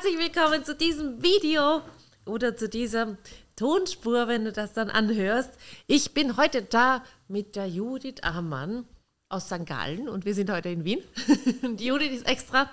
Herzlich 0.00 0.18
willkommen 0.18 0.64
zu 0.64 0.76
diesem 0.76 1.24
Video 1.24 1.82
oder 2.24 2.56
zu 2.56 2.68
dieser 2.68 3.16
Tonspur, 3.56 4.28
wenn 4.28 4.44
du 4.44 4.52
das 4.52 4.72
dann 4.72 4.90
anhörst. 4.90 5.50
Ich 5.88 6.14
bin 6.14 6.36
heute 6.36 6.62
da 6.62 7.02
mit 7.26 7.56
der 7.56 7.66
Judith 7.66 8.22
Amann 8.22 8.86
aus 9.28 9.46
St. 9.46 9.66
Gallen 9.66 10.08
und 10.08 10.24
wir 10.24 10.34
sind 10.34 10.52
heute 10.52 10.68
in 10.68 10.84
Wien. 10.84 11.02
Und 11.62 11.80
Judith 11.80 12.12
ist 12.12 12.28
extra 12.28 12.70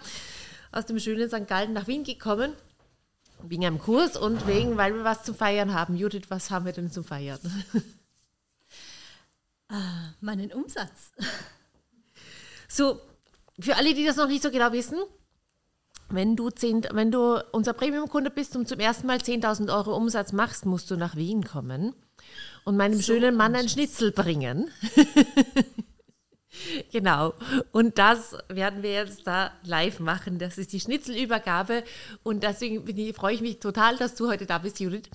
aus 0.72 0.86
dem 0.86 1.00
schönen 1.00 1.28
St. 1.28 1.48
Gallen 1.48 1.74
nach 1.74 1.88
Wien 1.88 2.04
gekommen, 2.04 2.54
wegen 3.42 3.66
einem 3.66 3.80
Kurs 3.80 4.18
und 4.18 4.46
wegen, 4.46 4.78
weil 4.78 4.94
wir 4.94 5.04
was 5.04 5.24
zu 5.24 5.34
feiern 5.34 5.74
haben. 5.74 5.96
Judith, 5.96 6.26
was 6.30 6.52
haben 6.52 6.66
wir 6.66 6.74
denn 6.74 6.92
zu 6.92 7.02
feiern? 7.02 7.40
Ah, 9.68 10.14
meinen 10.22 10.54
Umsatz. 10.54 11.12
So, 12.68 13.02
für 13.60 13.76
alle, 13.76 13.96
die 13.96 14.06
das 14.06 14.16
noch 14.16 14.28
nicht 14.28 14.44
so 14.44 14.52
genau 14.52 14.72
wissen, 14.72 15.00
wenn 16.10 16.36
du, 16.36 16.50
10, 16.50 16.88
wenn 16.92 17.12
du 17.12 17.44
unser 17.52 17.74
Premium-Kunde 17.74 18.30
bist 18.30 18.56
und 18.56 18.68
zum 18.68 18.80
ersten 18.80 19.08
Mal 19.08 19.18
10.000 19.18 19.76
Euro 19.76 19.96
Umsatz 19.96 20.34
machst, 20.34 20.66
musst 20.66 20.92
du 20.92 20.96
nach 20.96 21.16
Wien 21.16 21.44
kommen 21.44 21.94
und 22.64 22.78
meinem 22.78 22.96
so 22.96 23.02
schönen 23.02 23.36
Mann 23.36 23.56
ein 23.56 23.70
Schnitzel 23.70 24.12
bringen. 24.12 24.70
genau. 26.92 27.34
Und 27.72 27.98
das 27.98 28.36
werden 28.50 28.84
wir 28.84 28.94
jetzt 28.94 29.26
da 29.26 29.52
live 29.64 30.00
machen. 30.00 30.40
Das 30.40 30.58
ist 30.58 30.74
die 30.74 30.80
Schnitzelübergabe. 30.80 31.84
Und 32.24 32.44
deswegen 32.44 32.88
ich, 32.88 33.16
freue 33.16 33.36
ich 33.36 33.42
mich 33.42 33.60
total, 33.60 33.98
dass 33.98 34.16
du 34.16 34.28
heute 34.28 34.46
da 34.46 34.58
bist, 34.58 34.80
Judith. 34.80 35.10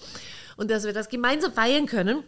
Und 0.56 0.70
dass 0.70 0.84
wir 0.84 0.92
das 0.92 1.08
gemeinsam 1.08 1.52
feiern 1.52 1.86
können. 1.86 2.22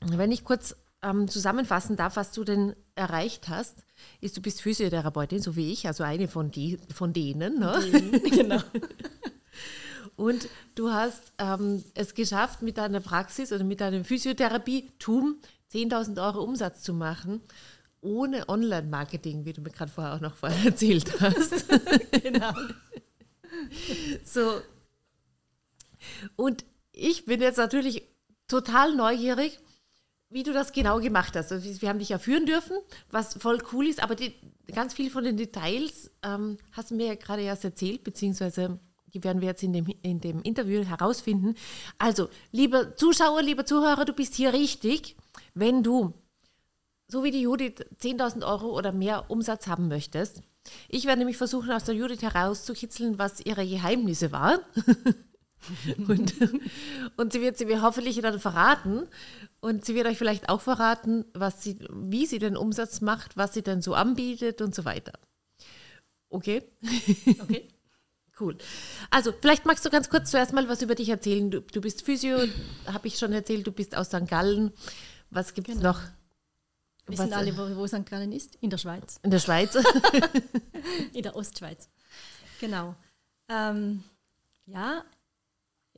Wenn 0.00 0.32
ich 0.32 0.44
kurz 0.44 0.76
ähm, 1.02 1.28
zusammenfassen 1.28 1.96
darf, 1.96 2.16
was 2.16 2.32
du 2.32 2.44
denn 2.44 2.74
erreicht 2.94 3.48
hast, 3.48 3.84
ist, 4.20 4.36
du 4.36 4.42
bist 4.42 4.62
Physiotherapeutin, 4.62 5.40
so 5.40 5.56
wie 5.56 5.72
ich, 5.72 5.86
also 5.86 6.04
eine 6.04 6.28
von, 6.28 6.50
die, 6.50 6.78
von 6.94 7.12
denen. 7.12 7.58
Ne? 7.58 8.20
genau. 8.30 8.60
Und 10.16 10.48
du 10.74 10.90
hast 10.90 11.32
ähm, 11.38 11.84
es 11.94 12.14
geschafft, 12.14 12.60
mit 12.62 12.76
deiner 12.76 13.00
Praxis 13.00 13.52
oder 13.52 13.62
mit 13.62 13.80
deinem 13.80 14.04
Physiotherapie-Tum 14.04 15.36
10.000 15.72 16.24
Euro 16.24 16.42
Umsatz 16.42 16.82
zu 16.82 16.92
machen, 16.92 17.40
ohne 18.00 18.48
Online-Marketing, 18.48 19.44
wie 19.44 19.52
du 19.52 19.60
mir 19.60 19.70
gerade 19.70 19.92
vorher 19.92 20.14
auch 20.14 20.20
noch 20.20 20.34
vorher 20.34 20.64
erzählt 20.66 21.20
hast. 21.20 21.66
genau. 22.22 22.52
So. 24.24 24.60
Und 26.34 26.64
ich 26.92 27.24
bin 27.24 27.40
jetzt 27.40 27.58
natürlich 27.58 28.02
total 28.48 28.94
neugierig, 28.96 29.58
wie 30.30 30.42
du 30.42 30.52
das 30.52 30.72
genau 30.72 31.00
gemacht 31.00 31.34
hast. 31.36 31.52
Also 31.52 31.80
wir 31.80 31.88
haben 31.88 31.98
dich 31.98 32.10
ja 32.10 32.18
führen 32.18 32.46
dürfen, 32.46 32.76
was 33.10 33.34
voll 33.34 33.58
cool 33.72 33.86
ist, 33.86 34.02
aber 34.02 34.14
die, 34.14 34.34
ganz 34.72 34.94
viel 34.94 35.10
von 35.10 35.24
den 35.24 35.36
Details 35.36 36.10
ähm, 36.22 36.58
hast 36.72 36.90
du 36.90 36.94
mir 36.94 37.06
ja 37.06 37.14
gerade 37.14 37.42
erst 37.42 37.64
erzählt, 37.64 38.04
beziehungsweise 38.04 38.78
die 39.14 39.24
werden 39.24 39.40
wir 39.40 39.48
jetzt 39.48 39.62
in 39.62 39.72
dem, 39.72 39.86
in 40.02 40.20
dem 40.20 40.42
Interview 40.42 40.84
herausfinden. 40.84 41.54
Also, 41.96 42.28
lieber 42.52 42.96
Zuschauer, 42.96 43.42
lieber 43.42 43.64
Zuhörer, 43.64 44.04
du 44.04 44.12
bist 44.12 44.34
hier 44.34 44.52
richtig, 44.52 45.16
wenn 45.54 45.82
du, 45.82 46.12
so 47.10 47.24
wie 47.24 47.30
die 47.30 47.40
Judith, 47.40 47.86
10.000 48.00 48.46
Euro 48.46 48.76
oder 48.76 48.92
mehr 48.92 49.30
Umsatz 49.30 49.66
haben 49.66 49.88
möchtest. 49.88 50.42
Ich 50.88 51.06
werde 51.06 51.20
nämlich 51.20 51.38
versuchen, 51.38 51.72
aus 51.72 51.84
der 51.84 51.94
Judith 51.94 52.20
herauszukitzeln, 52.20 53.18
was 53.18 53.40
ihre 53.40 53.66
Geheimnisse 53.66 54.30
waren. 54.30 54.60
und, 56.08 56.34
und 57.16 57.32
sie 57.32 57.40
wird 57.40 57.58
sie 57.58 57.66
mir 57.66 57.82
hoffentlich 57.82 58.20
dann 58.20 58.38
verraten. 58.38 59.06
Und 59.60 59.84
sie 59.84 59.94
wird 59.94 60.06
euch 60.06 60.18
vielleicht 60.18 60.48
auch 60.48 60.60
verraten, 60.60 61.24
was 61.34 61.62
sie, 61.62 61.78
wie 61.90 62.26
sie 62.26 62.38
den 62.38 62.56
Umsatz 62.56 63.00
macht, 63.00 63.36
was 63.36 63.54
sie 63.54 63.62
denn 63.62 63.82
so 63.82 63.94
anbietet 63.94 64.60
und 64.62 64.74
so 64.74 64.84
weiter. 64.84 65.12
Okay? 66.30 66.62
Okay. 67.40 67.68
cool. 68.40 68.56
Also, 69.10 69.32
vielleicht 69.40 69.66
magst 69.66 69.84
du 69.84 69.90
ganz 69.90 70.10
kurz 70.10 70.30
zuerst 70.30 70.52
mal 70.52 70.68
was 70.68 70.82
über 70.82 70.94
dich 70.94 71.08
erzählen. 71.08 71.50
Du, 71.50 71.60
du 71.60 71.80
bist 71.80 72.02
Physio, 72.02 72.38
habe 72.86 73.08
ich 73.08 73.18
schon 73.18 73.32
erzählt, 73.32 73.66
du 73.66 73.72
bist 73.72 73.96
aus 73.96 74.08
St. 74.08 74.28
Gallen. 74.28 74.72
Was 75.30 75.54
gibt 75.54 75.68
es 75.68 75.78
genau. 75.78 75.92
noch? 75.92 76.00
Wissen 77.06 77.30
was, 77.30 77.32
alle, 77.32 77.56
wo, 77.56 77.76
wo 77.76 77.86
St. 77.86 78.06
Gallen 78.06 78.32
ist? 78.32 78.56
In 78.56 78.70
der 78.70 78.78
Schweiz. 78.78 79.18
In 79.22 79.30
der 79.30 79.38
Schweiz? 79.38 79.74
In 81.14 81.22
der 81.22 81.34
Ostschweiz. 81.34 81.88
Genau. 82.60 82.94
Ähm, 83.48 84.04
ja, 84.66 85.04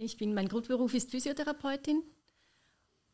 ich 0.00 0.16
bin, 0.16 0.34
mein 0.34 0.48
Grundberuf 0.48 0.94
ist 0.94 1.10
Physiotherapeutin 1.10 2.02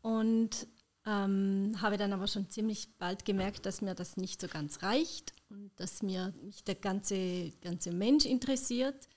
und 0.02 0.68
ähm, 1.04 1.76
habe 1.80 1.96
dann 1.96 2.12
aber 2.12 2.28
schon 2.28 2.48
ziemlich 2.48 2.88
bald 2.98 3.24
gemerkt, 3.24 3.66
dass 3.66 3.80
mir 3.80 3.94
das 3.94 4.16
nicht 4.16 4.40
so 4.40 4.48
ganz 4.48 4.82
reicht 4.82 5.32
und 5.50 5.70
dass 5.76 6.02
mir 6.02 6.32
mich 6.42 6.62
der 6.64 6.76
ganze, 6.76 7.50
ganze 7.60 7.92
Mensch 7.92 8.24
interessiert. 8.24 9.08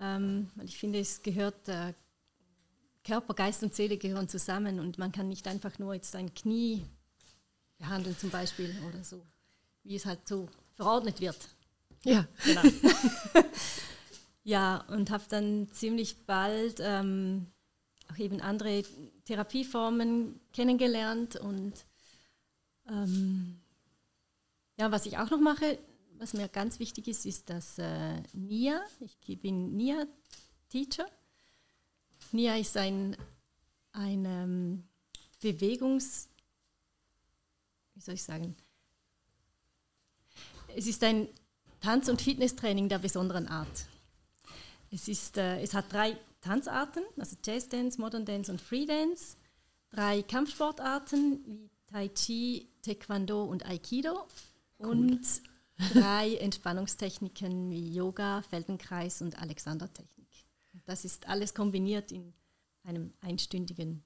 Ähm, 0.00 0.50
weil 0.54 0.66
ich 0.66 0.78
finde, 0.78 1.00
es 1.00 1.22
gehört, 1.22 1.68
äh, 1.68 1.94
Körper, 3.04 3.34
Geist 3.34 3.62
und 3.62 3.74
Seele 3.74 3.98
gehören 3.98 4.28
zusammen 4.28 4.80
und 4.80 4.96
man 4.96 5.12
kann 5.12 5.28
nicht 5.28 5.46
einfach 5.46 5.78
nur 5.78 5.94
jetzt 5.94 6.16
ein 6.16 6.32
Knie 6.32 6.84
behandeln 7.76 8.16
zum 8.16 8.30
Beispiel 8.30 8.74
oder 8.88 9.04
so, 9.04 9.24
wie 9.82 9.96
es 9.96 10.06
halt 10.06 10.26
so 10.26 10.48
verordnet 10.74 11.20
wird. 11.20 11.36
Ja, 12.04 12.26
genau. 12.44 12.62
ja, 14.44 14.84
und 14.88 15.10
habe 15.10 15.24
dann 15.28 15.68
ziemlich 15.72 16.26
bald 16.26 16.76
ähm, 16.80 17.46
auch 18.12 18.18
eben 18.18 18.40
andere 18.40 18.84
Therapieformen 19.24 20.38
kennengelernt 20.52 21.36
und 21.36 21.86
ähm, 22.88 23.60
ja, 24.78 24.92
was 24.92 25.06
ich 25.06 25.16
auch 25.18 25.30
noch 25.30 25.40
mache, 25.40 25.78
was 26.18 26.34
mir 26.34 26.48
ganz 26.48 26.78
wichtig 26.78 27.08
ist, 27.08 27.24
ist 27.26 27.48
das 27.48 27.78
äh, 27.78 28.22
NIA. 28.32 28.80
Ich 29.00 29.40
bin 29.40 29.76
NIA-Teacher. 29.76 31.06
NIA 32.32 32.56
ist 32.56 32.76
ein, 32.76 33.16
ein 33.92 34.24
ähm, 34.24 34.84
Bewegungs... 35.40 36.28
Wie 37.94 38.00
soll 38.00 38.14
ich 38.14 38.22
sagen? 38.22 38.56
Es 40.76 40.86
ist 40.86 41.02
ein 41.04 41.28
Tanz- 41.80 42.08
und 42.08 42.20
Fitnesstraining 42.20 42.88
der 42.88 42.98
besonderen 42.98 43.46
Art. 43.46 43.86
Es, 44.94 45.08
ist, 45.08 45.38
äh, 45.38 45.60
es 45.60 45.74
hat 45.74 45.92
drei 45.92 46.16
Tanzarten, 46.40 47.02
also 47.18 47.36
Jazz 47.44 47.68
Dance, 47.68 48.00
Modern 48.00 48.24
Dance 48.24 48.52
und 48.52 48.60
Free 48.60 48.86
Dance, 48.86 49.36
drei 49.90 50.22
Kampfsportarten 50.22 51.44
wie 51.46 51.68
Tai 51.88 52.08
Chi, 52.10 52.68
Taekwondo 52.80 53.42
und 53.42 53.66
Aikido 53.66 54.28
cool. 54.78 54.86
und 54.86 55.20
drei 55.92 56.36
Entspannungstechniken 56.40 57.70
wie 57.70 57.92
Yoga, 57.92 58.42
Feldenkreis 58.42 59.20
und 59.20 59.36
Alexandertechnik. 59.36 60.28
Das 60.84 61.04
ist 61.04 61.26
alles 61.26 61.54
kombiniert 61.54 62.12
in 62.12 62.32
einem 62.84 63.12
einstündigen, 63.20 64.04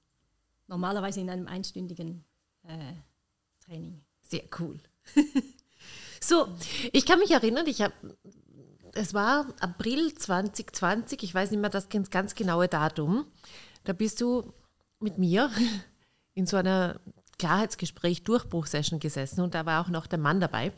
normalerweise 0.65 1.19
in 1.19 1.29
einem 1.29 1.47
einstündigen 1.47 2.25
äh, 2.63 2.93
Training. 3.59 4.01
Sehr 4.23 4.45
cool. 4.59 4.79
so, 6.19 6.47
ich 6.91 7.05
kann 7.05 7.19
mich 7.19 7.29
erinnern, 7.29 7.67
ich 7.67 7.83
habe 7.83 7.93
es 8.93 9.13
war 9.13 9.47
April 9.59 10.13
2020, 10.13 11.23
ich 11.23 11.33
weiß 11.33 11.51
nicht 11.51 11.59
mehr 11.59 11.69
das 11.69 11.89
ganz 11.89 12.35
genaue 12.35 12.67
Datum. 12.67 13.25
Da 13.83 13.93
bist 13.93 14.21
du 14.21 14.53
mit 14.99 15.17
mir 15.17 15.49
in 16.33 16.45
so 16.45 16.57
einer 16.57 16.99
Klarheitsgespräch 17.37 18.23
Durchbruchsession 18.23 18.99
gesessen 18.99 19.41
und 19.41 19.55
da 19.55 19.65
war 19.65 19.83
auch 19.83 19.89
noch 19.89 20.07
der 20.07 20.19
Mann 20.19 20.41
dabei, 20.41 20.73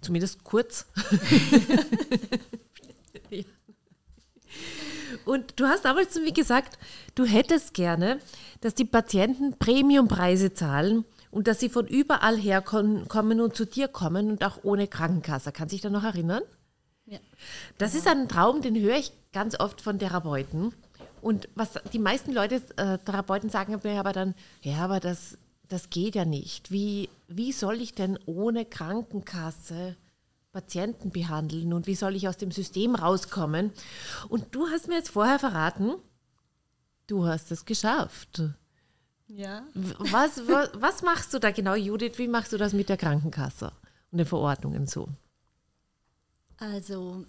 zumindest 0.00 0.44
kurz. 0.44 0.86
und 5.24 5.58
du 5.58 5.66
hast 5.66 5.84
damals 5.84 6.12
zu 6.12 6.20
mir 6.20 6.32
gesagt, 6.32 6.78
du 7.16 7.24
hättest 7.24 7.74
gerne, 7.74 8.20
dass 8.60 8.74
die 8.74 8.84
Patienten 8.84 9.58
Premiumpreise 9.58 10.54
zahlen 10.54 11.04
und 11.30 11.48
dass 11.48 11.60
sie 11.60 11.68
von 11.68 11.86
überall 11.86 12.36
her 12.36 12.62
kommen 12.62 13.40
und 13.40 13.56
zu 13.56 13.66
dir 13.66 13.88
kommen 13.88 14.30
und 14.30 14.44
auch 14.44 14.60
ohne 14.62 14.86
Krankenkasse. 14.86 15.52
Kannst 15.52 15.72
du 15.72 15.74
dich 15.74 15.82
da 15.82 15.90
noch 15.90 16.04
erinnern? 16.04 16.42
Ja. 17.08 17.18
Das 17.78 17.94
ist 17.94 18.06
ein 18.06 18.28
Traum, 18.28 18.60
den 18.60 18.78
höre 18.78 18.96
ich 18.96 19.12
ganz 19.32 19.58
oft 19.58 19.80
von 19.80 19.98
Therapeuten. 19.98 20.74
Und 21.22 21.48
was 21.54 21.72
die 21.92 21.98
meisten 21.98 22.32
Leute, 22.32 22.56
äh, 22.76 22.98
Therapeuten 22.98 23.50
sagen 23.50 23.78
mir 23.82 23.98
aber 23.98 24.12
dann, 24.12 24.34
ja, 24.62 24.78
aber 24.78 25.00
das, 25.00 25.38
das 25.68 25.90
geht 25.90 26.14
ja 26.14 26.24
nicht. 26.24 26.70
Wie, 26.70 27.08
wie 27.26 27.52
soll 27.52 27.80
ich 27.80 27.94
denn 27.94 28.18
ohne 28.26 28.64
Krankenkasse 28.64 29.96
Patienten 30.52 31.10
behandeln 31.10 31.72
und 31.72 31.86
wie 31.86 31.94
soll 31.94 32.16
ich 32.16 32.28
aus 32.28 32.36
dem 32.36 32.50
System 32.50 32.94
rauskommen? 32.94 33.72
Und 34.28 34.54
du 34.54 34.68
hast 34.68 34.88
mir 34.88 34.96
jetzt 34.96 35.10
vorher 35.10 35.38
verraten, 35.38 35.94
du 37.06 37.26
hast 37.26 37.50
es 37.50 37.64
geschafft. 37.64 38.42
Ja. 39.26 39.62
Was, 39.74 40.48
was, 40.48 40.70
was 40.74 41.02
machst 41.02 41.34
du 41.34 41.38
da 41.38 41.50
genau, 41.50 41.74
Judith? 41.74 42.16
Wie 42.16 42.28
machst 42.28 42.52
du 42.52 42.56
das 42.56 42.72
mit 42.72 42.88
der 42.88 42.96
Krankenkasse 42.96 43.72
und 44.10 44.18
den 44.18 44.26
Verordnungen 44.26 44.86
so? 44.86 45.08
Also 46.58 47.24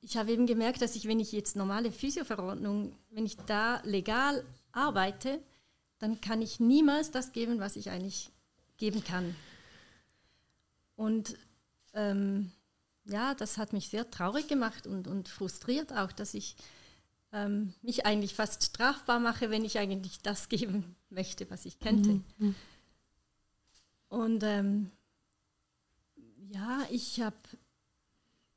ich 0.00 0.16
habe 0.16 0.32
eben 0.32 0.46
gemerkt, 0.46 0.82
dass 0.82 0.96
ich, 0.96 1.06
wenn 1.06 1.20
ich 1.20 1.32
jetzt 1.32 1.56
normale 1.56 1.92
Physioverordnung, 1.92 2.94
wenn 3.10 3.24
ich 3.24 3.36
da 3.36 3.80
legal 3.84 4.44
arbeite, 4.72 5.40
dann 5.98 6.20
kann 6.20 6.42
ich 6.42 6.58
niemals 6.58 7.10
das 7.10 7.32
geben, 7.32 7.60
was 7.60 7.76
ich 7.76 7.90
eigentlich 7.90 8.30
geben 8.76 9.04
kann. 9.04 9.36
Und 10.96 11.36
ähm, 11.94 12.50
ja, 13.04 13.34
das 13.34 13.58
hat 13.58 13.72
mich 13.72 13.88
sehr 13.88 14.10
traurig 14.10 14.48
gemacht 14.48 14.86
und, 14.86 15.06
und 15.06 15.28
frustriert 15.28 15.92
auch, 15.92 16.10
dass 16.10 16.34
ich 16.34 16.56
ähm, 17.32 17.72
mich 17.82 18.04
eigentlich 18.04 18.34
fast 18.34 18.62
strafbar 18.62 19.20
mache, 19.20 19.50
wenn 19.50 19.64
ich 19.64 19.78
eigentlich 19.78 20.20
das 20.20 20.48
geben 20.48 20.96
möchte, 21.10 21.48
was 21.50 21.64
ich 21.64 21.78
könnte. 21.78 22.20
Mhm. 22.38 22.54
Und 24.08 24.42
ähm, 24.42 24.90
ja, 26.50 26.80
ich 26.90 27.20
habe 27.20 27.36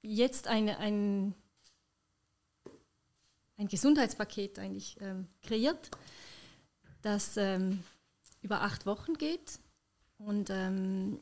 jetzt 0.06 0.48
eine, 0.48 0.78
ein, 0.78 1.34
ein 3.58 3.68
Gesundheitspaket 3.68 4.60
eigentlich 4.60 4.98
ähm, 5.02 5.28
kreiert, 5.44 5.92
das 7.02 7.38
ähm, 7.38 7.84
über 8.42 8.62
acht 8.62 8.86
Wochen 8.86 9.16
geht 9.16 9.60
und 10.18 10.50
ähm, 10.50 11.20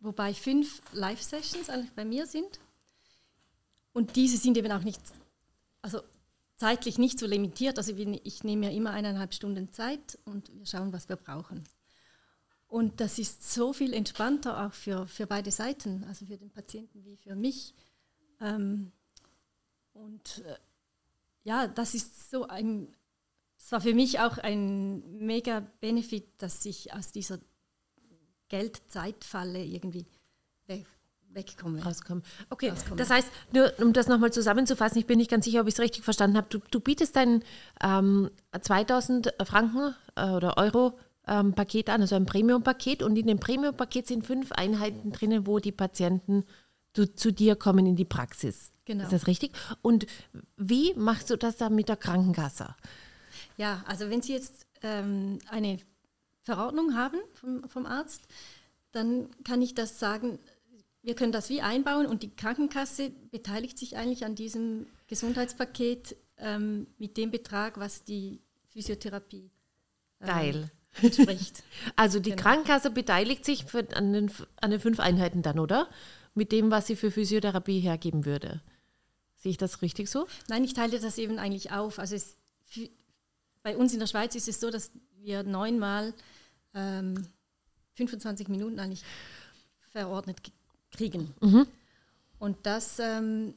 wobei 0.00 0.34
fünf 0.34 0.82
Live-Sessions 0.92 1.70
eigentlich 1.70 1.92
bei 1.92 2.04
mir 2.04 2.26
sind. 2.26 2.60
Und 3.92 4.16
diese 4.16 4.36
sind 4.36 4.56
eben 4.58 4.70
auch 4.72 4.82
nicht, 4.82 5.00
also 5.80 6.02
zeitlich 6.56 6.98
nicht 6.98 7.18
so 7.18 7.26
limitiert. 7.26 7.78
Also 7.78 7.94
ich 7.96 8.44
nehme 8.44 8.66
ja 8.66 8.72
immer 8.72 8.90
eineinhalb 8.90 9.32
Stunden 9.32 9.72
Zeit 9.72 10.18
und 10.24 10.50
wir 10.54 10.66
schauen, 10.66 10.92
was 10.92 11.08
wir 11.08 11.16
brauchen. 11.16 11.64
Und 12.68 13.00
das 13.00 13.18
ist 13.18 13.52
so 13.52 13.72
viel 13.72 13.92
entspannter 13.94 14.66
auch 14.66 14.72
für, 14.72 15.06
für 15.06 15.26
beide 15.26 15.50
Seiten, 15.50 16.04
also 16.04 16.26
für 16.26 16.36
den 16.36 16.50
Patienten 16.50 17.04
wie 17.04 17.16
für 17.16 17.36
mich. 17.36 17.74
Ähm, 18.40 18.92
und 19.92 20.42
äh, 20.44 20.56
ja, 21.44 21.68
das 21.68 21.94
ist 21.94 22.30
so 22.30 22.48
ein, 22.48 22.94
es 23.56 23.70
war 23.70 23.80
für 23.80 23.94
mich 23.94 24.18
auch 24.18 24.38
ein 24.38 25.18
mega 25.18 25.60
Benefit, 25.80 26.26
dass 26.38 26.64
ich 26.66 26.92
aus 26.92 27.12
dieser 27.12 27.38
Geldzeitfalle 28.48 29.62
irgendwie 29.62 30.06
weg, 30.66 30.86
wegkomme. 31.30 31.82
Rauskomme. 31.82 32.22
Okay, 32.50 32.70
rauskomme. 32.70 32.96
das 32.96 33.10
heißt, 33.10 33.28
nur 33.52 33.72
um 33.78 33.92
das 33.92 34.08
nochmal 34.08 34.32
zusammenzufassen, 34.32 34.98
ich 34.98 35.06
bin 35.06 35.18
nicht 35.18 35.30
ganz 35.30 35.44
sicher, 35.44 35.60
ob 35.60 35.68
ich 35.68 35.74
es 35.74 35.80
richtig 35.80 36.04
verstanden 36.04 36.36
habe. 36.36 36.48
Du, 36.50 36.58
du 36.70 36.80
bietest 36.80 37.14
dein 37.14 37.44
ähm, 37.80 38.30
2000 38.60 39.34
Franken 39.44 39.94
äh, 40.16 40.30
oder 40.30 40.58
Euro 40.58 40.98
ähm, 41.26 41.54
Paket 41.54 41.90
an, 41.90 42.00
also 42.00 42.14
ein 42.14 42.26
Premium-Paket. 42.26 43.02
Und 43.02 43.16
in 43.16 43.26
dem 43.26 43.40
Premium-Paket 43.40 44.06
sind 44.06 44.26
fünf 44.26 44.52
Einheiten 44.52 45.12
drinnen, 45.12 45.46
wo 45.46 45.58
die 45.58 45.72
Patienten 45.72 46.44
zu, 46.94 47.14
zu 47.14 47.32
dir 47.32 47.56
kommen 47.56 47.86
in 47.86 47.96
die 47.96 48.04
Praxis. 48.04 48.72
Genau. 48.84 49.04
Ist 49.04 49.12
das 49.12 49.26
richtig? 49.26 49.52
Und 49.82 50.06
wie 50.56 50.94
machst 50.94 51.30
du 51.30 51.36
das 51.36 51.56
dann 51.56 51.74
mit 51.74 51.88
der 51.88 51.96
Krankenkasse? 51.96 52.74
Ja, 53.56 53.84
also 53.86 54.08
wenn 54.08 54.22
Sie 54.22 54.32
jetzt 54.32 54.66
ähm, 54.82 55.38
eine 55.50 55.78
Verordnung 56.42 56.94
haben 56.94 57.18
vom, 57.34 57.68
vom 57.68 57.86
Arzt, 57.86 58.28
dann 58.92 59.28
kann 59.44 59.60
ich 59.60 59.74
das 59.74 59.98
sagen, 59.98 60.38
wir 61.02 61.14
können 61.14 61.32
das 61.32 61.50
wie 61.50 61.60
einbauen 61.60 62.06
und 62.06 62.22
die 62.22 62.34
Krankenkasse 62.34 63.10
beteiligt 63.30 63.78
sich 63.78 63.96
eigentlich 63.96 64.24
an 64.24 64.34
diesem 64.34 64.86
Gesundheitspaket 65.08 66.16
ähm, 66.38 66.86
mit 66.98 67.16
dem 67.16 67.30
Betrag, 67.30 67.78
was 67.78 68.04
die 68.04 68.40
Physiotherapie 68.68 69.50
ähm, 70.20 70.26
Geil 70.26 70.70
entspricht. 71.02 71.62
Also 71.94 72.18
die 72.20 72.30
genau. 72.30 72.42
Krankenkasse 72.42 72.90
beteiligt 72.90 73.44
sich 73.44 73.64
für, 73.64 73.86
an, 73.94 74.12
den, 74.12 74.30
an 74.60 74.70
den 74.70 74.80
fünf 74.80 74.98
Einheiten 74.98 75.42
dann, 75.42 75.58
oder? 75.58 75.88
Mit 76.34 76.52
dem, 76.52 76.70
was 76.70 76.86
sie 76.86 76.96
für 76.96 77.10
Physiotherapie 77.10 77.80
hergeben 77.80 78.24
würde. 78.24 78.60
Sehe 79.36 79.50
ich 79.50 79.58
das 79.58 79.82
richtig 79.82 80.08
so? 80.08 80.26
Nein, 80.48 80.64
ich 80.64 80.74
teile 80.74 80.98
das 80.98 81.18
eben 81.18 81.38
eigentlich 81.38 81.70
auf. 81.70 81.98
Also 81.98 82.16
es, 82.16 82.36
bei 83.62 83.76
uns 83.76 83.92
in 83.92 84.00
der 84.00 84.06
Schweiz 84.06 84.34
ist 84.34 84.48
es 84.48 84.58
so, 84.58 84.70
dass 84.70 84.90
wir 85.20 85.42
neunmal 85.42 86.14
ähm, 86.74 87.26
25 87.94 88.48
Minuten 88.48 88.78
eigentlich 88.78 89.04
verordnet 89.90 90.38
kriegen. 90.90 91.34
Mhm. 91.40 91.66
Und 92.38 92.58
das 92.64 92.98
ähm, 92.98 93.54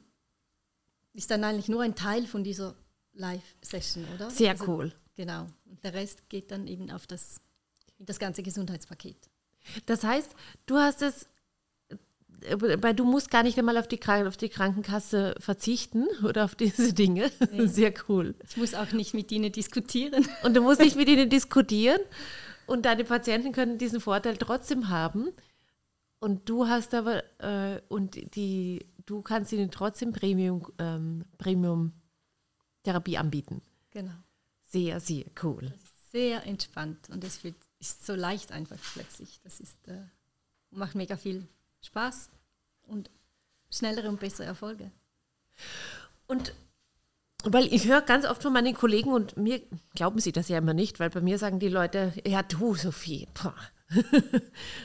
ist 1.12 1.30
dann 1.30 1.44
eigentlich 1.44 1.68
nur 1.68 1.82
ein 1.82 1.94
Teil 1.94 2.26
von 2.26 2.44
dieser 2.44 2.74
Live-Session, 3.12 4.04
oder? 4.14 4.30
Sehr 4.30 4.52
also, 4.52 4.66
cool. 4.66 4.92
Genau. 5.16 5.46
Und 5.70 5.84
der 5.84 5.94
Rest 5.94 6.28
geht 6.28 6.50
dann 6.50 6.66
eben 6.66 6.90
auf 6.90 7.06
das, 7.06 7.40
das 7.98 8.18
ganze 8.18 8.42
Gesundheitspaket. 8.42 9.30
Das 9.86 10.02
heißt, 10.04 10.34
du 10.66 10.78
hast 10.78 11.00
es, 11.00 11.28
weil 12.56 12.94
du 12.94 13.04
musst 13.04 13.30
gar 13.30 13.42
nicht 13.42 13.58
einmal 13.58 13.76
auf 13.76 13.86
die, 13.86 14.00
auf 14.04 14.36
die 14.36 14.48
Krankenkasse 14.48 15.36
verzichten 15.38 16.06
oder 16.24 16.44
auf 16.44 16.54
diese 16.54 16.92
Dinge. 16.92 17.30
Nee. 17.52 17.66
Sehr 17.66 17.94
cool. 18.08 18.34
Ich 18.48 18.56
muss 18.56 18.74
auch 18.74 18.92
nicht 18.92 19.14
mit 19.14 19.30
ihnen 19.32 19.52
diskutieren. 19.52 20.26
Und 20.42 20.54
du 20.54 20.60
musst 20.60 20.80
nicht 20.80 20.96
mit 20.96 21.08
ihnen 21.08 21.30
diskutieren. 21.30 22.00
Und 22.66 22.86
deine 22.86 23.04
Patienten 23.04 23.52
können 23.52 23.78
diesen 23.78 24.00
Vorteil 24.00 24.36
trotzdem 24.36 24.88
haben. 24.88 25.28
Und 26.20 26.48
du 26.48 26.68
hast 26.68 26.94
aber, 26.94 27.24
äh, 27.38 27.80
und 27.88 28.36
die, 28.36 28.86
du 29.06 29.22
kannst 29.22 29.52
ihnen 29.52 29.70
trotzdem 29.70 30.12
Premium, 30.12 30.66
ähm, 30.78 31.24
Premium 31.38 31.92
Therapie 32.84 33.16
anbieten. 33.16 33.62
Genau. 33.90 34.12
Sehr, 34.70 35.00
sehr 35.00 35.24
cool. 35.42 35.72
Sehr 36.12 36.46
entspannt 36.46 37.10
und 37.10 37.24
es 37.24 37.44
wird, 37.44 37.56
ist 37.80 38.06
so 38.06 38.14
leicht 38.14 38.52
einfach 38.52 38.78
plötzlich. 38.92 39.40
Das 39.42 39.60
ist, 39.60 39.88
äh, 39.88 40.02
macht 40.70 40.94
mega 40.94 41.16
viel 41.16 41.46
Spaß 41.82 42.30
und 42.86 43.10
schnellere 43.70 44.08
und 44.08 44.20
bessere 44.20 44.46
Erfolge. 44.46 44.90
Und 46.26 46.54
weil 47.44 47.72
ich 47.72 47.88
höre 47.88 48.02
ganz 48.02 48.26
oft 48.26 48.42
von 48.42 48.52
meinen 48.52 48.74
Kollegen 48.74 49.12
und 49.12 49.36
mir 49.36 49.60
glauben 49.94 50.20
sie 50.20 50.32
das 50.32 50.48
ja 50.48 50.58
immer 50.58 50.74
nicht, 50.74 51.00
weil 51.00 51.10
bei 51.10 51.20
mir 51.20 51.38
sagen 51.38 51.58
die 51.58 51.68
Leute, 51.68 52.12
ja 52.26 52.42
du 52.42 52.74
Sophie, 52.74 53.26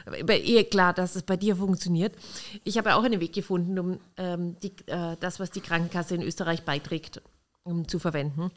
aber 0.06 0.34
eh 0.34 0.64
klar, 0.64 0.94
dass 0.94 1.16
es 1.16 1.24
bei 1.24 1.38
dir 1.38 1.58
funktioniert. 1.58 2.16
Ich 2.64 2.78
habe 2.78 2.96
auch 2.96 3.04
einen 3.04 3.20
Weg 3.20 3.34
gefunden, 3.34 3.78
um 3.78 4.00
ähm, 4.18 4.58
die, 4.62 4.74
äh, 4.88 5.16
das, 5.20 5.40
was 5.40 5.52
die 5.52 5.62
Krankenkasse 5.62 6.16
in 6.16 6.24
Österreich 6.24 6.64
beiträgt, 6.64 7.22
um 7.64 7.88
zu 7.88 8.00
verwenden. 8.00 8.52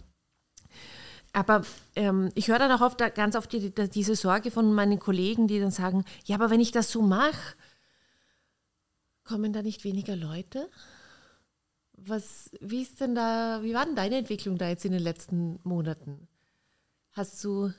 Aber 1.33 1.63
ähm, 1.95 2.31
ich 2.35 2.49
höre 2.49 2.59
dann 2.59 2.73
auch 2.73 2.81
oft, 2.81 2.99
ganz 3.15 3.37
oft 3.37 3.53
die, 3.53 3.71
die, 3.71 3.89
diese 3.89 4.17
Sorge 4.17 4.51
von 4.51 4.75
meinen 4.75 4.99
Kollegen, 4.99 5.47
die 5.47 5.61
dann 5.61 5.71
sagen, 5.71 6.05
ja, 6.25 6.37
aber 6.37 6.50
wenn 6.50 6.61
ich 6.61 6.73
das 6.73 6.91
so 6.91 7.02
mache, 7.02 7.55
kommen 9.25 9.52
da 9.52 9.62
nicht 9.62 9.85
weniger 9.85 10.17
Leute? 10.17 10.71
Was, 11.93 12.50
wie 12.61 12.83
ist 12.83 13.00
denn 13.00 13.14
da, 13.14 13.62
wie 13.62 13.75
war 13.75 13.85
denn 13.85 13.97
deine 13.97 14.17
Entwicklung 14.17 14.57
da 14.57 14.69
jetzt 14.69 14.85
in 14.85 14.93
den 14.93 15.02
letzten 15.02 15.59
Monaten? 15.64 16.29
Hast 17.12 17.43
du, 17.45 17.73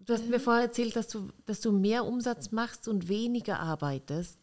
du 0.00 0.12
hast 0.12 0.28
mir 0.28 0.40
vorher 0.40 0.64
erzählt, 0.64 0.96
dass 0.96 1.08
du, 1.08 1.28
dass 1.46 1.60
du 1.60 1.72
mehr 1.72 2.04
Umsatz 2.04 2.50
machst 2.50 2.88
und 2.88 3.08
weniger 3.08 3.60
arbeitest. 3.60 4.38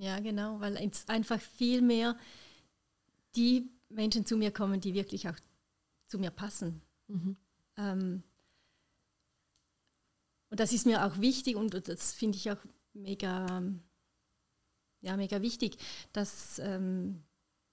Ja, 0.00 0.18
genau, 0.20 0.60
weil 0.60 0.76
einfach 1.06 1.40
viel 1.40 1.82
mehr 1.82 2.16
die 3.36 3.70
Menschen 3.88 4.24
zu 4.24 4.36
mir 4.36 4.50
kommen, 4.50 4.80
die 4.80 4.94
wirklich 4.94 5.28
auch 5.28 5.36
zu 6.06 6.18
mir 6.18 6.30
passen. 6.30 6.80
Mhm. 7.08 7.36
Ähm, 7.80 8.22
und 10.50 10.60
das 10.60 10.72
ist 10.72 10.86
mir 10.86 11.06
auch 11.06 11.18
wichtig 11.20 11.56
und 11.56 11.88
das 11.88 12.12
finde 12.12 12.36
ich 12.36 12.50
auch 12.50 12.58
mega, 12.92 13.62
ja, 15.00 15.16
mega 15.16 15.40
wichtig, 15.42 15.78
dass, 16.12 16.58
ähm, 16.58 17.22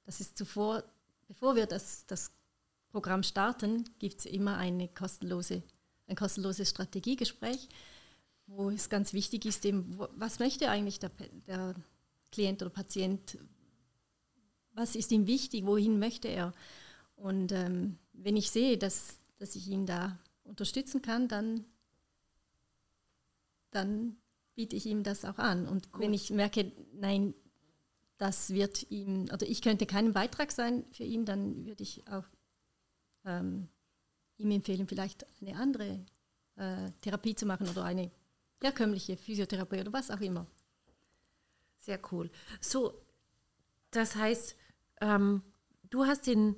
dass 0.06 0.20
es 0.20 0.36
zuvor, 0.36 0.84
bevor 1.28 1.56
wir 1.56 1.66
das, 1.66 2.06
das 2.06 2.32
Programm 2.90 3.24
starten, 3.24 3.84
gibt 4.00 4.20
es 4.20 4.26
immer 4.26 4.58
eine 4.58 4.88
kostenlose, 4.88 5.64
ein 6.08 6.16
kostenloses 6.16 6.70
Strategiegespräch, 6.70 7.68
wo 8.46 8.70
es 8.70 8.90
ganz 8.90 9.12
wichtig 9.14 9.46
ist, 9.46 9.66
eben, 9.66 9.98
was 10.16 10.40
möchte 10.40 10.70
eigentlich 10.70 11.00
der, 11.00 11.12
der 11.48 11.76
Klient 12.32 12.62
oder 12.62 12.70
Patient, 12.70 13.38
was 14.74 14.96
ist 14.96 15.12
ihm 15.12 15.26
wichtig, 15.26 15.66
wohin 15.66 15.98
möchte 15.98 16.28
er. 16.28 16.54
Und 17.16 17.52
ähm, 17.52 17.98
wenn 18.14 18.38
ich 18.38 18.52
sehe, 18.52 18.78
dass 18.78 19.18
dass 19.38 19.56
ich 19.56 19.68
ihn 19.68 19.86
da 19.86 20.20
unterstützen 20.44 21.02
kann, 21.02 21.28
dann, 21.28 21.66
dann 23.72 24.18
biete 24.56 24.76
ich 24.76 24.86
ihm 24.86 25.04
das 25.04 25.26
auch 25.26 25.38
an. 25.38 25.68
Und 25.68 25.90
cool. 25.94 26.02
wenn 26.02 26.14
ich 26.14 26.32
merke, 26.32 26.72
nein, 26.94 27.34
das 28.18 28.50
wird 28.50 28.90
ihm, 28.90 29.26
oder 29.32 29.48
ich 29.48 29.62
könnte 29.62 29.86
keinen 29.86 30.14
Beitrag 30.14 30.52
sein 30.52 30.86
für 30.92 31.04
ihn, 31.04 31.26
dann 31.26 31.66
würde 31.66 31.84
ich 31.84 32.08
auch 32.08 32.26
ähm, 33.26 33.68
ihm 34.38 34.52
empfehlen, 34.52 34.88
vielleicht 34.88 35.26
eine 35.42 35.56
andere 35.56 36.06
äh, 36.56 36.92
Therapie 37.02 37.36
zu 37.36 37.46
machen 37.46 37.68
oder 37.70 37.84
eine 37.84 38.12
herkömmliche 38.62 39.18
Physiotherapie 39.18 39.82
oder 39.82 39.94
was 39.94 40.10
auch 40.10 40.22
immer. 40.22 40.48
Sehr 41.80 42.00
cool. 42.12 42.32
So, 42.60 43.06
das 43.92 44.16
heißt, 44.16 44.56
ähm, 45.02 45.44
du 45.90 46.06
hast 46.06 46.26
den 46.28 46.56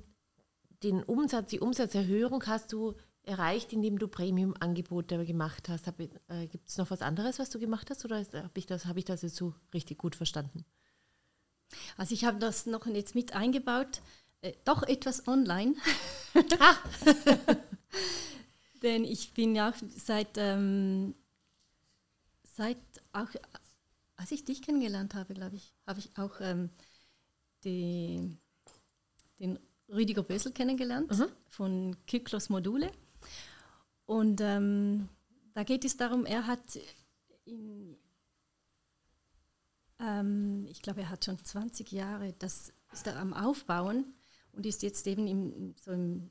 den 0.84 1.04
Umsatz, 1.04 1.50
die 1.50 1.60
Umsatzerhöhung 1.60 2.46
hast 2.46 2.72
du 2.72 2.96
erreicht, 3.24 3.74
indem 3.74 4.00
du 4.00 4.08
Premium-Angebote 4.08 5.26
gemacht 5.26 5.70
hast. 5.70 5.88
Äh, 5.88 6.48
Gibt 6.48 6.70
es 6.70 6.78
noch 6.78 6.90
was 6.90 7.02
anderes, 7.02 7.40
was 7.40 7.50
du 7.50 7.60
gemacht 7.60 7.90
hast 7.90 8.06
oder 8.06 8.18
habe 8.18 8.52
ich, 8.56 8.66
das, 8.66 8.86
hab 8.86 8.98
ich 8.98 9.06
das 9.06 9.22
jetzt 9.22 9.36
so 9.36 9.54
richtig 9.74 9.98
gut 9.98 10.16
verstanden? 10.16 10.66
Also 11.98 12.14
ich 12.14 12.26
habe 12.26 12.40
das 12.40 12.66
noch 12.66 12.88
jetzt 12.88 13.14
mit 13.14 13.34
eingebaut, 13.34 14.02
äh, 14.42 14.54
doch 14.66 14.84
etwas 14.84 15.28
online. 15.28 15.76
Ah. 16.60 16.76
Denn 18.84 19.04
ich 19.04 19.34
bin 19.34 19.56
ja 19.56 19.70
auch 19.70 19.76
seit, 19.98 20.38
ähm, 20.38 21.14
seit 22.44 22.78
auch 23.12 23.28
als 24.16 24.32
ich 24.32 24.46
dich 24.46 24.62
kennengelernt 24.62 25.16
habe, 25.16 25.34
glaube 25.34 25.56
ich, 25.56 25.74
habe 25.88 26.00
ich 26.00 26.18
auch 26.18 26.40
ähm, 26.42 26.70
die, 27.64 28.38
den 29.40 29.58
Rüdiger 29.92 30.24
Bösel 30.24 30.52
kennengelernt 30.52 31.18
mhm. 31.18 31.28
von 31.48 31.96
Kyklos 32.06 32.50
Module. 32.50 32.92
Und 34.06 34.42
ähm, 34.42 35.10
da 35.54 35.64
geht 35.64 35.86
es 35.86 35.98
darum, 35.98 36.26
er 36.26 36.48
hat 36.48 36.80
in, 37.46 37.98
ähm, 40.00 40.66
ich 40.70 40.82
glaube, 40.82 41.02
er 41.02 41.10
hat 41.10 41.26
schon 41.26 41.44
20 41.44 41.92
Jahre, 41.92 42.34
das 42.40 42.74
ist 42.92 43.08
er 43.08 43.18
am 43.18 43.34
Aufbauen 43.34 44.14
und 44.52 44.66
ist 44.66 44.84
jetzt 44.84 45.06
eben 45.08 45.28
im, 45.28 45.76
so 45.78 45.92
im 45.92 46.30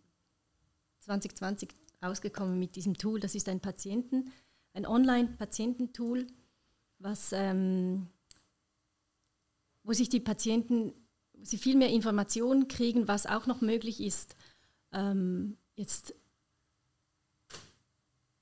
2020 1.00 1.68
rausgekommen 2.02 2.58
mit 2.58 2.76
diesem 2.76 2.96
Tool. 2.96 3.20
Das 3.20 3.34
ist 3.34 3.48
ein 3.48 3.60
Patienten, 3.60 4.32
ein 4.74 4.86
Online-Patiententool, 4.86 6.26
was, 6.98 7.32
ähm, 7.32 8.08
wo 9.82 9.92
sich 9.92 10.08
die 10.08 10.20
Patienten, 10.20 10.92
sie 11.42 11.58
viel 11.58 11.76
mehr 11.76 11.90
Informationen 11.90 12.68
kriegen, 12.68 13.08
was 13.08 13.26
auch 13.26 13.46
noch 13.46 13.60
möglich 13.60 14.00
ist, 14.00 14.36
ähm, 14.92 15.56
jetzt 15.76 16.14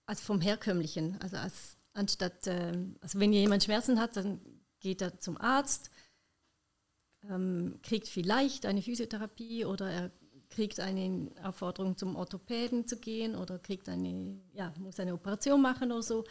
als 0.07 0.21
vom 0.21 0.41
herkömmlichen, 0.41 1.21
also 1.21 1.37
als 1.37 1.77
anstatt, 1.93 2.47
ähm, 2.47 2.97
also 3.01 3.19
wenn 3.19 3.33
jemand 3.33 3.65
Schmerzen 3.65 4.01
hat, 4.01 4.17
dann 4.17 4.41
geht 4.81 5.03
er 5.03 5.19
zum 5.19 5.37
Arzt, 5.39 5.91
ähm, 7.29 7.79
kriegt 7.83 8.09
vielleicht 8.09 8.67
eine 8.67 8.83
Physiotherapie 8.83 9.65
oder 9.65 9.91
er 9.91 10.11
kriegt 10.49 10.79
eine 10.79 11.31
Aufforderung 11.43 11.97
zum 11.97 12.15
Orthopäden 12.15 12.87
zu 12.87 12.97
gehen 12.97 13.35
oder 13.35 13.59
kriegt 13.59 13.89
eine, 13.89 14.41
ja, 14.55 14.73
muss 14.79 15.01
eine 15.01 15.15
Operation 15.15 15.61
machen 15.61 15.91
oder 15.91 16.03
so. 16.03 16.25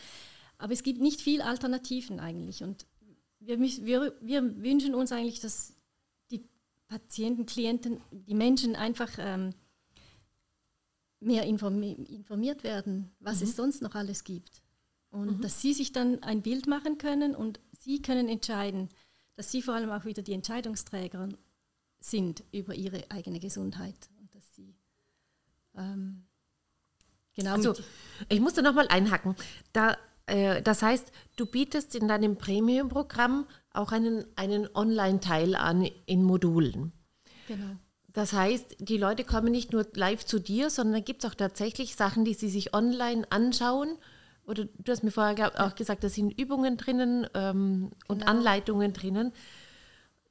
Aber 0.58 0.72
es 0.72 0.84
gibt 0.84 1.02
nicht 1.02 1.22
viel 1.22 1.42
Alternativen 1.42 2.20
eigentlich. 2.20 2.64
Und 2.64 2.86
wir, 3.40 3.60
wir, 3.60 4.16
wir 4.22 4.64
wünschen 4.64 4.96
uns 4.96 5.12
eigentlich, 5.12 5.42
dass 5.42 5.75
Patienten, 6.88 7.46
Klienten, 7.46 8.02
die 8.12 8.36
Menschen 8.36 8.76
einfach 8.76 9.12
ähm, 9.18 9.54
mehr 11.20 11.44
informi 11.44 11.94
informiert 11.94 12.64
werden, 12.64 13.12
was 13.20 13.38
mhm. 13.38 13.44
es 13.44 13.56
sonst 13.56 13.82
noch 13.82 13.96
alles 13.96 14.24
gibt. 14.24 14.62
Und 15.10 15.38
mhm. 15.38 15.42
dass 15.42 15.62
sie 15.62 15.74
sich 15.74 15.92
dann 15.92 16.22
ein 16.24 16.42
Bild 16.42 16.68
machen 16.68 16.98
können 16.98 17.36
und 17.36 17.60
sie 17.72 18.02
können 18.02 18.28
entscheiden, 18.28 18.90
dass 19.36 19.52
sie 19.52 19.62
vor 19.62 19.74
allem 19.74 19.92
auch 19.92 20.06
wieder 20.06 20.22
die 20.22 20.34
Entscheidungsträger 20.34 21.30
sind 22.00 22.44
über 22.52 22.76
ihre 22.76 23.10
eigene 23.10 23.40
Gesundheit 23.40 24.10
und 24.20 24.34
dass 24.36 24.56
sie 24.56 24.76
ähm, 25.78 26.26
genau. 27.36 27.54
Also, 27.54 27.76
ich 28.30 28.40
muss 28.40 28.54
da 28.54 28.62
nochmal 28.62 28.88
einhacken. 28.88 29.36
Da, 29.74 29.98
äh, 30.26 30.62
das 30.62 30.82
heißt, 30.82 31.12
du 31.36 31.46
bietest 31.46 31.96
in 31.96 32.08
deinem 32.08 32.38
Premium-Programm 32.38 33.48
auch 33.78 33.92
einen, 33.92 34.26
einen 34.36 34.68
Online-Teil 34.74 35.56
an 35.56 35.90
in 36.06 36.24
Modulen. 36.24 36.92
Genau. 37.48 37.76
Das 38.16 38.32
heißt, 38.32 38.78
die 38.80 38.98
Leute 38.98 39.26
kommen 39.26 39.52
nicht 39.52 39.74
nur 39.74 39.86
live 39.94 40.26
zu 40.26 40.40
dir, 40.40 40.70
sondern 40.70 41.04
gibt 41.04 41.24
es 41.24 41.30
auch 41.30 41.36
tatsächlich 41.36 41.96
Sachen, 41.96 42.24
die 42.24 42.34
sie 42.34 42.50
sich 42.50 42.74
online 42.74 43.30
anschauen. 43.30 43.98
Oder 44.46 44.66
du 44.66 44.92
hast 44.92 45.04
mir 45.04 45.12
vorher 45.12 45.52
auch 45.66 45.76
gesagt, 45.76 46.04
da 46.04 46.10
sind 46.10 46.32
Übungen 46.32 46.78
drinnen 46.78 47.28
ähm, 47.34 47.92
und 48.08 48.20
genau. 48.20 48.32
Anleitungen 48.32 48.94
drinnen. 48.94 49.34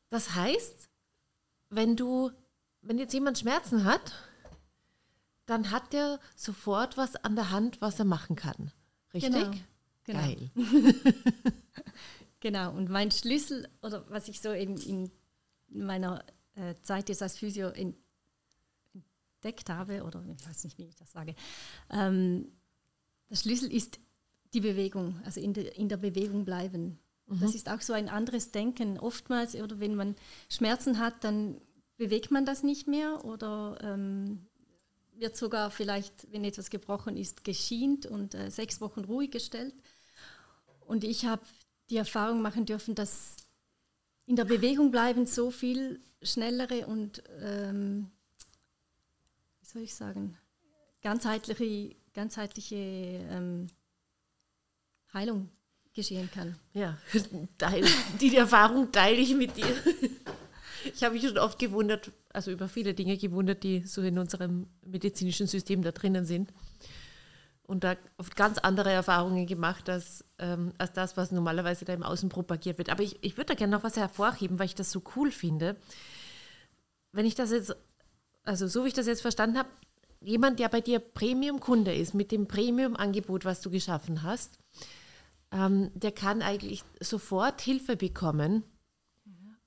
Das 0.09 0.35
heißt, 0.35 0.89
wenn 1.69 1.97
du, 1.97 2.31
wenn 2.81 2.99
jetzt 2.99 3.13
jemand 3.13 3.39
Schmerzen 3.39 3.85
hat, 3.85 4.13
dann 5.45 5.71
hat 5.71 5.93
der 5.93 6.21
sofort 6.37 6.97
was 6.97 7.17
an 7.17 7.37
der 7.37 7.51
Hand, 7.51 7.81
was 7.81 7.99
er 7.99 8.07
machen 8.07 8.37
kann. 8.37 8.71
Richtig? 9.13 9.33
Genau. 9.35 9.51
genau. 10.05 10.21
Geil. 10.21 10.51
genau. 12.45 12.73
Und 12.73 12.91
mein 12.91 13.11
Schlüssel, 13.11 13.69
oder 13.83 14.05
was 14.11 14.29
ich 14.29 14.41
so 14.41 14.53
in, 14.53 14.77
in 14.77 15.11
meiner 15.69 16.25
äh, 16.55 16.75
Zeit 16.83 17.09
jetzt 17.09 17.23
als 17.23 17.39
Physio 17.39 17.71
entdeckt 17.71 19.71
habe, 19.71 20.05
oder 20.05 20.23
ich 20.39 20.47
weiß 20.47 20.65
nicht, 20.65 20.79
wie 20.79 20.85
ich 20.85 20.95
das 20.95 21.11
sage, 21.11 21.35
ähm, 21.91 22.53
der 23.31 23.37
Schlüssel 23.37 23.73
ist 23.73 23.99
die 24.53 24.61
Bewegung, 24.61 25.21
also 25.25 25.41
in, 25.41 25.55
de, 25.55 25.75
in 25.75 25.89
der 25.89 25.97
Bewegung 25.97 26.45
bleiben. 26.45 26.99
Mhm. 27.27 27.41
Das 27.41 27.55
ist 27.55 27.69
auch 27.69 27.81
so 27.81 27.95
ein 27.95 28.11
anderes 28.11 28.53
Denken. 28.53 28.99
Oftmals, 28.99 29.57
oder 29.57 29.81
wenn 29.81 29.95
man 29.95 30.15
Schmerzen 30.51 30.99
hat, 30.99 31.25
dann 31.25 31.59
bewegt 31.97 32.31
man 32.31 32.45
das 32.45 32.63
nicht 32.63 32.87
mehr 32.87 33.25
oder 33.25 33.79
ähm, 33.81 34.47
wird 35.17 35.37
sogar 35.37 35.71
vielleicht, 35.71 36.31
wenn 36.31 36.45
etwas 36.45 36.69
gebrochen 36.69 37.17
ist, 37.17 37.43
geschient 37.43 38.05
und 38.05 38.35
äh, 38.35 38.51
sechs 38.51 38.83
Wochen 38.83 39.05
ruhig 39.05 39.31
gestellt. 39.31 39.75
Und 40.81 41.05
ich 41.05 41.25
habe 41.25 41.43
die 41.91 41.97
Erfahrung 41.97 42.43
machen 42.43 42.67
dürfen, 42.67 42.95
dass 42.95 43.37
in 44.26 44.37
der 44.37 44.45
Bewegung 44.45 44.91
bleiben 44.91 45.26
so 45.26 45.50
viel 45.50 46.00
schnellere 46.23 46.87
und, 46.87 47.23
ähm, 47.41 48.11
wie 49.61 49.67
soll 49.67 49.83
ich 49.83 49.95
sagen, 49.95 50.38
ganzheitliche, 51.03 51.95
ganzheitliche 52.14 52.76
ähm, 52.76 53.67
Heilung 55.12 55.50
geschehen 55.93 56.31
kann. 56.31 56.57
Ja, 56.73 56.99
die 58.21 58.37
Erfahrung 58.37 58.91
teile 58.91 59.19
ich 59.19 59.35
mit 59.35 59.57
dir. 59.57 59.76
Ich 60.93 61.03
habe 61.03 61.14
mich 61.14 61.26
schon 61.26 61.38
oft 61.38 61.59
gewundert, 61.59 62.12
also 62.31 62.50
über 62.50 62.69
viele 62.69 62.95
Dinge 62.95 63.17
gewundert, 63.17 63.62
die 63.62 63.87
so 63.87 64.03
in 64.03 64.19
unserem 64.19 64.67
medizinischen 64.83 65.47
System 65.47 65.83
da 65.83 65.93
drinnen 65.93 66.25
sind. 66.25 66.53
Und 67.66 67.83
da 67.83 67.97
oft 68.18 68.37
ganz 68.37 68.59
andere 68.59 68.90
Erfahrungen 68.90 69.47
gemacht 69.47 69.88
als, 69.88 70.25
ähm, 70.38 70.73
als 70.76 70.92
das, 70.92 71.16
was 71.16 71.33
normalerweise 71.33 71.85
da 71.85 71.94
im 71.94 72.02
Außen 72.02 72.28
propagiert 72.28 72.76
wird. 72.76 72.90
Aber 72.90 73.02
ich, 73.02 73.18
ich 73.23 73.38
würde 73.38 73.49
da 73.49 73.54
gerne 73.54 73.75
noch 73.75 73.85
was 73.85 73.97
hervorheben, 73.97 74.59
weil 74.59 74.66
ich 74.66 74.75
das 74.75 74.90
so 74.90 75.02
cool 75.16 75.30
finde. 75.30 75.76
Wenn 77.12 77.25
ich 77.25 77.35
das 77.35 77.50
jetzt, 77.52 77.75
also 78.44 78.68
so 78.68 78.85
wie 78.85 78.88
ich 78.88 78.94
das 78.94 79.06
jetzt 79.06 79.23
verstanden 79.23 79.56
habe, 79.56 79.71
jemand, 80.21 80.59
der 80.59 80.68
bei 80.68 80.80
dir 80.80 80.99
Premium-Kunde 80.99 81.94
ist, 81.94 82.14
mit 82.14 82.33
dem 82.33 82.47
Premium-Angebot, 82.47 83.44
was 83.44 83.61
du 83.61 83.71
geschaffen 83.71 84.23
hast, 84.23 84.59
ähm, 85.50 85.90
der 85.94 86.12
kann 86.12 86.42
eigentlich 86.42 86.85
sofort 87.00 87.61
Hilfe 87.61 87.97
bekommen, 87.97 88.64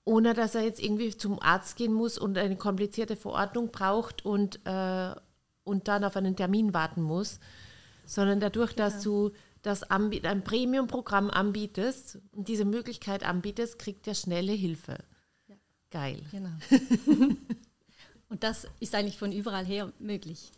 ohne 0.03 0.33
dass 0.33 0.55
er 0.55 0.61
jetzt 0.61 0.81
irgendwie 0.81 1.15
zum 1.15 1.41
Arzt 1.41 1.75
gehen 1.77 1.93
muss 1.93 2.17
und 2.17 2.37
eine 2.37 2.57
komplizierte 2.57 3.15
Verordnung 3.15 3.71
braucht 3.71 4.25
und, 4.25 4.59
äh, 4.65 5.15
und 5.63 5.87
dann 5.87 6.03
auf 6.03 6.15
einen 6.15 6.35
Termin 6.35 6.73
warten 6.73 7.01
muss, 7.01 7.39
sondern 8.07 8.39
dadurch, 8.39 8.75
genau. 8.75 8.89
dass 8.89 9.03
du 9.03 9.31
das 9.61 9.83
ein 9.83 10.43
Premium-Programm 10.43 11.29
anbietest 11.29 12.19
und 12.31 12.47
diese 12.47 12.65
Möglichkeit 12.65 13.23
anbietest, 13.23 13.77
kriegt 13.77 14.07
er 14.07 14.15
schnelle 14.15 14.53
Hilfe. 14.53 14.97
Ja. 15.47 15.55
Geil. 15.91 16.23
Genau. 16.31 16.49
und 18.29 18.43
das 18.43 18.67
ist 18.79 18.95
eigentlich 18.95 19.17
von 19.17 19.31
überall 19.31 19.65
her 19.65 19.91
möglich. 19.99 20.51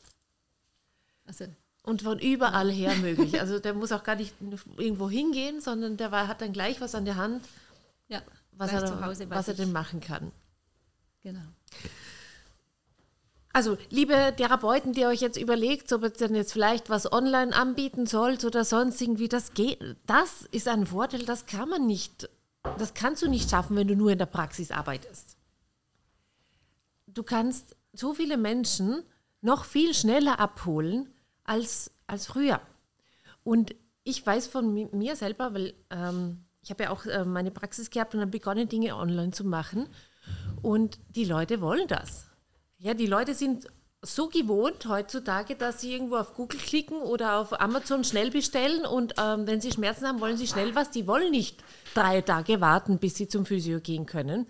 Also 1.26 1.46
und 1.84 2.04
von 2.04 2.20
überall 2.20 2.72
her 2.72 2.96
möglich. 3.02 3.40
Also 3.40 3.60
der 3.60 3.74
muss 3.74 3.92
auch 3.92 4.04
gar 4.04 4.16
nicht 4.16 4.34
irgendwo 4.78 5.10
hingehen, 5.10 5.60
sondern 5.62 5.98
der 5.98 6.12
war, 6.12 6.28
hat 6.28 6.42
dann 6.42 6.54
gleich 6.54 6.82
was 6.82 6.94
an 6.94 7.06
der 7.06 7.16
Hand, 7.16 7.44
ja, 8.08 8.22
was, 8.52 8.72
er, 8.74 9.30
was 9.30 9.48
er 9.48 9.54
denn 9.54 9.72
machen 9.72 10.02
kann. 10.02 10.32
Genau. 11.22 11.42
Also, 13.52 13.78
liebe 13.90 14.34
Therapeuten, 14.38 14.94
die 14.94 15.06
euch 15.06 15.22
jetzt 15.22 15.38
überlegt, 15.38 15.92
ob 15.92 16.04
ihr 16.04 16.10
denn 16.12 16.36
jetzt 16.36 16.54
vielleicht 16.54 16.90
was 16.90 17.12
online 17.12 17.56
anbieten 17.56 18.06
sollt 18.06 18.46
oder 18.46 18.64
sonst 18.64 19.02
irgendwie, 19.02 19.28
das 19.28 19.54
geht, 19.54 19.80
das 20.06 20.44
ist 20.52 20.68
ein 20.68 20.86
Vorteil, 20.86 21.26
das 21.26 21.48
kann 21.48 21.68
man 21.68 21.88
nicht, 21.88 22.30
das 22.78 22.94
kannst 22.94 23.24
du 23.24 23.28
nicht 23.28 23.50
schaffen, 23.50 23.76
wenn 23.76 23.88
du 23.88 23.96
nur 23.96 24.12
in 24.12 24.20
der 24.20 24.28
Praxis 24.28 24.70
arbeitest. 24.70 25.36
Du 27.08 27.24
kannst 27.24 27.76
so 27.92 28.14
viele 28.14 28.38
Menschen 28.38 29.04
noch 29.42 29.66
viel 29.66 29.96
schneller 29.96 30.40
abholen, 30.40 31.12
als, 31.44 31.92
als 32.06 32.28
früher. 32.28 32.62
Und 33.44 33.74
ich 34.04 34.24
weiß 34.24 34.48
von 34.48 34.90
mir 34.92 35.16
selber, 35.16 35.54
weil 35.56 35.74
ähm, 35.90 36.46
ich 36.62 36.70
habe 36.70 36.84
ja 36.84 36.90
auch 36.92 37.06
äh, 37.06 37.26
meine 37.26 37.52
Praxis 37.52 37.90
gehabt 37.90 38.14
und 38.14 38.20
dann 38.20 38.32
begonnen, 38.32 38.70
Dinge 38.70 38.96
online 38.96 39.32
zu 39.32 39.44
machen. 39.44 39.88
Und 40.62 41.00
die 41.10 41.26
Leute 41.26 41.62
wollen 41.62 41.88
das. 41.88 42.29
Ja, 42.82 42.94
die 42.94 43.08
Leute 43.08 43.34
sind 43.34 43.68
so 44.02 44.30
gewohnt 44.30 44.86
heutzutage, 44.88 45.56
dass 45.56 45.82
sie 45.82 45.92
irgendwo 45.92 46.16
auf 46.16 46.34
Google 46.34 46.60
klicken 46.60 47.02
oder 47.02 47.38
auf 47.38 47.60
Amazon 47.60 48.06
schnell 48.06 48.32
bestellen 48.32 48.86
und 48.86 49.16
ähm, 49.20 49.46
wenn 49.46 49.60
sie 49.60 49.74
Schmerzen 49.74 50.08
haben, 50.08 50.22
wollen 50.22 50.38
sie 50.38 50.48
schnell 50.48 50.74
was. 50.76 50.90
Die 50.90 51.06
wollen 51.06 51.32
nicht 51.32 51.62
drei 51.94 52.22
Tage 52.22 52.62
warten, 52.62 52.98
bis 52.98 53.16
sie 53.16 53.28
zum 53.28 53.46
Physio 53.46 53.82
gehen 53.82 54.06
können. 54.06 54.48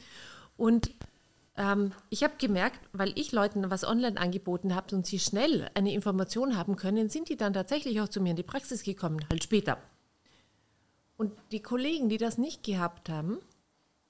Und 0.58 0.92
ähm, 1.58 1.92
ich 2.12 2.24
habe 2.24 2.36
gemerkt, 2.38 2.80
weil 2.94 3.12
ich 3.18 3.32
Leuten 3.32 3.72
was 3.72 3.84
online 3.84 4.22
angeboten 4.22 4.76
habe 4.76 4.96
und 4.96 5.08
sie 5.08 5.18
schnell 5.18 5.68
eine 5.74 5.92
Information 5.92 6.56
haben 6.56 6.76
können, 6.76 7.10
sind 7.10 7.30
die 7.30 7.38
dann 7.38 7.54
tatsächlich 7.54 8.00
auch 8.02 8.10
zu 8.10 8.22
mir 8.22 8.32
in 8.32 8.36
die 8.36 8.44
Praxis 8.44 8.84
gekommen, 8.84 9.26
halt 9.32 9.44
später. 9.44 9.80
Und 11.18 11.34
die 11.52 11.64
Kollegen, 11.64 12.10
die 12.10 12.18
das 12.20 12.38
nicht 12.38 12.62
gehabt 12.62 13.10
haben, 13.10 13.40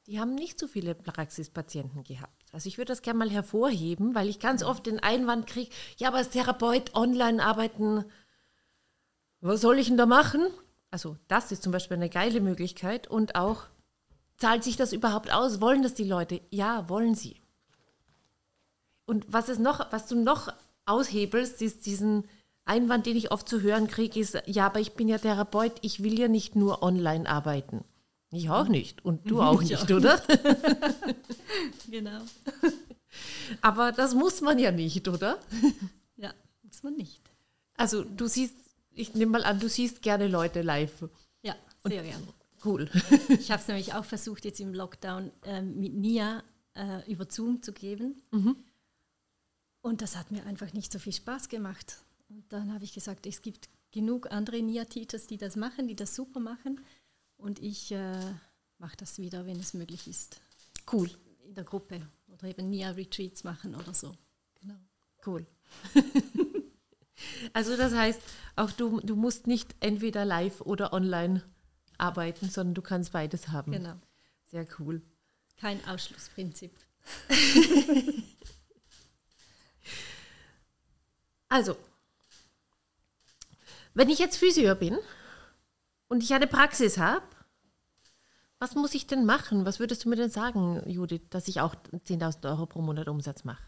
die 0.08 0.20
haben 0.20 0.36
nicht 0.36 0.60
so 0.60 0.68
viele 0.68 0.94
Praxispatienten 0.94 2.04
gehabt. 2.04 2.39
Also 2.52 2.68
ich 2.68 2.78
würde 2.78 2.92
das 2.92 3.02
gerne 3.02 3.20
mal 3.20 3.30
hervorheben, 3.30 4.16
weil 4.16 4.28
ich 4.28 4.40
ganz 4.40 4.64
oft 4.64 4.86
den 4.86 5.00
Einwand 5.00 5.48
kriege, 5.48 5.72
ja, 5.98 6.08
aber 6.08 6.18
als 6.18 6.30
Therapeut 6.30 6.96
online 6.96 7.44
arbeiten, 7.44 8.06
was 9.42 9.62
soll 9.62 9.80
ich 9.80 9.88
denn 9.88 9.98
da 9.98 10.06
machen? 10.06 10.48
Also 10.92 11.18
das 11.28 11.52
ist 11.52 11.64
zum 11.64 11.72
Beispiel 11.72 11.98
eine 11.98 12.10
geile 12.10 12.42
Möglichkeit 12.42 13.08
und 13.08 13.36
auch 13.36 13.68
zahlt 14.38 14.64
sich 14.64 14.78
das 14.78 14.94
überhaupt 14.94 15.32
aus? 15.32 15.62
Wollen 15.62 15.84
das 15.84 15.94
die 15.94 16.04
Leute? 16.04 16.42
Ja, 16.50 16.90
wollen 16.90 17.14
sie. 17.14 17.42
Und 19.06 19.32
was, 19.32 19.50
ist 19.50 19.60
noch, 19.60 19.92
was 19.92 20.08
du 20.08 20.16
noch 20.16 20.54
aushebelst, 20.86 21.62
ist 21.62 21.86
diesen 21.86 22.28
Einwand, 22.66 23.06
den 23.06 23.18
ich 23.18 23.32
oft 23.32 23.50
zu 23.50 23.62
hören 23.62 23.88
kriege, 23.88 24.20
ist, 24.20 24.42
ja, 24.46 24.68
aber 24.68 24.80
ich 24.80 24.94
bin 24.94 25.08
ja 25.08 25.18
Therapeut, 25.18 25.74
ich 25.82 26.04
will 26.04 26.20
ja 26.20 26.28
nicht 26.28 26.56
nur 26.56 26.84
online 26.84 27.28
arbeiten. 27.28 27.84
Ich 28.32 28.50
auch 28.50 28.68
nicht. 28.68 29.04
Und 29.04 29.30
du 29.30 29.42
auch 29.42 29.62
nicht, 29.62 29.90
oder? 29.92 30.22
genau. 31.90 32.22
Aber 33.62 33.92
das 33.92 34.14
muss 34.14 34.42
man 34.42 34.60
ja 34.60 34.72
nicht, 34.72 35.08
oder? 35.08 35.40
Ja, 36.16 36.32
muss 36.62 36.84
man 36.84 36.96
nicht. 36.96 37.22
Also 37.76 38.04
du 38.04 38.28
siehst, 38.28 38.54
ich 38.92 39.16
nehme 39.16 39.32
mal 39.32 39.44
an, 39.46 39.60
du 39.60 39.68
siehst 39.68 40.04
gerne 40.04 40.28
Leute 40.28 40.62
live. 40.62 41.10
Ja, 41.42 41.56
sehr 41.84 42.04
gerne. 42.04 42.28
Cool. 42.64 42.90
Ich 43.30 43.52
habe 43.52 43.62
es 43.62 43.68
nämlich 43.68 43.94
auch 43.94 44.06
versucht, 44.06 44.46
jetzt 44.46 44.60
im 44.60 44.74
Lockdown 44.74 45.32
äh, 45.44 45.62
mit 45.62 45.94
Nia 45.94 46.44
äh, 46.76 47.10
über 47.12 47.26
Zoom 47.30 47.64
zu 47.64 47.72
geben. 47.72 48.22
Mhm. 48.32 48.58
Und 49.82 50.02
das 50.02 50.18
hat 50.18 50.30
mir 50.30 50.46
einfach 50.46 50.74
nicht 50.74 50.92
so 50.92 51.00
viel 51.00 51.14
Spaß 51.14 51.50
gemacht. 51.50 52.04
Und 52.30 52.44
dann 52.50 52.74
habe 52.74 52.84
ich 52.84 52.94
gesagt, 52.94 53.26
es 53.26 53.42
gibt 53.42 53.70
genug 53.92 54.32
andere 54.32 54.62
Nia-Teachers, 54.62 55.28
die 55.28 55.38
das 55.38 55.56
machen, 55.56 55.88
die 55.88 55.96
das 55.96 56.16
super 56.16 56.40
machen. 56.40 56.82
Und 57.40 57.60
ich 57.60 57.92
äh, 57.92 58.34
mache 58.78 58.98
das 58.98 59.18
wieder, 59.18 59.48
wenn 59.48 59.60
es 59.60 59.74
möglich 59.74 60.08
ist. 60.08 60.40
Cool. 60.92 61.10
In 61.48 61.56
der 61.56 61.64
Gruppe 61.64 62.08
oder 62.28 62.48
eben 62.48 62.70
Nia-Retreats 62.70 63.44
machen 63.44 63.74
oder 63.76 63.94
so. 63.94 64.16
Genau. 64.62 64.76
Cool. 65.26 65.48
also 67.54 67.76
das 67.76 67.94
heißt, 67.94 68.22
auch 68.56 68.72
du, 68.72 69.00
du 69.00 69.16
musst 69.16 69.48
nicht 69.48 69.76
entweder 69.80 70.26
live 70.26 70.62
oder 70.62 70.94
online 70.94 71.44
arbeiten, 71.98 72.50
sondern 72.50 72.76
du 72.76 72.82
kannst 72.82 73.12
beides 73.14 73.48
haben. 73.48 73.72
Genau. 73.72 73.96
Sehr 74.46 74.68
cool. 74.80 75.02
Kein 75.58 75.84
Ausschlussprinzip. 75.86 76.72
Also, 81.50 81.76
wenn 83.96 84.10
ich 84.10 84.20
jetzt 84.20 84.38
Physio 84.38 84.76
bin 84.76 84.98
und 86.10 86.24
ich 86.24 86.34
eine 86.34 86.48
Praxis 86.48 86.98
habe, 86.98 87.26
was 88.60 88.76
muss 88.76 88.94
ich 88.94 89.08
denn 89.08 89.26
machen? 89.26 89.66
Was 89.66 89.80
würdest 89.80 90.04
du 90.04 90.10
mir 90.10 90.18
denn 90.18 90.30
sagen, 90.30 90.84
Judith, 90.90 91.22
dass 91.30 91.48
ich 91.48 91.62
auch 91.62 91.76
10.000 91.76 92.50
Euro 92.50 92.66
pro 92.66 92.82
Monat 92.82 93.08
Umsatz 93.08 93.46
mache? 93.46 93.64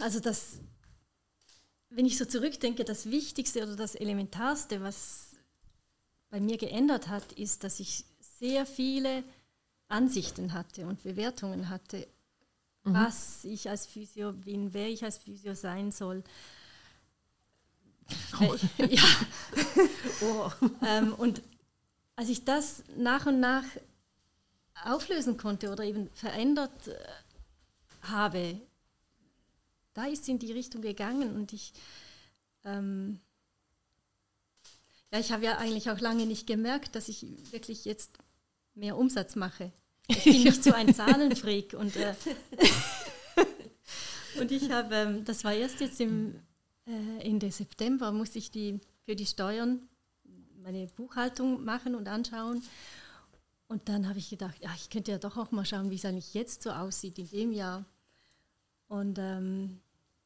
Also 0.00 0.18
das, 0.18 0.58
wenn 1.90 2.06
ich 2.06 2.18
so 2.18 2.24
zurückdenke, 2.24 2.84
das 2.84 3.06
Wichtigste 3.10 3.62
oder 3.62 3.76
das 3.76 3.94
Elementarste, 3.94 4.82
was 4.82 5.36
bei 6.30 6.40
mir 6.40 6.56
geändert 6.56 7.08
hat, 7.08 7.32
ist, 7.32 7.62
dass 7.62 7.78
ich 7.78 8.04
sehr 8.18 8.66
viele 8.66 9.22
Ansichten 9.88 10.52
hatte 10.52 10.86
und 10.86 11.02
Bewertungen 11.02 11.68
hatte, 11.68 12.08
mhm. 12.84 12.94
was 12.94 13.44
ich 13.44 13.68
als 13.68 13.86
Physio 13.86 14.32
bin, 14.32 14.72
wer 14.72 14.88
ich 14.88 15.04
als 15.04 15.18
Physio 15.18 15.54
sein 15.54 15.92
soll. 15.92 16.24
Oh. 18.40 18.56
ja. 18.88 19.02
oh. 20.22 20.50
ähm, 20.86 21.14
und 21.14 21.42
als 22.16 22.28
ich 22.28 22.44
das 22.44 22.82
nach 22.96 23.26
und 23.26 23.40
nach 23.40 23.64
auflösen 24.84 25.36
konnte 25.36 25.70
oder 25.70 25.84
eben 25.84 26.10
verändert 26.14 26.88
äh, 26.88 26.96
habe, 28.02 28.60
da 29.94 30.04
ist 30.04 30.22
es 30.22 30.28
in 30.28 30.38
die 30.38 30.52
Richtung 30.52 30.82
gegangen 30.82 31.34
und 31.34 31.52
ich, 31.52 31.72
ähm, 32.64 33.20
ja, 35.12 35.18
ich 35.18 35.32
habe 35.32 35.44
ja 35.44 35.58
eigentlich 35.58 35.90
auch 35.90 36.00
lange 36.00 36.26
nicht 36.26 36.46
gemerkt, 36.46 36.94
dass 36.94 37.08
ich 37.08 37.26
wirklich 37.52 37.84
jetzt 37.84 38.18
mehr 38.74 38.96
Umsatz 38.96 39.36
mache. 39.36 39.72
Ich 40.06 40.24
bin 40.24 40.42
nicht 40.44 40.62
so 40.62 40.72
ein 40.72 40.94
Zahlenfreak 40.94 41.74
und, 41.74 41.96
äh, 41.96 42.14
und 44.40 44.50
ich 44.50 44.70
habe, 44.70 44.94
ähm, 44.94 45.24
das 45.24 45.44
war 45.44 45.52
erst 45.52 45.80
jetzt 45.80 46.00
im 46.00 46.40
äh, 46.90 47.20
Ende 47.20 47.50
September, 47.50 48.12
musste 48.12 48.38
ich 48.38 48.50
die 48.50 48.80
für 49.04 49.16
die 49.16 49.26
Steuern 49.26 49.88
meine 50.62 50.86
Buchhaltung 50.88 51.64
machen 51.64 51.94
und 51.94 52.08
anschauen. 52.08 52.62
Und 53.68 53.88
dann 53.88 54.08
habe 54.08 54.18
ich 54.18 54.30
gedacht, 54.30 54.56
ja, 54.60 54.70
ich 54.74 54.90
könnte 54.90 55.12
ja 55.12 55.18
doch 55.18 55.36
auch 55.36 55.52
mal 55.52 55.64
schauen, 55.64 55.90
wie 55.90 55.94
es 55.94 56.04
eigentlich 56.04 56.34
jetzt 56.34 56.62
so 56.62 56.70
aussieht 56.70 57.18
in 57.18 57.30
dem 57.30 57.52
Jahr. 57.52 57.84
Und 58.88 59.18
ähm, 59.18 59.80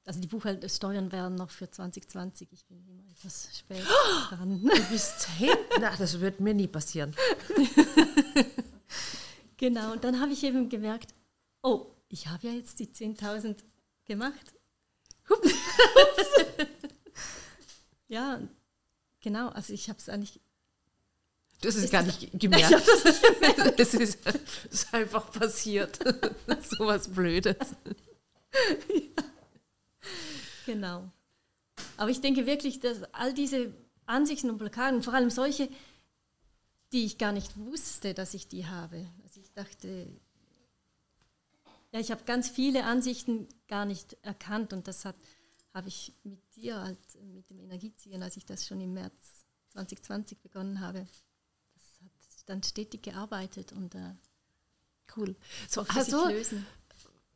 also 0.06 0.20
die 0.20 0.26
Buchhaltungssteuern 0.26 1.12
wären 1.12 1.34
noch 1.34 1.50
für 1.50 1.70
2020. 1.70 2.48
Ich 2.52 2.64
bin 2.66 2.86
immer 2.88 3.02
etwas 3.10 3.56
spät 3.56 3.84
dran. 4.30 4.62
Du 4.62 4.84
bist 4.90 5.26
hinten. 5.36 5.82
Ach, 5.82 5.98
das 5.98 6.20
wird 6.20 6.40
mir 6.40 6.54
nie 6.54 6.68
passieren. 6.68 7.14
genau, 9.56 9.92
und 9.92 10.04
dann 10.04 10.20
habe 10.20 10.32
ich 10.32 10.42
eben 10.42 10.68
gemerkt, 10.68 11.14
oh, 11.62 11.86
ich 12.08 12.28
habe 12.28 12.46
ja 12.46 12.54
jetzt 12.54 12.78
die 12.78 12.86
10.000 12.86 13.56
gemacht. 14.04 14.53
Ja, 18.08 18.40
Genau, 19.24 19.48
also 19.48 19.72
ich 19.72 19.88
habe 19.88 19.98
es 19.98 20.10
eigentlich. 20.10 20.38
Du 21.62 21.68
hast 21.68 21.76
es 21.76 21.90
gar 21.90 22.02
nicht 22.02 22.28
gemerkt. 22.38 22.86
es 23.78 23.94
ist, 23.94 24.18
ist, 24.70 24.92
einfach 24.92 25.32
passiert. 25.32 25.98
so 26.68 26.84
was 26.84 27.08
Blödes. 27.08 27.56
ja. 28.90 29.24
Genau. 30.66 31.10
Aber 31.96 32.10
ich 32.10 32.20
denke 32.20 32.44
wirklich, 32.44 32.80
dass 32.80 33.02
all 33.14 33.32
diese 33.32 33.72
Ansichten 34.04 34.50
und 34.50 34.58
Blockaden, 34.58 35.02
vor 35.02 35.14
allem 35.14 35.30
solche, 35.30 35.70
die 36.92 37.06
ich 37.06 37.16
gar 37.16 37.32
nicht 37.32 37.56
wusste, 37.56 38.12
dass 38.12 38.34
ich 38.34 38.46
die 38.46 38.66
habe. 38.66 39.06
Also 39.22 39.40
ich 39.40 39.50
dachte, 39.52 40.06
ja, 41.94 42.00
ich 42.00 42.10
habe 42.10 42.24
ganz 42.24 42.48
viele 42.48 42.84
Ansichten 42.84 43.48
gar 43.68 43.84
nicht 43.84 44.18
erkannt 44.22 44.72
und 44.72 44.88
das 44.88 45.04
hat 45.04 45.14
habe 45.74 45.88
ich 45.88 46.14
mit 46.22 46.40
dir, 46.54 46.80
halt, 46.80 46.98
mit 47.34 47.50
dem 47.50 47.58
Energieziehen, 47.58 48.22
als 48.22 48.36
ich 48.36 48.46
das 48.46 48.66
schon 48.66 48.80
im 48.80 48.94
März 48.94 49.44
2020 49.70 50.40
begonnen 50.40 50.80
habe, 50.80 51.06
das 51.74 51.82
hat 52.00 52.48
dann 52.48 52.62
stetig 52.62 53.02
gearbeitet 53.02 53.72
und 53.72 53.94
äh, 53.96 54.14
cool. 55.16 55.34
So, 55.68 55.86
hast, 55.88 56.12
du, 56.12 56.18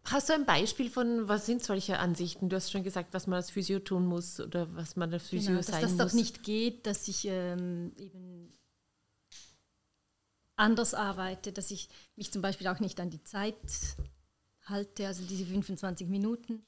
hast 0.04 0.28
du 0.28 0.34
ein 0.34 0.46
Beispiel 0.46 0.88
von, 0.88 1.26
was 1.26 1.46
sind 1.46 1.64
solche 1.64 1.98
Ansichten? 1.98 2.48
Du 2.48 2.54
hast 2.54 2.70
schon 2.70 2.84
gesagt, 2.84 3.12
was 3.12 3.26
man 3.26 3.38
als 3.38 3.50
Physio 3.50 3.80
tun 3.80 4.06
muss 4.06 4.38
oder 4.38 4.72
was 4.76 4.94
man 4.94 5.12
als 5.12 5.26
Physio 5.26 5.50
genau, 5.50 5.62
sein 5.62 5.80
muss. 5.80 5.90
Dass 5.90 5.96
das 5.96 6.12
doch 6.12 6.16
nicht 6.16 6.44
geht, 6.44 6.86
dass 6.86 7.08
ich 7.08 7.24
ähm, 7.24 7.92
eben 7.96 8.52
anders 10.54 10.94
arbeite, 10.94 11.50
dass 11.50 11.72
ich 11.72 11.88
mich 12.14 12.30
zum 12.30 12.40
Beispiel 12.40 12.68
auch 12.68 12.78
nicht 12.78 13.00
an 13.00 13.10
die 13.10 13.24
Zeit 13.24 13.56
halte, 14.68 15.06
also 15.06 15.24
diese 15.24 15.46
25 15.46 16.08
Minuten 16.08 16.62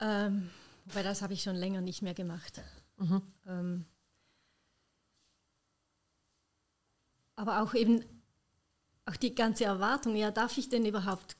ähm, 0.00 0.50
wobei 0.84 1.02
das 1.02 1.22
habe 1.22 1.32
ich 1.32 1.42
schon 1.42 1.56
länger 1.56 1.80
nicht 1.80 2.02
mehr 2.02 2.14
gemacht. 2.14 2.60
Mhm. 2.98 3.22
Ähm, 3.46 3.84
aber 7.34 7.62
auch 7.62 7.74
eben 7.74 8.04
auch 9.04 9.16
die 9.16 9.34
ganze 9.34 9.64
Erwartung, 9.64 10.16
ja, 10.16 10.30
darf 10.30 10.58
ich 10.58 10.68
denn 10.68 10.84
überhaupt 10.84 11.36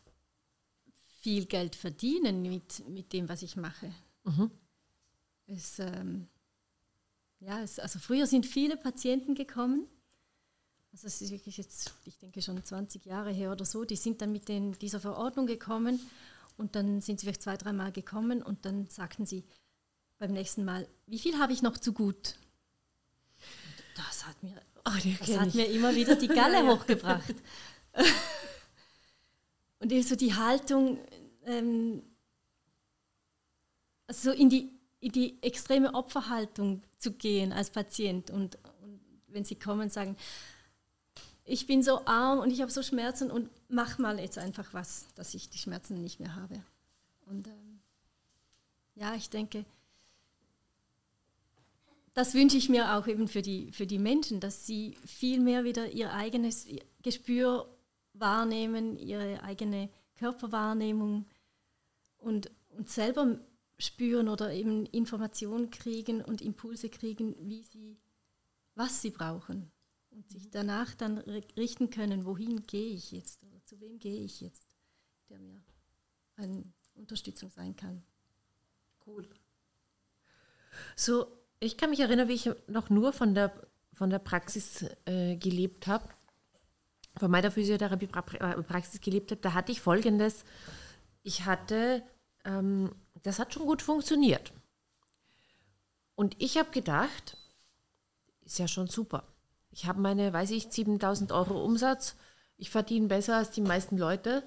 viel 1.21 1.47
Geld 1.47 1.75
verdienen 1.75 2.43
mit, 2.43 2.89
mit 2.89 3.13
dem, 3.13 3.29
was 3.29 3.43
ich 3.43 3.57
mache? 3.57 3.93
Mhm. 4.25 4.51
Es, 5.49 5.79
ähm, 5.79 6.29
ja, 7.41 7.61
es, 7.61 7.79
also 7.79 7.99
früher 7.99 8.27
sind 8.27 8.47
viele 8.47 8.77
Patienten 8.77 9.35
gekommen, 9.35 9.87
also 10.97 11.09
es 11.09 11.21
ist 11.21 11.31
wirklich 11.31 11.59
jetzt, 11.59 11.93
ich 12.07 12.17
denke 12.17 12.41
schon 12.41 12.65
20 12.65 13.05
Jahre 13.05 13.31
her 13.31 13.53
oder 13.53 13.67
so, 13.67 13.85
die 13.85 13.97
sind 13.97 14.23
dann 14.23 14.33
mit 14.33 14.49
den, 14.49 14.73
dieser 14.79 14.99
Verordnung 14.99 15.47
gekommen 15.47 16.01
und 16.57 16.75
dann 16.75 17.03
sind 17.03 17.21
sie 17.21 17.27
vielleicht 17.27 17.43
zwei, 17.43 17.59
dreimal 17.59 17.93
gekommen 17.93 18.43
und 18.43 18.65
dann 18.65 18.89
sagten 18.89 19.27
sie 19.27 19.45
beim 20.17 20.33
nächsten 20.33 20.65
Mal, 20.65 20.89
wie 21.07 21.19
viel 21.19 21.39
habe 21.39 21.53
ich 21.53 21.61
noch 21.61 21.77
zu 21.77 21.93
gut? 21.93 22.37
Das 23.95 24.27
hat 24.27 24.43
mir, 24.43 24.59
oh, 24.87 25.15
das 25.21 25.39
hat 25.39 25.55
mir 25.55 25.67
immer 25.67 25.95
wieder 25.95 26.17
die 26.17 26.29
Galle 26.41 26.65
ja, 26.65 26.67
hochgebracht. 26.67 27.35
und 29.81 29.93
eben 29.93 30.03
so 30.03 30.17
die 30.17 30.33
Haltung, 30.33 30.99
ähm, 31.45 32.03
also 34.07 34.31
in 34.31 34.49
die, 34.49 34.71
in 35.01 35.13
die 35.13 35.43
extreme 35.43 35.93
Opferhaltung 35.93 36.85
zu 36.97 37.13
gehen 37.13 37.53
als 37.53 37.69
Patient 37.69 38.31
und, 38.31 38.57
und 38.83 38.99
wenn 39.27 39.45
sie 39.45 39.57
kommen, 39.57 39.91
sagen, 39.91 40.17
ich 41.47 41.67
bin 41.67 41.83
so 41.83 42.05
arm 42.07 42.41
und 42.41 42.51
ich 42.51 42.61
habe 42.61 42.73
so 42.73 42.83
Schmerzen 42.83 43.31
und 43.31 43.49
mach 43.69 43.99
mal 43.99 44.19
jetzt 44.19 44.37
einfach 44.37 44.75
was, 44.75 45.07
dass 45.15 45.33
ich 45.33 45.49
die 45.49 45.59
Schmerzen 45.59 46.03
nicht 46.03 46.19
mehr 46.19 46.35
habe. 46.35 46.61
Und 47.27 47.47
ähm, 47.47 47.81
ja, 48.97 49.15
ich 49.15 49.31
denke, 49.31 49.65
das 52.15 52.35
wünsche 52.35 52.57
ich 52.57 52.69
mir 52.69 52.97
auch 52.97 53.07
eben 53.07 53.29
für 53.29 53.43
die, 53.43 53.71
für 53.71 53.87
die 53.87 53.99
Menschen, 53.99 54.41
dass 54.41 54.67
sie 54.67 54.97
viel 55.05 55.41
mehr 55.41 55.63
wieder 55.63 55.89
ihr 55.89 56.13
eigenes 56.13 56.67
Gespür 57.03 57.69
wahrnehmen, 58.13 58.97
ihre 58.97 59.43
eigene 59.43 59.89
Körperwahrnehmung 60.17 61.27
und, 62.19 62.51
und 62.71 62.91
selber 62.91 63.39
spüren 63.79 64.29
oder 64.29 64.53
eben 64.53 64.87
Informationen 64.87 65.71
kriegen 65.71 66.23
und 66.23 66.43
Impulse 66.43 66.89
kriegen, 66.89 67.37
wie 67.39 67.63
sie, 67.63 67.99
was 68.75 69.01
sie 69.03 69.11
brauchen 69.11 69.71
und 70.17 70.31
sich 70.31 70.51
danach 70.51 70.95
dann 70.95 71.19
richten 71.19 71.91
können, 71.91 72.25
wohin 72.25 72.63
gehe 72.63 72.95
ich 72.95 73.13
jetzt 73.13 73.45
oder 73.45 73.63
zu 73.65 73.79
wem 73.81 73.99
gehe 73.99 74.23
ich 74.23 74.41
jetzt, 74.41 74.75
der 75.29 75.39
mir 75.39 75.63
eine 76.37 76.65
Unterstützung 76.95 77.51
sein 77.51 77.77
kann. 77.77 78.03
Cool. 79.07 79.29
So, 80.97 81.27
ich 81.61 81.77
kann 81.77 81.91
mich 81.91 82.01
erinnern, 82.01 82.29
wie 82.29 82.35
ich 82.35 82.51
noch 82.67 82.89
nur 82.89 83.13
von 83.13 83.35
der, 83.35 83.53
von 83.93 84.09
der 84.09 84.19
Praxis 84.19 84.87
äh, 85.05 85.37
gelebt 85.37 85.87
habe, 85.87 86.09
von 87.19 87.31
meiner 87.31 87.51
Physiotherapie-Praxis 87.51 89.01
gelebt 89.03 89.31
habe. 89.31 89.41
Da 89.43 89.53
hatte 89.53 89.73
ich 89.73 89.83
folgendes: 89.83 90.45
Ich 91.23 91.45
hatte, 91.45 92.03
ähm, 92.45 92.95
das 93.23 93.39
hat 93.39 93.53
schon 93.53 93.67
gut 93.67 93.83
funktioniert. 93.83 94.53
Und 96.15 96.35
ich 96.43 96.57
habe 96.57 96.71
gedacht, 96.71 97.37
ist 98.43 98.59
ja 98.59 98.67
schon 98.67 98.87
super. 98.87 99.36
Ich 99.77 99.85
habe 99.85 100.01
meine, 100.01 100.33
weiß 100.33 100.53
ich, 100.53 100.69
7000 100.71 101.33
Euro 101.33 101.63
Umsatz. 101.63 102.17
Ich 102.57 102.71
verdiene 102.71 103.09
besser 103.09 103.37
als 103.37 103.51
die 103.51 103.61
meisten 103.61 103.99
Leute. 103.99 104.43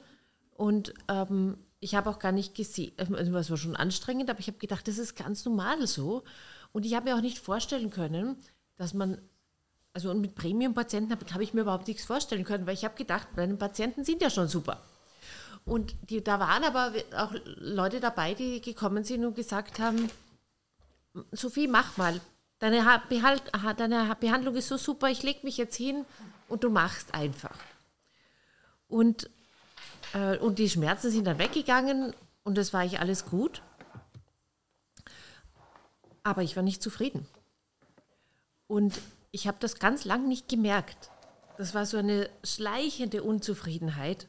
Und 0.56 0.96
ähm, 1.08 1.56
ich 1.80 1.94
habe 1.94 2.10
auch 2.10 2.18
gar 2.18 2.32
nicht 2.32 2.56
gesehen, 2.56 2.94
also 2.98 3.14
es 3.36 3.50
war 3.52 3.58
schon 3.58 3.76
anstrengend, 3.76 4.32
aber 4.32 4.40
ich 4.40 4.48
habe 4.48 4.58
gedacht, 4.58 4.88
das 4.88 4.98
ist 4.98 5.16
ganz 5.16 5.46
normal 5.46 5.86
so. 5.86 6.24
Und 6.72 6.84
ich 6.84 6.96
habe 6.96 7.08
mir 7.08 7.16
auch 7.16 7.22
nicht 7.22 7.38
vorstellen 7.38 7.92
können, 7.92 8.38
dass 8.76 8.96
man, 8.96 9.22
also 9.94 10.10
und 10.10 10.20
mit 10.20 10.34
Premium-Patienten 10.34 11.12
habe 11.12 11.32
hab 11.32 11.42
ich 11.42 11.54
mir 11.54 11.62
überhaupt 11.62 11.88
nichts 11.88 12.06
vorstellen 12.06 12.44
können, 12.44 12.66
weil 12.66 12.74
ich 12.74 12.84
habe 12.84 12.96
gedacht, 12.96 13.28
meine 13.36 13.56
Patienten 13.56 14.04
sind 14.04 14.24
ja 14.24 14.32
schon 14.32 14.48
super. 14.48 14.82
Und 15.64 15.96
die, 16.10 16.24
da 16.24 16.40
waren 16.40 16.64
aber 16.64 16.92
auch 17.16 17.36
Leute 17.58 18.00
dabei, 18.00 18.34
die 18.34 18.62
gekommen 18.62 19.04
sind 19.04 19.24
und 19.24 19.36
gesagt 19.36 19.78
haben, 19.78 20.10
Sophie, 21.32 21.68
mach 21.68 21.98
mal. 21.98 22.20
Deine, 22.60 23.02
Behalt, 23.08 23.44
deine 23.78 24.16
Behandlung 24.20 24.56
ist 24.56 24.68
so 24.68 24.78
super, 24.78 25.10
ich 25.10 25.24
lege 25.24 25.40
mich 25.44 25.58
jetzt 25.58 25.76
hin 25.76 26.06
und 26.50 26.64
du 26.64 26.70
machst 26.70 27.14
einfach. 27.14 27.58
Und, 28.90 29.30
äh, 30.14 30.38
und 30.38 30.60
die 30.60 30.70
Schmerzen 30.70 31.10
sind 31.10 31.26
dann 31.26 31.40
weggegangen 31.40 32.14
und 32.44 32.58
es 32.58 32.74
war 32.74 32.84
ich 32.84 33.00
alles 33.00 33.26
gut. 33.26 33.62
Aber 36.24 36.44
ich 36.44 36.56
war 36.56 36.64
nicht 36.64 36.84
zufrieden. 36.84 37.26
Und 38.68 39.00
ich 39.32 39.48
habe 39.48 39.58
das 39.60 39.80
ganz 39.80 40.04
lang 40.04 40.28
nicht 40.28 40.50
gemerkt. 40.50 41.12
Das 41.58 41.74
war 41.74 41.86
so 41.86 41.98
eine 41.98 42.30
schleichende 42.44 43.24
Unzufriedenheit. 43.24 44.28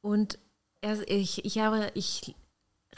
Und 0.00 0.38
ich, 1.06 1.44
ich, 1.44 1.58
habe, 1.58 1.90
ich 1.94 2.34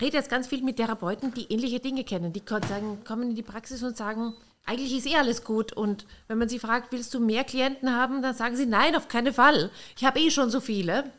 rede 0.01 0.17
jetzt 0.17 0.31
ganz 0.31 0.47
viel 0.47 0.63
mit 0.63 0.77
Therapeuten, 0.77 1.33
die 1.35 1.53
ähnliche 1.53 1.81
Dinge 1.81 2.05
kennen. 2.05 2.33
Die 2.33 2.43
sagen, 2.47 3.03
kommen 3.05 3.31
in 3.31 3.37
die 3.37 3.43
Praxis 3.43 3.83
und 3.83 3.97
sagen, 3.97 4.35
eigentlich 4.65 4.97
ist 4.97 5.07
eh 5.07 5.17
alles 5.17 5.45
gut. 5.45 5.73
Und 5.73 6.07
wenn 6.29 6.39
man 6.39 6.49
sie 6.49 6.59
fragt, 6.59 6.93
willst 6.93 7.15
du 7.15 7.21
mehr 7.21 7.45
Klienten 7.45 7.95
haben, 7.95 8.23
dann 8.23 8.35
sagen 8.35 8.57
sie, 8.57 8.67
nein, 8.67 8.97
auf 8.97 9.09
keinen 9.09 9.33
Fall. 9.33 9.71
Ich 9.97 10.05
habe 10.05 10.19
eh 10.21 10.31
schon 10.31 10.51
so 10.51 10.61
viele. 10.61 11.11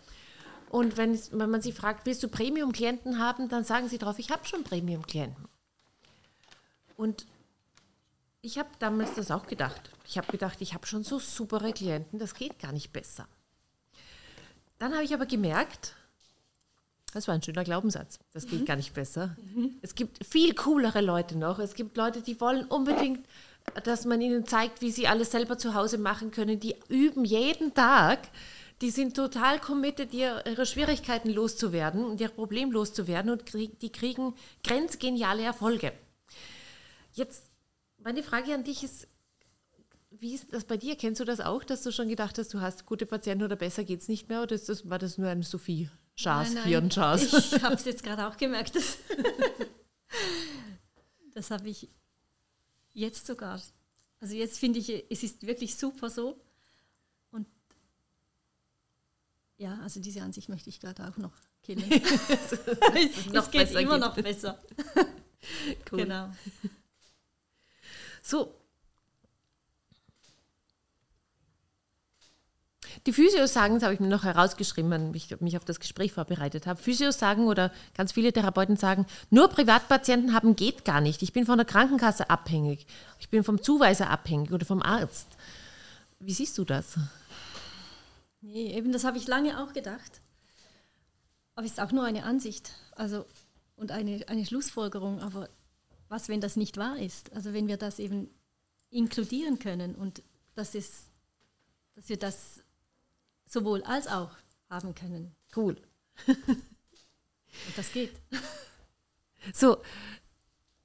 Und 0.70 0.98
wenn, 0.98 1.18
wenn 1.32 1.50
man 1.50 1.62
sie 1.62 1.72
fragt, 1.72 2.06
willst 2.06 2.22
du 2.24 2.28
Premium-Klienten 2.28 3.20
haben, 3.20 3.48
dann 3.48 3.63
sagen 3.63 3.88
sie 3.88 3.98
drauf, 3.98 4.20
ich 4.20 4.32
habe 4.32 4.46
schon 4.46 4.63
Premium-Klienten. 4.63 5.48
Und 6.98 7.26
ich 8.42 8.58
habe 8.58 8.70
damals 8.80 9.16
das 9.16 9.32
auch 9.32 9.48
gedacht. 9.48 9.90
Ich 10.06 10.18
habe 10.18 10.32
gedacht, 10.32 10.62
ich 10.62 10.74
habe 10.74 10.86
schon 10.86 11.04
so 11.04 11.20
supere 11.20 11.72
Klienten, 11.72 12.20
das 12.20 12.34
geht 12.34 12.60
gar 12.60 12.72
nicht 12.72 12.92
besser. 12.92 13.28
Dann 14.80 14.94
habe 14.94 15.04
ich 15.04 15.13
aber 15.13 15.26
gemerkt, 15.26 15.96
das 17.13 17.28
war 17.28 17.36
ein 17.36 17.41
schöner 17.41 17.63
Glaubenssatz. 17.63 18.20
Das 18.32 18.48
geht 18.48 18.62
mhm. 18.62 18.65
gar 18.65 18.76
nicht 18.76 18.93
besser. 18.93 19.36
Mhm. 19.56 19.78
Es 19.82 19.96
gibt 19.96 20.26
viel 20.26 20.54
coolere 20.54 21.02
Leute 21.02 21.38
noch. 21.38 21.60
Es 21.60 21.74
gibt 21.74 21.98
Leute, 21.98 22.22
die 22.22 22.39
wollen 22.41 22.65
unbedingt, 22.65 23.26
dass 23.84 24.06
man 24.06 24.22
ihnen 24.22 24.46
zeigt, 24.46 24.82
wie 24.82 24.91
sie 24.91 25.08
alles 25.08 25.32
selber 25.32 25.58
zu 25.58 25.74
Hause 25.74 25.98
machen 25.98 26.32
können. 26.32 26.60
Die 26.60 26.76
üben 26.89 27.26
jeden 27.26 27.74
Tag. 27.74 28.20
Die 28.82 28.91
sind 28.91 29.15
total 29.15 29.60
committed, 29.60 30.13
ihre 30.13 30.65
Schwierigkeiten 30.67 31.32
loszuwerden 31.32 32.06
und 32.06 32.22
ihr 32.22 32.30
Problem 32.30 32.72
loszuwerden 32.72 33.32
und 33.32 33.52
die 33.82 33.91
kriegen 33.91 34.36
grenzgeniale 34.63 35.41
Erfolge. 35.41 35.93
Jetzt, 37.13 37.50
meine 37.98 38.22
Frage 38.22 38.54
an 38.54 38.63
dich 38.63 38.84
ist, 38.84 39.08
wie 40.12 40.36
ist 40.36 40.54
das 40.54 40.65
bei 40.65 40.78
dir? 40.78 40.96
Kennst 40.96 41.20
du 41.20 41.26
das 41.26 41.39
auch, 41.39 41.63
dass 41.63 41.82
du 41.82 41.91
schon 41.91 42.08
gedacht 42.08 42.38
hast, 42.38 42.54
du 42.54 42.62
hast 42.62 42.86
gute 42.86 43.08
Patienten 43.08 43.43
oder 43.43 43.56
besser 43.56 43.84
geht 43.84 44.02
es 44.02 44.08
nicht 44.08 44.30
mehr? 44.30 44.43
Oder 44.43 44.58
das, 44.58 44.88
war 44.88 45.00
das 45.00 45.17
nur 45.17 45.30
eine 45.30 45.43
Sophie? 45.43 45.89
Chas, 46.17 46.49
Hirnchas. 46.63 47.32
Ich 47.53 47.63
habe 47.63 47.75
es 47.75 47.86
jetzt 47.86 48.03
gerade 48.03 48.27
auch 48.27 48.38
gemerkt. 48.38 48.75
Das, 48.75 48.97
das 51.36 51.51
habe 51.51 51.69
ich 51.69 51.88
jetzt 52.93 53.27
sogar. 53.27 53.62
Also 54.19 54.34
jetzt 54.34 54.58
finde 54.58 54.80
ich, 54.80 54.89
es 55.12 55.21
ist 55.21 55.45
wirklich 55.45 55.75
super 55.75 56.10
so. 56.10 56.41
Und 57.30 57.45
ja, 59.58 59.80
also 59.84 59.99
diese 59.99 60.23
Ansicht 60.23 60.49
möchte 60.49 60.69
ich 60.71 60.80
gerade 60.80 61.08
auch 61.08 61.17
noch 61.17 61.34
killen. 61.62 61.84
es, 61.91 63.27
noch 63.27 63.51
geht 63.51 63.71
immer 63.71 63.99
geht. 63.99 63.99
noch 63.99 64.15
besser. 64.15 64.60
cool. 65.91 65.99
Genau. 65.99 66.32
So, 68.23 68.56
Die 73.06 73.14
Physios 73.14 73.54
sagen, 73.54 73.76
das 73.76 73.84
habe 73.84 73.94
ich 73.94 74.00
mir 74.00 74.08
noch 74.08 74.24
herausgeschrieben, 74.24 74.92
wenn 74.92 75.14
ich 75.14 75.40
mich 75.40 75.58
auf 75.58 75.66
das 75.66 75.80
Gespräch 75.80 76.12
vorbereitet 76.12 76.68
habe. 76.68 76.82
Physios 76.82 77.20
sagen 77.20 77.48
oder 77.48 77.72
ganz 77.96 78.12
viele 78.12 78.34
Therapeuten 78.34 78.76
sagen, 78.76 79.06
nur 79.30 79.48
Privatpatienten 79.50 80.34
haben 80.34 80.56
geht 80.56 80.86
gar 80.86 81.02
nicht. 81.02 81.22
Ich 81.22 81.34
bin 81.34 81.46
von 81.46 81.58
der 81.58 81.66
Krankenkasse 81.66 82.30
abhängig. 82.30 82.88
Ich 83.20 83.30
bin 83.30 83.44
vom 83.44 83.62
Zuweiser 83.62 84.10
abhängig 84.10 84.52
oder 84.52 84.66
vom 84.66 84.82
Arzt. 84.82 85.28
Wie 86.20 86.34
siehst 86.34 86.58
du 86.58 86.66
das? 86.66 86.98
Nee, 88.42 88.74
eben 88.74 88.92
das 88.92 89.04
habe 89.04 89.18
ich 89.18 89.28
lange 89.28 89.62
auch 89.62 89.74
gedacht. 89.74 90.22
Aber 91.56 91.66
es 91.66 91.74
ist 91.74 91.80
auch 91.80 91.92
nur 91.92 92.04
eine 92.04 92.24
Ansicht 92.24 92.72
also, 92.96 93.26
und 93.76 93.92
eine, 93.92 94.28
eine 94.28 94.46
Schlussfolgerung. 94.46 95.22
Aber 95.22 95.50
was, 96.10 96.30
wenn 96.30 96.42
das 96.42 96.56
nicht 96.56 96.78
wahr 96.78 96.98
ist? 96.98 97.34
Also 97.34 97.54
wenn 97.54 97.68
wir 97.68 97.78
das 97.78 98.00
eben 98.00 98.30
inkludieren 98.90 99.60
können 99.60 99.96
und 99.96 100.24
das 100.56 100.76
ist, 100.76 101.10
dass 101.96 102.10
wir 102.10 102.18
das 102.18 102.62
sowohl 103.48 103.84
als 103.84 104.08
auch 104.08 104.32
haben 104.70 104.94
können. 104.94 105.36
Cool. 105.56 105.78
Und 106.28 107.78
das 107.78 107.92
geht. 107.92 108.12
So, 109.54 109.78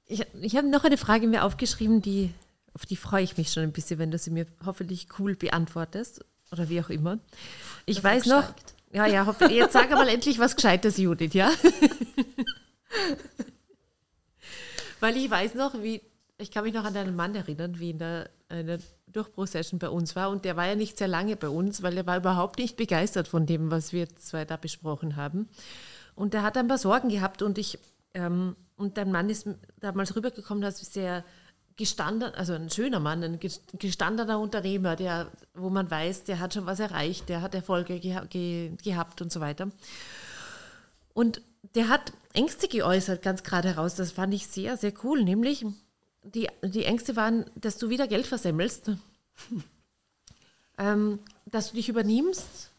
ich, 0.05 0.25
ich 0.41 0.55
habe 0.55 0.67
noch 0.67 0.85
eine 0.85 0.95
Frage 0.97 1.27
mir 1.27 1.43
aufgeschrieben, 1.43 2.01
die, 2.01 2.33
auf 2.73 2.85
die 2.85 2.95
freue 2.95 3.23
ich 3.23 3.35
mich 3.35 3.51
schon 3.51 3.63
ein 3.63 3.73
bisschen, 3.73 3.99
wenn 3.99 4.11
du 4.11 4.17
sie 4.17 4.29
mir 4.29 4.45
hoffentlich 4.65 5.07
cool 5.19 5.35
beantwortest 5.35 6.23
oder 6.51 6.69
wie 6.69 6.79
auch 6.79 6.89
immer. 6.89 7.19
Ich 7.85 7.97
das 7.97 8.05
weiß 8.05 8.25
noch, 8.27 8.53
ja, 8.93 9.05
ja, 9.05 9.25
hoffe, 9.25 9.51
jetzt 9.51 9.73
sag 9.73 9.91
aber 9.91 10.07
endlich 10.13 10.39
was 10.39 10.55
Gescheites, 10.55 10.97
Judith, 10.97 11.33
ja? 11.33 11.51
Weil 14.99 15.17
ich 15.17 15.29
weiß 15.29 15.55
noch, 15.55 15.81
wie, 15.81 16.01
ich 16.43 16.51
kann 16.51 16.63
mich 16.63 16.73
noch 16.73 16.83
an 16.83 16.93
deinen 16.93 17.15
Mann 17.15 17.33
erinnern, 17.33 17.79
wie 17.79 17.89
in 17.91 17.97
der, 17.97 18.29
in 18.49 18.67
der 18.67 18.79
Durchbruchsession 19.07 19.79
bei 19.79 19.89
uns 19.89 20.15
war. 20.15 20.29
Und 20.29 20.45
der 20.45 20.55
war 20.55 20.67
ja 20.67 20.75
nicht 20.75 20.97
sehr 20.97 21.07
lange 21.07 21.35
bei 21.35 21.49
uns, 21.49 21.81
weil 21.81 21.97
er 21.97 22.05
war 22.05 22.17
überhaupt 22.17 22.59
nicht 22.59 22.77
begeistert 22.77 23.27
von 23.27 23.45
dem, 23.45 23.71
was 23.71 23.93
wir 23.93 24.07
zwei 24.15 24.45
da 24.45 24.57
besprochen 24.57 25.15
haben. 25.15 25.49
Und 26.15 26.33
er 26.33 26.43
hat 26.43 26.57
ein 26.57 26.67
paar 26.67 26.77
Sorgen 26.77 27.09
gehabt 27.09 27.41
und 27.41 27.57
ich, 27.57 27.79
ähm, 28.13 28.55
und 28.75 28.97
dein 28.97 29.11
Mann 29.11 29.29
ist 29.29 29.47
damals 29.79 30.15
rübergekommen 30.15 30.63
als 30.63 30.79
sehr 30.79 31.23
gestanden, 31.75 32.35
also 32.35 32.53
ein 32.53 32.69
schöner 32.69 32.99
Mann, 32.99 33.23
ein 33.23 33.39
gestandener 33.79 34.39
Unternehmer, 34.39 34.95
der, 34.95 35.31
wo 35.55 35.69
man 35.69 35.89
weiß, 35.89 36.23
der 36.25 36.39
hat 36.39 36.53
schon 36.53 36.67
was 36.67 36.79
erreicht, 36.79 37.29
der 37.29 37.41
hat 37.41 37.55
Erfolge 37.55 37.99
geha 37.99 38.25
ge 38.25 38.75
gehabt 38.83 39.21
und 39.21 39.31
so 39.31 39.39
weiter. 39.39 39.69
Und 41.13 41.41
der 41.75 41.89
hat 41.89 42.13
Ängste 42.33 42.67
geäußert, 42.67 43.21
ganz 43.21 43.43
gerade 43.43 43.69
heraus. 43.69 43.95
Das 43.95 44.11
fand 44.11 44.33
ich 44.33 44.47
sehr, 44.47 44.77
sehr 44.77 44.93
cool. 45.03 45.23
Nämlich, 45.23 45.65
die, 46.23 46.47
die 46.63 46.85
Ängste 46.85 47.15
waren, 47.15 47.45
dass 47.55 47.77
du 47.77 47.89
wieder 47.89 48.07
Geld 48.07 48.27
versemmelst, 48.27 48.91
ähm, 50.77 51.19
dass 51.45 51.69
du 51.69 51.75
dich 51.75 51.89
übernimmst 51.89 52.71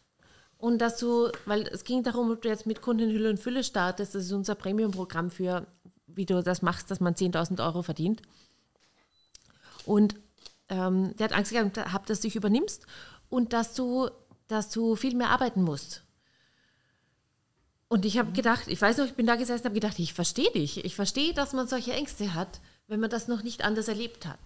und 0.57 0.79
dass 0.79 0.97
du, 0.97 1.29
weil 1.45 1.63
es 1.67 1.83
ging 1.83 2.03
darum, 2.03 2.31
ob 2.31 2.41
du 2.41 2.49
jetzt 2.49 2.65
mit 2.65 2.81
Kunden 2.81 3.11
Hülle 3.11 3.29
und 3.29 3.39
Fülle 3.39 3.63
startest, 3.63 4.15
das 4.15 4.25
ist 4.25 4.31
unser 4.31 4.55
Premium-Programm 4.55 5.29
für, 5.29 5.67
wie 6.07 6.25
du 6.25 6.41
das 6.41 6.61
machst, 6.61 6.89
dass 6.91 6.99
man 6.99 7.13
10.000 7.13 7.63
Euro 7.63 7.81
verdient. 7.81 8.21
Und 9.85 10.15
ähm, 10.69 11.15
der 11.17 11.25
hat 11.25 11.33
Angst 11.33 11.51
gehabt, 11.51 12.09
dass 12.09 12.21
du 12.21 12.27
dich 12.27 12.35
übernimmst 12.35 12.87
und 13.29 13.53
dass 13.53 13.73
du, 13.75 14.09
dass 14.47 14.69
du 14.69 14.95
viel 14.95 15.15
mehr 15.15 15.29
arbeiten 15.29 15.61
musst. 15.61 16.03
Und 17.87 18.03
ich 18.03 18.17
habe 18.17 18.31
gedacht, 18.31 18.67
ich 18.67 18.81
weiß 18.81 18.97
noch, 18.97 19.05
ich 19.05 19.13
bin 19.13 19.27
da 19.27 19.35
gesessen 19.35 19.61
und 19.61 19.65
habe 19.65 19.75
gedacht, 19.75 19.99
ich 19.99 20.13
verstehe 20.13 20.51
dich. 20.51 20.83
Ich 20.83 20.95
verstehe, 20.95 21.33
dass 21.33 21.53
man 21.53 21.67
solche 21.67 21.93
Ängste 21.93 22.33
hat 22.33 22.59
wenn 22.87 22.99
man 22.99 23.09
das 23.09 23.27
noch 23.27 23.43
nicht 23.43 23.63
anders 23.63 23.87
erlebt 23.87 24.25
hat. 24.25 24.39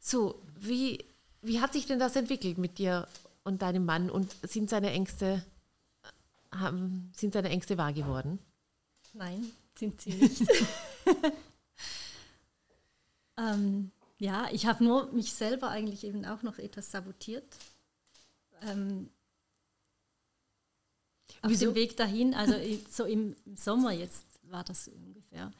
So, 0.00 0.40
wie, 0.56 1.04
wie 1.42 1.60
hat 1.60 1.72
sich 1.72 1.86
denn 1.86 1.98
das 1.98 2.16
entwickelt 2.16 2.58
mit 2.58 2.78
dir 2.78 3.06
und 3.44 3.62
deinem 3.62 3.84
Mann 3.84 4.10
und 4.10 4.34
sind 4.42 4.70
seine 4.70 4.90
Ängste, 4.90 5.44
haben, 6.50 7.10
sind 7.14 7.34
seine 7.34 7.50
Ängste 7.50 7.78
wahr 7.78 7.92
geworden? 7.92 8.38
Nein, 9.12 9.50
sind 9.78 10.00
sie 10.00 10.14
nicht. 10.14 10.42
ähm, 13.36 13.90
Ja, 14.18 14.48
ich 14.52 14.66
habe 14.66 14.84
nur 14.84 15.12
mich 15.12 15.32
selber 15.32 15.68
eigentlich 15.68 16.04
eben 16.04 16.24
auch 16.24 16.42
noch 16.42 16.58
etwas 16.58 16.90
sabotiert. 16.90 17.56
Ähm, 18.62 19.10
auf 21.42 21.50
Wieso? 21.50 21.66
dem 21.66 21.74
Weg 21.74 21.96
dahin, 21.96 22.32
also 22.34 22.54
so 22.88 23.04
im 23.04 23.34
Sommer 23.56 23.90
jetzt 23.90 24.24
war 24.44 24.62
das 24.62 24.86
ungefähr. 24.86 25.50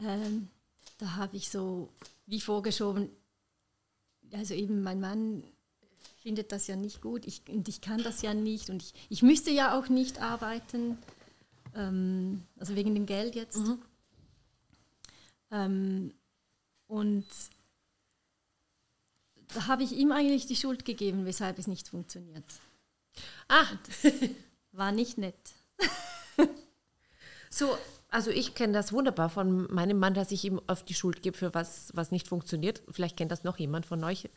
Ähm, 0.00 0.48
da 0.98 1.16
habe 1.16 1.36
ich 1.36 1.48
so 1.50 1.88
wie 2.26 2.40
vorgeschoben, 2.40 3.10
also 4.32 4.54
eben 4.54 4.82
mein 4.82 5.00
Mann 5.00 5.44
findet 6.22 6.52
das 6.52 6.66
ja 6.66 6.76
nicht 6.76 7.02
gut 7.02 7.26
ich, 7.26 7.42
und 7.48 7.68
ich 7.68 7.80
kann 7.80 8.02
das 8.02 8.22
ja 8.22 8.32
nicht 8.32 8.70
und 8.70 8.82
ich, 8.82 8.94
ich 9.10 9.22
müsste 9.22 9.50
ja 9.50 9.78
auch 9.78 9.88
nicht 9.88 10.20
arbeiten, 10.20 10.98
ähm, 11.74 12.42
also 12.58 12.74
wegen 12.76 12.94
dem 12.94 13.06
Geld 13.06 13.34
jetzt. 13.34 13.60
Ähm, 15.50 16.14
und 16.86 17.26
da 19.48 19.66
habe 19.66 19.82
ich 19.82 19.92
ihm 19.92 20.12
eigentlich 20.12 20.46
die 20.46 20.56
Schuld 20.56 20.84
gegeben, 20.84 21.26
weshalb 21.26 21.58
es 21.58 21.66
nicht 21.66 21.88
funktioniert. 21.88 22.44
Ah, 23.48 23.66
War 24.72 24.92
nicht 24.92 25.18
nett. 25.18 25.36
so, 27.50 27.76
also 28.14 28.30
ich 28.30 28.54
kenne 28.54 28.72
das 28.72 28.92
wunderbar 28.92 29.28
von 29.28 29.66
meinem 29.74 29.98
Mann, 29.98 30.14
dass 30.14 30.30
ich 30.30 30.44
ihm 30.44 30.60
oft 30.68 30.88
die 30.88 30.94
Schuld 30.94 31.20
gebe 31.20 31.36
für 31.36 31.52
was, 31.52 31.90
was 31.94 32.12
nicht 32.12 32.28
funktioniert. 32.28 32.80
Vielleicht 32.88 33.16
kennt 33.16 33.32
das 33.32 33.42
noch 33.42 33.58
jemand 33.58 33.86
von 33.86 34.04
euch. 34.04 34.30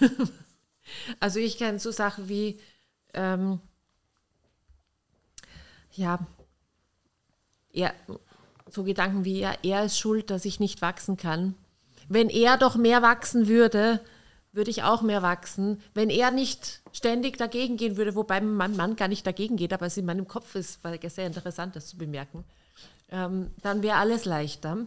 also 1.20 1.38
ich 1.38 1.56
kenne 1.56 1.78
so 1.78 1.92
Sachen 1.92 2.28
wie, 2.28 2.58
ähm, 3.14 3.60
ja, 5.92 6.18
er, 7.72 7.94
so 8.68 8.82
Gedanken 8.82 9.24
wie, 9.24 9.38
ja, 9.38 9.54
er 9.62 9.84
ist 9.84 10.00
schuld, 10.00 10.28
dass 10.28 10.44
ich 10.44 10.58
nicht 10.58 10.82
wachsen 10.82 11.16
kann. 11.16 11.54
Wenn 12.08 12.28
er 12.28 12.56
doch 12.56 12.74
mehr 12.74 13.02
wachsen 13.02 13.46
würde, 13.46 14.00
würde 14.50 14.72
ich 14.72 14.82
auch 14.82 15.00
mehr 15.00 15.22
wachsen. 15.22 15.80
Wenn 15.94 16.10
er 16.10 16.32
nicht 16.32 16.82
ständig 16.90 17.38
dagegen 17.38 17.76
gehen 17.76 17.96
würde, 17.96 18.16
wobei 18.16 18.40
mein 18.40 18.74
Mann 18.74 18.96
gar 18.96 19.06
nicht 19.06 19.24
dagegen 19.24 19.56
geht, 19.56 19.72
aber 19.72 19.86
es 19.86 19.96
in 19.96 20.06
meinem 20.06 20.26
Kopf 20.26 20.56
ist, 20.56 20.82
war 20.82 20.92
sehr 21.08 21.28
interessant, 21.28 21.76
das 21.76 21.86
zu 21.86 21.96
bemerken, 21.96 22.44
ähm, 23.12 23.50
dann 23.60 23.82
wäre 23.82 23.96
alles 23.98 24.24
leichter. 24.24 24.86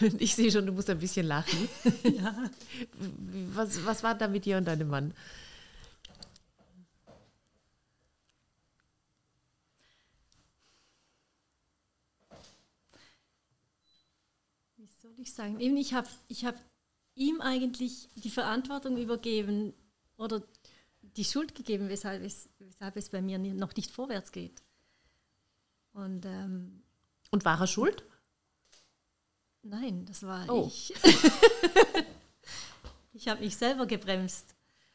Und 0.00 0.20
ich 0.20 0.34
sehe 0.34 0.50
schon, 0.50 0.66
du 0.66 0.72
musst 0.72 0.90
ein 0.90 0.98
bisschen 0.98 1.26
lachen. 1.26 1.68
Ja. 2.02 2.50
Was, 3.54 3.84
was 3.86 4.02
war 4.02 4.14
da 4.16 4.26
mit 4.28 4.44
dir 4.44 4.58
und 4.58 4.66
deinem 4.66 4.88
Mann? 4.88 5.14
Wie 14.76 14.86
soll 14.86 15.12
ich 15.18 15.32
sagen? 15.32 15.60
Eben, 15.60 15.76
ich 15.76 15.94
habe 15.94 16.08
ich 16.28 16.44
hab 16.44 16.56
ihm 17.14 17.40
eigentlich 17.40 18.08
die 18.16 18.30
Verantwortung 18.30 18.96
übergeben 18.96 19.72
oder 20.16 20.42
die 21.16 21.24
Schuld 21.24 21.54
gegeben, 21.54 21.88
weshalb 21.88 22.24
es, 22.24 22.48
weshalb 22.58 22.96
es 22.96 23.10
bei 23.10 23.22
mir 23.22 23.38
noch 23.38 23.76
nicht 23.76 23.92
vorwärts 23.92 24.32
geht. 24.32 24.63
Und 25.94 26.26
ähm, 26.26 26.82
Und 27.30 27.44
war 27.44 27.60
er 27.60 27.66
schuld? 27.66 28.04
nein, 29.62 30.04
das 30.04 30.22
war 30.24 30.44
Oh. 30.50 30.66
ich. 30.68 30.92
ich 33.14 33.28
habe 33.28 33.40
mich 33.40 33.56
selber 33.56 33.86
gebremst. 33.86 34.54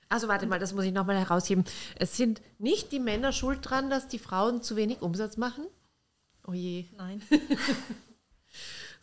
Also 0.09 0.27
warte 0.27 0.45
mal, 0.47 0.59
das 0.59 0.73
muss 0.73 0.85
ich 0.85 0.93
nochmal 0.93 1.17
herausheben. 1.17 1.63
Es 1.95 2.17
sind 2.17 2.41
nicht 2.59 2.91
die 2.91 2.99
Männer 2.99 3.31
schuld 3.31 3.59
dran, 3.63 3.89
dass 3.89 4.07
die 4.07 4.19
Frauen 4.19 4.61
zu 4.61 4.75
wenig 4.75 5.01
Umsatz 5.01 5.37
machen? 5.37 5.65
Oh 6.45 6.53
je, 6.53 6.85
Nein. 6.97 7.21
das 7.29 7.39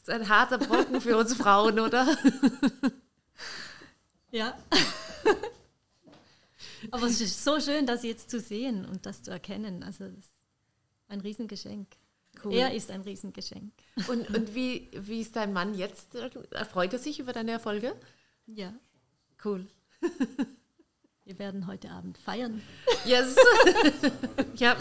ist 0.02 0.10
ein 0.10 0.28
harter 0.28 0.58
Brocken 0.58 1.00
für 1.00 1.16
uns 1.16 1.34
Frauen, 1.34 1.80
oder? 1.80 2.06
Ja. 4.32 4.58
Aber 6.90 7.06
es 7.06 7.20
ist 7.20 7.42
so 7.42 7.58
schön, 7.60 7.86
das 7.86 8.02
jetzt 8.02 8.28
zu 8.28 8.38
sehen 8.38 8.84
und 8.84 9.06
das 9.06 9.22
zu 9.22 9.30
erkennen. 9.30 9.82
Also 9.82 10.08
das 10.08 10.24
ein 11.08 11.20
Riesengeschenk. 11.20 11.88
Cool. 12.44 12.54
Er 12.54 12.74
ist 12.74 12.90
ein 12.90 13.00
Riesengeschenk. 13.00 13.72
Und, 14.08 14.28
und 14.28 14.54
wie, 14.54 14.90
wie 14.92 15.20
ist 15.20 15.36
dein 15.36 15.52
Mann 15.52 15.74
jetzt? 15.74 16.16
Freut 16.70 16.92
er 16.92 16.98
sich 16.98 17.18
über 17.18 17.32
deine 17.32 17.52
Erfolge? 17.52 17.94
Ja, 18.46 18.74
Cool. 19.44 19.66
wir 21.24 21.38
werden 21.38 21.66
heute 21.66 21.90
Abend 21.90 22.18
feiern. 22.18 22.62
Yes. 23.04 23.36
ja. 24.56 24.76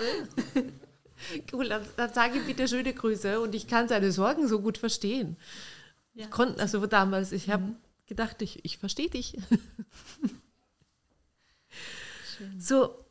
Cool, 1.51 1.69
dann, 1.69 1.85
dann 1.97 2.13
sage 2.13 2.39
ihm 2.39 2.45
bitte 2.45 2.67
schöne 2.67 2.93
Grüße 2.93 3.39
und 3.39 3.55
ich 3.55 3.67
kann 3.67 3.87
seine 3.87 4.11
Sorgen 4.11 4.47
so 4.47 4.61
gut 4.61 4.77
verstehen. 4.77 5.37
Ja. 6.13 6.27
Konnten, 6.27 6.59
also 6.59 6.85
damals, 6.87 7.31
ich 7.31 7.49
habe 7.49 7.75
gedacht, 8.07 8.41
ich, 8.41 8.63
ich 8.65 8.77
verstehe 8.77 9.09
dich. 9.09 9.37
Schön. 12.37 12.59
So, 12.59 13.04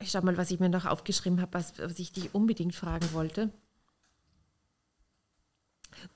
ich 0.00 0.10
schau 0.10 0.22
mal, 0.22 0.36
was 0.36 0.50
ich 0.50 0.60
mir 0.60 0.68
noch 0.68 0.84
aufgeschrieben 0.84 1.40
habe, 1.40 1.54
was, 1.54 1.78
was 1.78 1.98
ich 1.98 2.12
dich 2.12 2.34
unbedingt 2.34 2.74
fragen 2.74 3.12
wollte. 3.12 3.50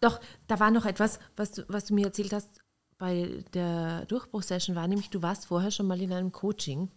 Doch, 0.01 0.21
da 0.47 0.61
war 0.61 0.71
noch 0.71 0.85
etwas, 0.85 1.19
was 1.37 1.53
du, 1.53 1.65
was 1.69 1.87
du 1.87 1.95
mir 1.95 2.07
erzählt 2.07 2.33
hast 2.33 2.61
bei 2.99 3.45
der 3.55 4.05
Durchbruchsession, 4.07 4.77
war 4.77 4.87
nämlich, 4.87 5.09
du 5.09 5.23
warst 5.23 5.47
vorher 5.47 5.71
schon 5.71 5.87
mal 5.87 6.01
in 6.01 6.13
einem 6.13 6.33
Coaching 6.33 6.91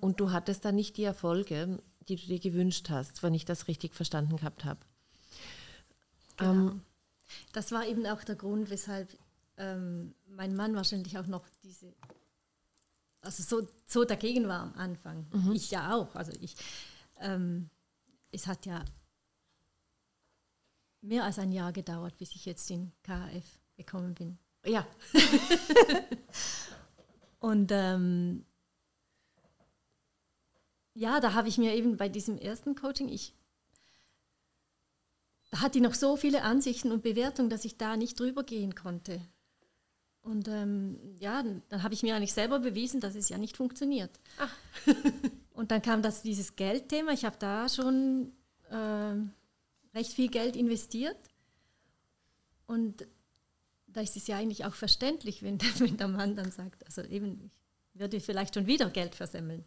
und 0.00 0.20
du 0.20 0.30
hattest 0.30 0.64
da 0.64 0.72
nicht 0.72 0.98
die 0.98 1.04
Erfolge, 1.04 1.82
die 2.08 2.16
du 2.16 2.26
dir 2.26 2.38
gewünscht 2.38 2.90
hast, 2.90 3.22
wenn 3.22 3.32
ich 3.32 3.46
das 3.46 3.66
richtig 3.66 3.94
verstanden 3.94 4.36
gehabt 4.36 4.64
habe. 4.64 4.80
Genau. 6.36 6.72
das 7.52 7.70
war 7.70 7.86
eben 7.86 8.06
auch 8.06 8.24
der 8.24 8.34
Grund, 8.34 8.70
weshalb 8.70 9.14
ähm, 9.58 10.14
mein 10.26 10.56
Mann 10.56 10.74
wahrscheinlich 10.74 11.18
auch 11.18 11.26
noch 11.26 11.46
diese, 11.62 11.92
also 13.22 13.42
so, 13.42 13.68
so 13.86 14.04
dagegen 14.04 14.48
war 14.48 14.60
am 14.60 14.74
Anfang. 14.74 15.26
Ich 15.54 15.70
ja 15.70 15.94
auch. 15.94 16.14
Also 16.14 16.32
ich, 16.40 16.56
ähm, 17.18 17.70
es 18.32 18.46
hat 18.46 18.66
ja 18.66 18.84
mehr 21.02 21.24
als 21.24 21.38
ein 21.38 21.52
Jahr 21.52 21.72
gedauert, 21.72 22.16
bis 22.18 22.34
ich 22.34 22.46
jetzt 22.46 22.70
in 22.70 22.92
KF 23.02 23.44
gekommen 23.76 24.14
bin. 24.14 24.38
Ja, 24.64 24.86
Und 27.40 27.72
ähm, 27.72 28.44
ja, 30.94 31.20
da 31.20 31.32
habe 31.32 31.48
ich 31.48 31.56
mir 31.56 31.74
eben 31.74 31.96
bei 31.96 32.08
diesem 32.08 32.38
ersten 32.38 32.74
Coaching, 32.74 33.08
ich 33.08 33.34
da 35.50 35.62
hatte 35.62 35.78
ich 35.78 35.82
noch 35.82 35.94
so 35.94 36.16
viele 36.16 36.42
Ansichten 36.42 36.92
und 36.92 37.02
Bewertungen, 37.02 37.50
dass 37.50 37.64
ich 37.64 37.76
da 37.76 37.96
nicht 37.96 38.20
drüber 38.20 38.44
gehen 38.44 38.76
konnte. 38.76 39.20
Und 40.22 40.48
ähm, 40.48 40.98
ja, 41.18 41.42
dann, 41.68 41.82
habe 41.82 41.94
ich 41.94 42.02
mir 42.02 42.14
eigentlich 42.14 42.34
selber 42.34 42.58
bewiesen, 42.58 43.00
dass 43.00 43.14
es 43.14 43.28
ja 43.28 43.38
nicht 43.38 43.56
funktioniert. 43.56 44.10
und 45.54 45.70
dann 45.70 45.82
kam 45.82 46.02
das 46.02 46.22
dieses 46.22 46.56
Geldthema. 46.56 47.12
Ich 47.12 47.24
habe 47.24 47.36
da 47.38 47.68
schon 47.68 48.32
ähm, 48.70 49.32
recht 49.94 50.12
viel 50.12 50.28
Geld 50.28 50.56
investiert. 50.56 51.16
Und 52.66 53.06
da 53.86 54.00
ist 54.00 54.16
es 54.16 54.26
ja 54.26 54.36
eigentlich 54.36 54.64
auch 54.64 54.74
verständlich, 54.74 55.42
wenn, 55.42 55.58
wenn 55.78 55.96
der 55.96 56.08
Mann 56.08 56.36
dann 56.36 56.52
sagt, 56.52 56.84
also 56.86 57.02
eben, 57.02 57.50
ich 57.94 58.00
würde 58.00 58.20
vielleicht 58.20 58.54
schon 58.54 58.66
wieder 58.66 58.90
Geld 58.90 59.14
versemmeln. 59.14 59.64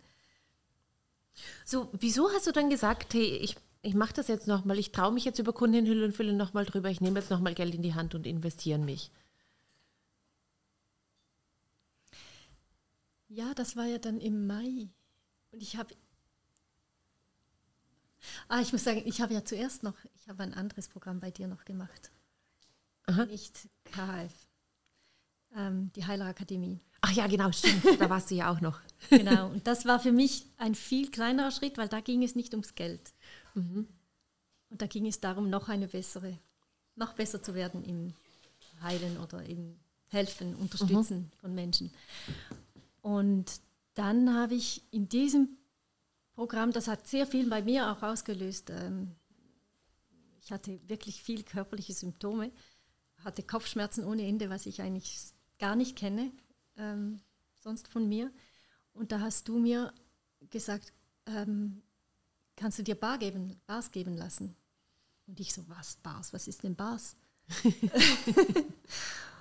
So, 1.66 1.90
wieso 1.94 2.30
hast 2.32 2.46
du 2.46 2.52
dann 2.52 2.70
gesagt, 2.70 3.16
hey, 3.16 3.38
ich, 3.38 3.56
ich 3.82 3.96
mache 3.96 4.14
das 4.14 4.28
jetzt 4.28 4.48
nochmal, 4.48 4.78
ich 4.78 4.92
traue 4.92 5.12
mich 5.12 5.26
jetzt 5.26 5.40
über 5.40 5.52
Kunden 5.52 5.86
Hülle 5.88 6.06
und 6.06 6.16
Fülle 6.16 6.34
nochmal 6.34 6.66
drüber, 6.66 6.90
ich 6.90 7.02
nehme 7.02 7.20
jetzt 7.20 7.32
nochmal 7.32 7.56
Geld 7.56 7.74
in 7.74 7.82
die 7.82 7.96
Hand 7.96 8.14
und 8.14 8.28
investiere 8.28 8.78
in 8.78 8.86
mich? 8.86 9.10
Ja, 13.34 13.56
das 13.56 13.76
war 13.76 13.86
ja 13.86 13.98
dann 13.98 14.20
im 14.20 14.46
Mai. 14.46 14.90
Und 15.52 15.64
ich 15.64 15.76
habe. 15.76 15.96
Ah, 18.48 18.62
ich 18.62 18.72
muss 18.72 18.84
sagen, 18.84 19.02
ich 19.06 19.22
habe 19.22 19.34
ja 19.34 19.44
zuerst 19.44 19.82
noch, 19.82 19.96
ich 20.16 20.30
habe 20.30 20.44
ein 20.44 20.54
anderes 20.54 20.88
Programm 20.88 21.20
bei 21.20 21.32
dir 21.32 21.48
noch 21.48 21.66
gemacht. 21.66 22.12
Aha. 23.08 23.26
Nicht 23.26 23.68
KF. 23.86 24.32
Ähm, 25.56 25.92
die 25.96 26.06
Heilerakademie. 26.06 26.80
Ach 27.02 27.12
ja, 27.12 27.28
genau, 27.28 27.52
stimmt, 27.52 27.84
da 28.00 28.10
warst 28.10 28.30
du 28.30 28.36
ja 28.36 28.52
auch 28.52 28.62
noch. 28.62 28.80
Genau. 29.10 29.50
Und 29.50 29.66
das 29.66 29.86
war 29.86 30.00
für 30.00 30.12
mich 30.12 30.46
ein 30.58 30.76
viel 30.76 31.10
kleinerer 31.10 31.52
Schritt, 31.52 31.78
weil 31.78 31.90
da 31.90 32.02
ging 32.02 32.24
es 32.24 32.36
nicht 32.36 32.54
ums 32.54 32.76
Geld. 32.76 33.14
Und 33.56 33.88
da 34.70 34.86
ging 34.88 35.06
es 35.08 35.20
darum, 35.20 35.50
noch 35.50 35.70
eine 35.70 35.88
bessere, 35.88 36.38
noch 36.96 37.14
besser 37.14 37.42
zu 37.44 37.56
werden 37.56 37.84
im 37.84 38.14
Heilen 38.82 39.18
oder 39.18 39.44
im 39.44 39.76
Helfen, 40.08 40.56
Unterstützen 40.56 41.32
von 41.42 41.54
Menschen. 41.54 41.92
Und 43.04 43.62
dann 43.96 44.34
habe 44.34 44.56
ich 44.56 44.82
in 44.92 45.10
diesem 45.10 45.58
Programm, 46.36 46.72
das 46.72 46.88
hat 46.88 47.06
sehr 47.06 47.28
viel 47.28 47.48
bei 47.50 47.62
mir 47.62 47.92
auch 47.92 48.02
ausgelöst. 48.02 48.70
Ähm, 48.72 49.12
ich 50.42 50.52
hatte 50.52 50.80
wirklich 50.88 51.22
viel 51.22 51.44
körperliche 51.44 51.94
Symptome, 51.94 52.50
hatte 53.24 53.44
Kopfschmerzen 53.44 54.06
ohne 54.06 54.26
Ende, 54.26 54.50
was 54.50 54.66
ich 54.66 54.82
eigentlich 54.82 55.20
gar 55.60 55.76
nicht 55.76 55.98
kenne, 55.98 56.32
ähm, 56.78 57.20
sonst 57.62 57.90
von 57.90 58.08
mir. 58.08 58.32
Und 58.94 59.12
da 59.12 59.20
hast 59.20 59.50
du 59.50 59.60
mir 59.60 59.94
gesagt, 60.50 60.94
ähm, 61.26 61.82
kannst 62.56 62.80
du 62.80 62.84
dir 62.84 62.96
Bar 62.96 63.18
geben, 63.18 63.60
Bars 63.68 63.92
geben 63.92 64.16
lassen. 64.16 64.56
Und 65.28 65.42
ich 65.42 65.54
so, 65.54 65.68
was, 65.68 65.98
Bars, 65.98 66.32
was 66.32 66.48
ist 66.48 66.64
denn 66.64 66.76
Bars? 66.76 67.18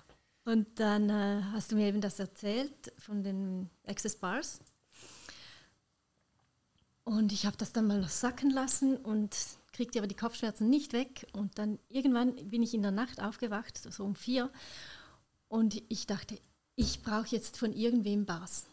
und 0.45 0.81
dann 0.81 1.09
äh, 1.09 1.43
hast 1.53 1.71
du 1.71 1.77
mir 1.77 1.87
eben 1.87 2.01
das 2.01 2.19
erzählt 2.19 2.93
von 2.99 3.23
den 3.23 3.71
Access 3.87 4.17
Bars. 4.17 4.61
Und 7.05 7.33
ich 7.33 7.47
habe 7.47 7.57
das 7.57 7.73
dann 7.73 7.87
mal 7.87 8.01
noch 8.01 8.09
sacken 8.09 8.51
lassen 8.51 8.97
und 8.97 9.37
kriegte 9.73 9.99
aber 9.99 10.09
die 10.09 10.17
Kopfschmerzen 10.17 10.69
nicht 10.69 10.93
weg. 10.93 11.27
Und 11.33 11.59
dann 11.59 11.79
irgendwann 11.89 12.35
bin 12.51 12.63
ich 12.63 12.75
in 12.75 12.83
der 12.83 12.91
Nacht 12.91 13.21
aufgewacht, 13.21 13.79
so 13.79 14.05
um 14.05 14.15
vier. 14.15 14.51
Und 15.49 15.81
ich 15.89 16.07
dachte, 16.07 16.39
ich 16.75 17.03
brauche 17.03 17.29
jetzt 17.29 17.57
von 17.59 17.73
irgendwem 17.73 18.27
Bars. 18.27 18.67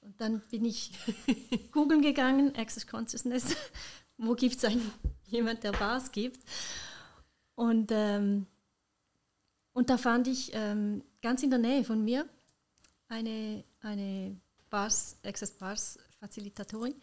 Und 0.00 0.20
dann 0.20 0.40
bin 0.50 0.64
ich 0.64 0.92
googeln 1.72 2.02
gegangen, 2.02 2.54
Access 2.54 2.86
Consciousness, 2.86 3.56
wo 4.18 4.34
gibt 4.34 4.62
es 4.62 4.72
jemand, 5.26 5.62
der 5.64 5.72
Bars 5.72 6.12
gibt. 6.12 6.40
Und, 7.54 7.90
ähm, 7.92 8.46
und 9.78 9.90
da 9.90 9.96
fand 9.96 10.26
ich 10.26 10.50
ähm, 10.54 11.04
ganz 11.22 11.44
in 11.44 11.50
der 11.50 11.60
Nähe 11.60 11.84
von 11.84 12.04
mir 12.04 12.28
eine, 13.06 13.62
eine 13.80 14.36
Bars, 14.70 15.16
Access 15.24 15.52
Bars 15.52 16.00
Facilitatorin. 16.18 17.00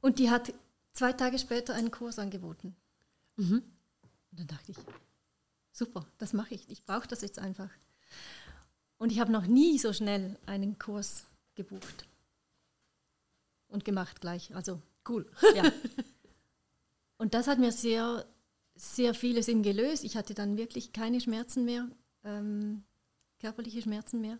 Und 0.00 0.20
die 0.20 0.30
hat 0.30 0.54
zwei 0.92 1.12
Tage 1.12 1.40
später 1.40 1.74
einen 1.74 1.90
Kurs 1.90 2.20
angeboten. 2.20 2.76
Mhm. 3.34 3.64
Und 4.30 4.38
dann 4.38 4.46
dachte 4.46 4.70
ich, 4.70 4.78
super, 5.72 6.06
das 6.18 6.32
mache 6.32 6.54
ich. 6.54 6.70
Ich 6.70 6.84
brauche 6.84 7.08
das 7.08 7.22
jetzt 7.22 7.40
einfach. 7.40 7.70
Und 8.96 9.10
ich 9.10 9.18
habe 9.18 9.32
noch 9.32 9.48
nie 9.48 9.80
so 9.80 9.92
schnell 9.92 10.38
einen 10.46 10.78
Kurs 10.78 11.24
gebucht 11.56 12.06
und 13.66 13.84
gemacht 13.84 14.20
gleich. 14.20 14.54
Also 14.54 14.80
cool. 15.08 15.28
Ja. 15.56 15.72
Und 17.18 17.34
das 17.34 17.48
hat 17.48 17.58
mir 17.58 17.72
sehr, 17.72 18.24
sehr 18.80 19.12
vieles 19.12 19.48
in 19.48 19.62
gelöst. 19.62 20.04
Ich 20.04 20.16
hatte 20.16 20.32
dann 20.34 20.56
wirklich 20.56 20.92
keine 20.92 21.20
Schmerzen 21.20 21.66
mehr, 21.66 21.90
ähm, 22.24 22.82
körperliche 23.38 23.82
Schmerzen 23.82 24.22
mehr. 24.22 24.38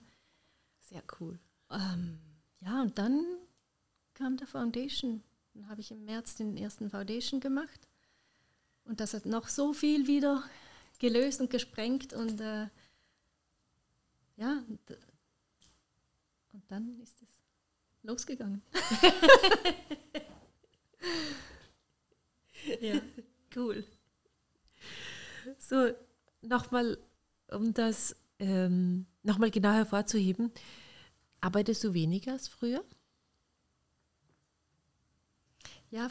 Sehr 0.78 1.02
cool. 1.20 1.38
Ähm, 1.70 2.18
ja, 2.60 2.80
und 2.80 2.96
dann 2.98 3.22
kam 4.14 4.38
der 4.38 4.46
Foundation. 4.46 5.22
Dann 5.52 5.68
habe 5.68 5.82
ich 5.82 5.90
im 5.90 6.04
März 6.04 6.36
den 6.36 6.56
ersten 6.56 6.88
Foundation 6.88 7.40
gemacht. 7.40 7.86
Und 8.84 9.00
das 9.00 9.12
hat 9.12 9.26
noch 9.26 9.48
so 9.48 9.74
viel 9.74 10.06
wieder 10.06 10.42
gelöst 10.98 11.42
und 11.42 11.50
gesprengt. 11.50 12.14
Und 12.14 12.40
äh, 12.40 12.68
ja, 14.36 14.64
und, 14.68 14.80
und 16.52 16.62
dann 16.68 16.98
ist 17.00 17.20
es 17.20 17.28
losgegangen. 18.02 18.62
ja, 22.80 23.02
cool. 23.54 23.84
So, 25.70 25.94
nochmal, 26.42 26.98
um 27.46 27.72
das 27.72 28.16
ähm, 28.40 29.06
nochmal 29.22 29.52
genau 29.52 29.70
hervorzuheben, 29.70 30.50
arbeitest 31.40 31.84
du 31.84 31.94
weniger 31.94 32.32
als 32.32 32.48
früher? 32.48 32.84
Ja, 35.90 36.10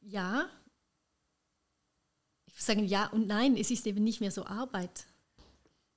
ja. 0.00 0.48
Ich 2.46 2.54
würde 2.54 2.64
sagen 2.64 2.84
ja 2.84 3.06
und 3.06 3.28
nein, 3.28 3.56
es 3.56 3.70
ist 3.70 3.86
eben 3.86 4.02
nicht 4.02 4.20
mehr 4.20 4.32
so 4.32 4.44
Arbeit. 4.44 5.06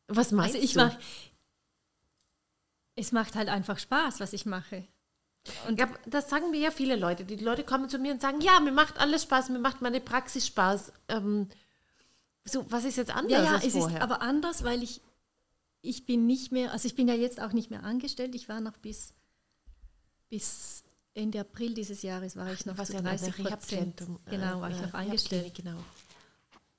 Was 0.08 0.32
meinst 0.32 0.54
also 0.54 0.64
ich 0.64 0.74
du? 0.74 0.80
Mach, 0.82 1.00
es 2.94 3.12
macht 3.12 3.34
halt 3.34 3.50
einfach 3.50 3.80
Spaß, 3.80 4.20
was 4.20 4.34
ich 4.34 4.46
mache. 4.46 4.88
Und 5.68 5.80
ja, 5.80 5.90
das 6.06 6.30
sagen 6.30 6.52
mir 6.52 6.60
ja 6.60 6.70
viele 6.70 6.96
Leute. 6.96 7.26
Die 7.26 7.38
Leute 7.38 7.64
kommen 7.64 7.90
zu 7.90 7.98
mir 7.98 8.14
und 8.14 8.22
sagen, 8.22 8.40
ja, 8.42 8.60
mir 8.60 8.72
macht 8.72 9.00
alles 9.00 9.24
Spaß, 9.24 9.50
mir 9.50 9.58
macht 9.58 9.82
meine 9.82 10.00
Praxis 10.00 10.46
Spaß. 10.46 10.94
Ähm, 11.08 11.50
so, 12.52 12.66
was 12.70 12.86
ist 12.86 12.98
jetzt 12.98 13.12
anders 13.16 13.32
ja, 13.32 13.44
ja, 13.44 13.56
als 13.56 13.66
es 13.66 13.74
vorher? 13.74 13.98
ist 13.98 14.04
aber 14.04 14.22
anders, 14.22 14.64
weil 14.64 14.84
ich, 14.84 15.02
ich 15.82 16.06
bin 16.06 16.26
nicht 16.26 16.52
mehr, 16.52 16.72
also 16.72 16.88
ich 16.88 16.96
bin 16.96 17.08
ja 17.08 17.14
jetzt 17.14 17.42
auch 17.42 17.54
nicht 17.54 17.70
mehr 17.70 17.84
angestellt. 17.84 18.36
Ich 18.36 18.50
war 18.50 18.62
noch 18.62 18.78
bis, 18.78 19.14
bis 20.30 20.84
Ende 21.14 21.40
April 21.40 21.74
dieses 21.74 22.02
Jahres 22.02 22.36
war 22.36 22.52
ich 22.52 22.66
noch 22.66 22.78
was 22.78 22.90
zu 22.90 22.96
ja 22.96 23.02
30 23.02 23.36
Prozent. 23.36 24.04
Genau, 24.26 24.62
war 24.62 24.72
ich 24.72 24.82
noch 24.82 24.94
angestellt. 24.94 25.54
Genau. 25.56 25.78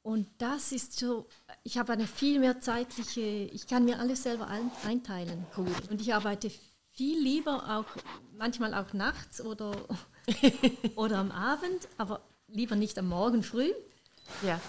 Und 0.03 0.29
das 0.39 0.73
ist 0.73 0.99
so, 0.99 1.27
ich 1.63 1.77
habe 1.77 1.93
eine 1.93 2.07
viel 2.07 2.41
mehr 2.41 2.61
zeitliche, 2.61 3.21
ich 3.21 3.67
kann 3.67 3.85
mir 3.85 3.99
alles 3.99 4.23
selber 4.23 4.47
ein, 4.49 4.71
einteilen. 4.85 5.45
Cool. 5.57 5.71
Und 5.91 6.01
ich 6.01 6.15
arbeite 6.15 6.51
viel 6.93 7.19
lieber 7.19 7.79
auch, 7.79 7.85
manchmal 8.37 8.73
auch 8.75 8.93
nachts 8.95 9.41
oder, 9.43 9.73
oder 10.97 11.19
am 11.19 11.31
Abend, 11.31 11.89
aber 11.99 12.23
lieber 12.49 12.77
nicht 12.77 12.99
am 12.99 13.09
Morgen 13.09 13.43
früh. 13.43 13.73
Ja. 14.43 14.61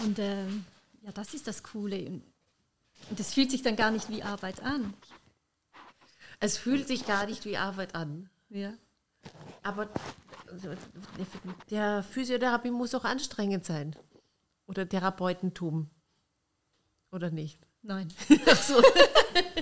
Und 0.00 0.18
ähm, 0.18 0.64
ja, 1.02 1.12
das 1.12 1.34
ist 1.34 1.46
das 1.46 1.62
Coole. 1.62 2.20
Und 3.10 3.20
es 3.20 3.34
fühlt 3.34 3.50
sich 3.50 3.62
dann 3.62 3.76
gar 3.76 3.90
nicht 3.90 4.08
wie 4.08 4.22
Arbeit 4.22 4.62
an. 4.62 4.94
Es 6.40 6.58
fühlt 6.58 6.86
sich 6.86 7.06
gar 7.06 7.26
nicht 7.26 7.44
wie 7.44 7.56
Arbeit 7.56 7.94
an. 7.94 8.28
Ja. 8.50 8.72
Aber 9.62 9.88
der 11.70 12.02
Physiotherapie 12.02 12.70
muss 12.70 12.94
auch 12.94 13.04
anstrengend 13.04 13.64
sein. 13.64 13.96
Oder 14.66 14.88
Therapeutentum. 14.88 15.90
Oder 17.10 17.30
nicht? 17.30 17.58
Nein. 17.82 18.08
Ach 18.46 18.62
so. 18.62 18.82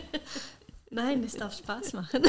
Nein, 0.91 1.25
es 1.25 1.35
darf 1.35 1.57
Spaß 1.57 1.93
machen. 1.95 2.23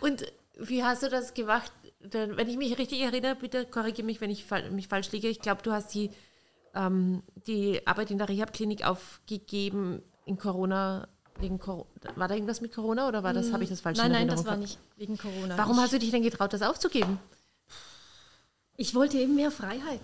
Und 0.00 0.32
wie 0.58 0.82
hast 0.82 1.02
du 1.02 1.08
das 1.08 1.34
gemacht? 1.34 1.72
Wenn 2.12 2.48
ich 2.48 2.56
mich 2.56 2.78
richtig 2.78 3.00
erinnere, 3.00 3.34
bitte 3.34 3.64
korrigiere 3.66 4.06
mich, 4.06 4.20
wenn 4.20 4.30
ich 4.30 4.46
mich 4.70 4.88
falsch 4.88 5.12
liege. 5.12 5.28
Ich 5.28 5.40
glaube, 5.40 5.62
du 5.62 5.72
hast 5.72 5.94
die, 5.94 6.10
ähm, 6.74 7.22
die 7.46 7.86
Arbeit 7.86 8.10
in 8.10 8.18
der 8.18 8.28
Reha-Klinik 8.28 8.84
aufgegeben 8.86 10.02
in 10.24 10.36
Corona. 10.36 11.08
Wegen 11.38 11.58
Cor 11.58 11.86
war 12.14 12.28
da 12.28 12.34
irgendwas 12.34 12.62
mit 12.62 12.72
Corona 12.72 13.08
oder 13.08 13.22
war 13.22 13.34
das, 13.34 13.52
habe 13.52 13.62
ich 13.62 13.68
das 13.68 13.82
falsch 13.82 13.98
Nein, 13.98 14.10
nein, 14.10 14.26
das 14.26 14.46
war 14.46 14.56
nicht 14.56 14.78
wegen 14.96 15.18
Corona. 15.18 15.58
Warum 15.58 15.76
ich, 15.76 15.82
hast 15.82 15.92
du 15.92 15.98
dich 15.98 16.10
denn 16.10 16.22
getraut, 16.22 16.54
das 16.54 16.62
aufzugeben? 16.62 17.18
Ich 18.78 18.94
wollte 18.94 19.18
eben 19.18 19.34
mehr 19.34 19.50
Freiheit. 19.50 20.00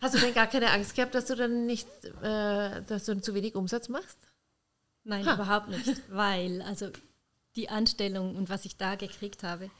Hast 0.00 0.14
du 0.14 0.18
denn 0.18 0.32
gar 0.32 0.46
keine 0.46 0.70
Angst 0.70 0.94
gehabt, 0.94 1.14
dass 1.14 1.26
du 1.26 1.36
dann 1.36 1.66
nicht, 1.66 1.86
äh, 2.22 2.82
dass 2.82 3.04
du 3.04 3.20
zu 3.20 3.34
wenig 3.34 3.54
Umsatz 3.54 3.90
machst? 3.90 4.18
Nein, 5.04 5.26
ha. 5.26 5.34
überhaupt 5.34 5.68
nicht, 5.68 6.00
weil 6.08 6.62
also 6.62 6.90
die 7.56 7.68
Anstellung 7.68 8.36
und 8.36 8.48
was 8.48 8.64
ich 8.64 8.76
da 8.76 8.94
gekriegt 8.94 9.42
habe, 9.42 9.70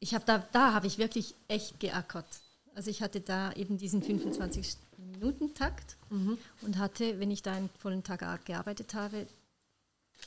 ich 0.00 0.14
habe 0.14 0.24
da, 0.24 0.38
da 0.52 0.72
habe 0.74 0.86
ich 0.86 0.98
wirklich 0.98 1.34
echt 1.48 1.80
geackert. 1.80 2.26
Also 2.74 2.90
ich 2.90 3.02
hatte 3.02 3.20
da 3.20 3.52
eben 3.52 3.76
diesen 3.76 4.02
25-Minuten-Takt 4.02 5.96
mhm. 6.10 6.38
und 6.62 6.78
hatte, 6.78 7.18
wenn 7.18 7.30
ich 7.30 7.42
da 7.42 7.52
einen 7.52 7.70
vollen 7.78 8.04
Tag 8.04 8.44
gearbeitet 8.44 8.94
habe, 8.94 9.26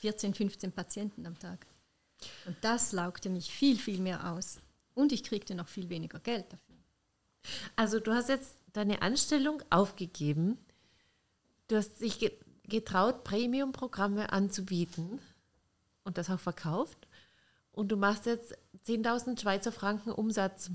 14, 0.02 0.34
15 0.34 0.72
Patienten 0.72 1.26
am 1.26 1.40
Tag. 1.40 1.66
Und 2.46 2.56
das 2.62 2.92
laugte 2.92 3.30
mich 3.30 3.52
viel, 3.52 3.78
viel 3.78 4.00
mehr 4.00 4.32
aus. 4.32 4.60
Und 4.94 5.12
ich 5.12 5.24
kriegte 5.24 5.56
noch 5.56 5.68
viel 5.68 5.90
weniger 5.90 6.20
Geld 6.20 6.46
dafür. 6.52 6.76
Also 7.76 8.00
du 8.00 8.14
hast 8.14 8.30
jetzt 8.30 8.56
deine 8.74 9.02
Anstellung 9.02 9.64
aufgegeben. 9.70 10.58
Du 11.68 11.78
hast 11.78 12.02
dich 12.02 12.20
getraut, 12.64 13.24
Premium-Programme 13.24 14.32
anzubieten 14.32 15.20
und 16.04 16.18
das 16.18 16.30
auch 16.30 16.40
verkauft. 16.40 17.08
Und 17.72 17.92
du 17.92 17.98
machst 17.98 18.26
jetzt 18.26 18.56
10.000 18.88 19.40
Schweizer 19.40 19.72
Franken 19.72 20.12
Umsatz. 20.12 20.72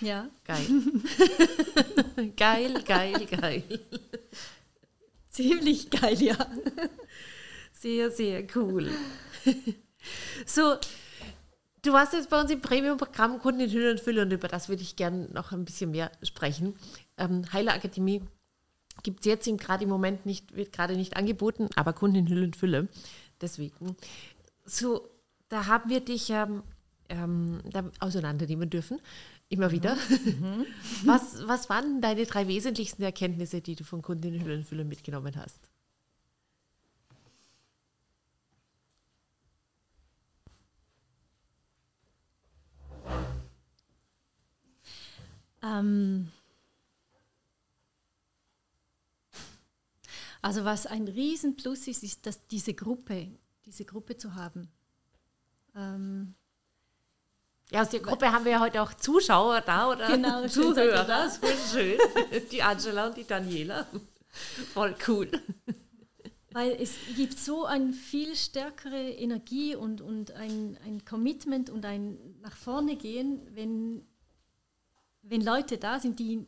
Ja. 0.00 0.28
Geil. 0.44 0.66
geil, 2.36 2.82
geil, 2.84 3.26
geil. 3.26 3.62
Ziemlich 5.30 5.90
geil, 5.90 6.22
ja. 6.22 6.36
Sehr, 7.72 8.10
sehr 8.10 8.46
cool. 8.54 8.90
so, 10.46 10.76
du 11.82 11.92
warst 11.92 12.12
jetzt 12.12 12.30
bei 12.30 12.40
uns 12.40 12.50
im 12.50 12.60
Premium-Programm 12.60 13.38
Kunden 13.38 13.60
in 13.60 13.70
Hülle 13.70 13.90
und 13.92 14.00
Fülle 14.00 14.22
und 14.22 14.32
über 14.32 14.48
das 14.48 14.68
würde 14.68 14.82
ich 14.82 14.96
gerne 14.96 15.28
noch 15.32 15.52
ein 15.52 15.64
bisschen 15.64 15.90
mehr 15.90 16.10
sprechen. 16.22 16.74
Ähm, 17.16 17.44
Heiler 17.52 17.74
Akademie 17.74 18.22
gibt 19.02 19.20
es 19.20 19.26
jetzt 19.26 19.46
gerade 19.58 19.84
im 19.84 19.90
Moment 19.90 20.26
nicht, 20.26 20.54
wird 20.54 20.72
gerade 20.72 20.96
nicht 20.96 21.16
angeboten, 21.16 21.68
aber 21.76 21.92
Kunden 21.92 22.16
in 22.16 22.28
Hülle 22.28 22.44
und 22.44 22.56
Fülle. 22.56 22.88
Deswegen. 23.40 23.96
So, 24.66 25.08
da 25.48 25.66
haben 25.66 25.90
wir 25.90 26.00
dich 26.00 26.30
ähm, 26.30 26.62
ähm, 27.08 27.60
auseinandernehmen 28.00 28.68
dürfen, 28.70 29.00
immer 29.48 29.70
wieder. 29.70 29.96
Mhm. 30.40 30.66
Was, 31.04 31.46
was 31.46 31.68
waren 31.70 32.00
deine 32.00 32.26
drei 32.26 32.48
wesentlichsten 32.48 33.02
Erkenntnisse, 33.02 33.60
die 33.60 33.76
du 33.76 33.84
von 33.84 34.02
Kunden 34.02 34.34
in 34.34 34.42
Hülle 34.44 34.56
und 34.56 34.64
Fülle 34.66 34.84
mitgenommen 34.84 35.34
hast? 35.36 35.70
Ähm, 45.62 46.30
Also 50.42 50.64
was 50.64 50.86
ein 50.86 51.08
Riesenplus 51.08 51.88
ist, 51.88 52.02
ist, 52.04 52.24
dass 52.26 52.46
diese 52.46 52.72
Gruppe, 52.74 53.28
diese 53.66 53.84
Gruppe 53.84 54.16
zu 54.16 54.34
haben. 54.34 54.68
Ähm, 55.74 56.34
Ja, 57.70 57.82
aus 57.82 57.90
der 57.90 58.00
Gruppe 58.00 58.30
haben 58.32 58.44
wir 58.44 58.52
ja 58.52 58.60
heute 58.60 58.80
auch 58.80 58.94
Zuschauer 58.94 59.60
da 59.60 59.90
oder 59.90 60.06
Genau, 60.06 60.46
Zuhörer. 60.48 61.04
Das 61.04 61.38
ist 61.38 61.72
schön. 61.72 61.98
Die 62.52 62.62
Angela 62.62 63.08
und 63.08 63.16
die 63.16 63.26
Daniela. 63.26 63.86
Voll 64.72 64.94
cool. 65.08 65.30
Weil 66.52 66.72
es 66.80 66.94
gibt 67.16 67.38
so 67.38 67.66
eine 67.66 67.92
viel 67.92 68.34
stärkere 68.36 69.10
Energie 69.10 69.74
und, 69.74 70.00
und 70.00 70.30
ein, 70.32 70.78
ein 70.86 71.04
Commitment 71.04 71.68
und 71.68 71.84
ein 71.84 72.18
nach 72.40 72.56
vorne 72.56 72.96
gehen, 72.96 73.40
wenn, 73.54 74.06
wenn 75.22 75.42
Leute 75.42 75.76
da 75.76 75.98
sind, 75.98 76.18
die, 76.18 76.46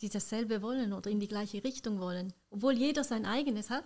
die 0.00 0.10
dasselbe 0.10 0.62
wollen 0.62 0.92
oder 0.92 1.10
in 1.10 1.18
die 1.18 1.28
gleiche 1.28 1.64
Richtung 1.64 1.98
wollen. 1.98 2.32
Obwohl 2.50 2.74
jeder 2.74 3.02
sein 3.04 3.24
eigenes 3.24 3.70
hat. 3.70 3.84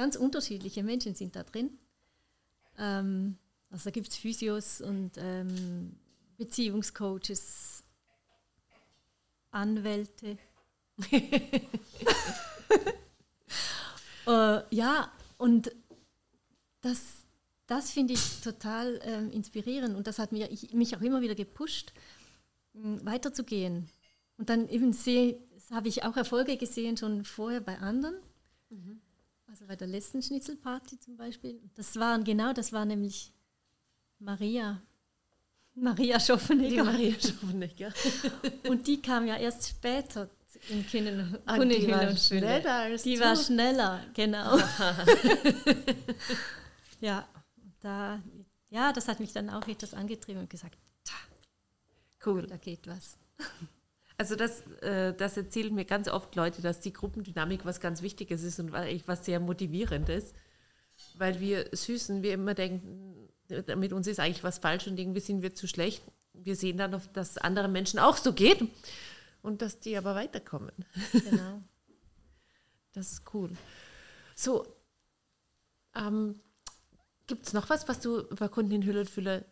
Ganz 0.00 0.16
unterschiedliche 0.16 0.82
Menschen 0.82 1.14
sind 1.14 1.36
da 1.36 1.42
drin. 1.42 1.78
Ähm, 2.78 3.36
also 3.68 3.84
da 3.84 3.90
gibt 3.90 4.08
es 4.08 4.16
Physios 4.16 4.80
und 4.80 5.10
ähm, 5.18 5.94
Beziehungscoaches, 6.38 7.84
Anwälte. 9.50 10.38
äh, 14.26 14.74
ja, 14.74 15.12
und 15.36 15.70
das, 16.80 17.02
das 17.66 17.90
finde 17.90 18.14
ich 18.14 18.40
total 18.40 19.00
ähm, 19.02 19.30
inspirierend 19.30 19.94
und 19.96 20.06
das 20.06 20.18
hat 20.18 20.32
mir, 20.32 20.50
ich, 20.50 20.72
mich 20.72 20.96
auch 20.96 21.02
immer 21.02 21.20
wieder 21.20 21.34
gepusht, 21.34 21.92
mh, 22.72 23.04
weiterzugehen. 23.04 23.90
Und 24.38 24.48
dann 24.48 24.66
eben 24.70 24.94
habe 25.70 25.88
ich 25.88 26.04
auch 26.04 26.16
Erfolge 26.16 26.56
gesehen 26.56 26.96
schon 26.96 27.26
vorher 27.26 27.60
bei 27.60 27.76
anderen. 27.80 28.14
Also 29.50 29.66
bei 29.66 29.74
der 29.74 29.88
letzten 29.88 30.22
Schnitzelparty 30.22 31.00
zum 31.00 31.16
Beispiel. 31.16 31.60
Das 31.74 31.96
waren 31.96 32.22
genau, 32.22 32.52
das 32.52 32.72
war 32.72 32.84
nämlich 32.84 33.32
Maria. 34.20 34.80
Maria 35.74 36.18
Die 36.18 36.24
Schoffenegger. 36.24 36.84
Maria 36.84 37.14
Schoffenegger. 37.20 37.92
Und 38.68 38.86
die 38.86 39.02
kam 39.02 39.26
ja 39.26 39.36
erst 39.36 39.68
später 39.68 40.30
in 40.68 40.86
Kinnen 40.86 41.36
Ah, 41.46 41.58
die 41.58 41.88
war 41.88 42.08
und 42.10 42.18
schneller 42.18 42.74
als 42.74 43.02
Die 43.02 43.14
du. 43.14 43.20
war 43.20 43.36
schneller, 43.36 44.04
genau. 44.14 44.58
ja, 47.00 47.26
da, 47.80 48.20
ja, 48.68 48.92
das 48.92 49.08
hat 49.08 49.20
mich 49.20 49.32
dann 49.32 49.48
auch 49.48 49.66
etwas 49.68 49.94
angetrieben 49.94 50.42
und 50.42 50.50
gesagt, 50.50 50.76
Cool. 52.26 52.46
da 52.46 52.58
geht 52.58 52.86
was. 52.86 53.16
Also 54.20 54.36
das, 54.36 54.60
äh, 54.82 55.14
das 55.14 55.38
erzählen 55.38 55.74
mir 55.74 55.86
ganz 55.86 56.06
oft 56.06 56.36
Leute, 56.36 56.60
dass 56.60 56.80
die 56.80 56.92
Gruppendynamik 56.92 57.64
was 57.64 57.80
ganz 57.80 58.02
Wichtiges 58.02 58.42
ist 58.42 58.60
und 58.60 58.74
eigentlich 58.74 59.08
was 59.08 59.24
sehr 59.24 59.40
Motivierendes. 59.40 60.34
Weil 61.14 61.40
wir 61.40 61.70
Süßen, 61.72 62.22
wir 62.22 62.34
immer 62.34 62.52
denken, 62.52 63.30
mit 63.76 63.94
uns 63.94 64.06
ist 64.06 64.20
eigentlich 64.20 64.44
was 64.44 64.58
falsch 64.58 64.86
und 64.88 64.98
irgendwie 64.98 65.20
sind 65.20 65.40
wir 65.40 65.54
zu 65.54 65.66
schlecht. 65.66 66.02
Wir 66.34 66.54
sehen 66.54 66.76
dann, 66.76 66.92
oft, 66.92 67.16
dass 67.16 67.38
andere 67.38 67.68
Menschen 67.68 67.98
auch 67.98 68.18
so 68.18 68.34
geht 68.34 68.62
und 69.40 69.62
dass 69.62 69.80
die 69.80 69.96
aber 69.96 70.14
weiterkommen. 70.14 70.72
Genau. 71.12 71.62
Das 72.92 73.12
ist 73.12 73.22
cool. 73.32 73.52
So, 74.34 74.66
ähm, 75.94 76.40
gibt 77.28 77.46
es 77.46 77.52
noch 77.52 77.70
was, 77.70 77.86
was 77.86 78.00
du 78.00 78.18
über 78.18 78.48
Kunden 78.48 78.72
in 78.72 78.84
Hülle 78.84 79.00
und 79.00 79.08
Fülle 79.08 79.44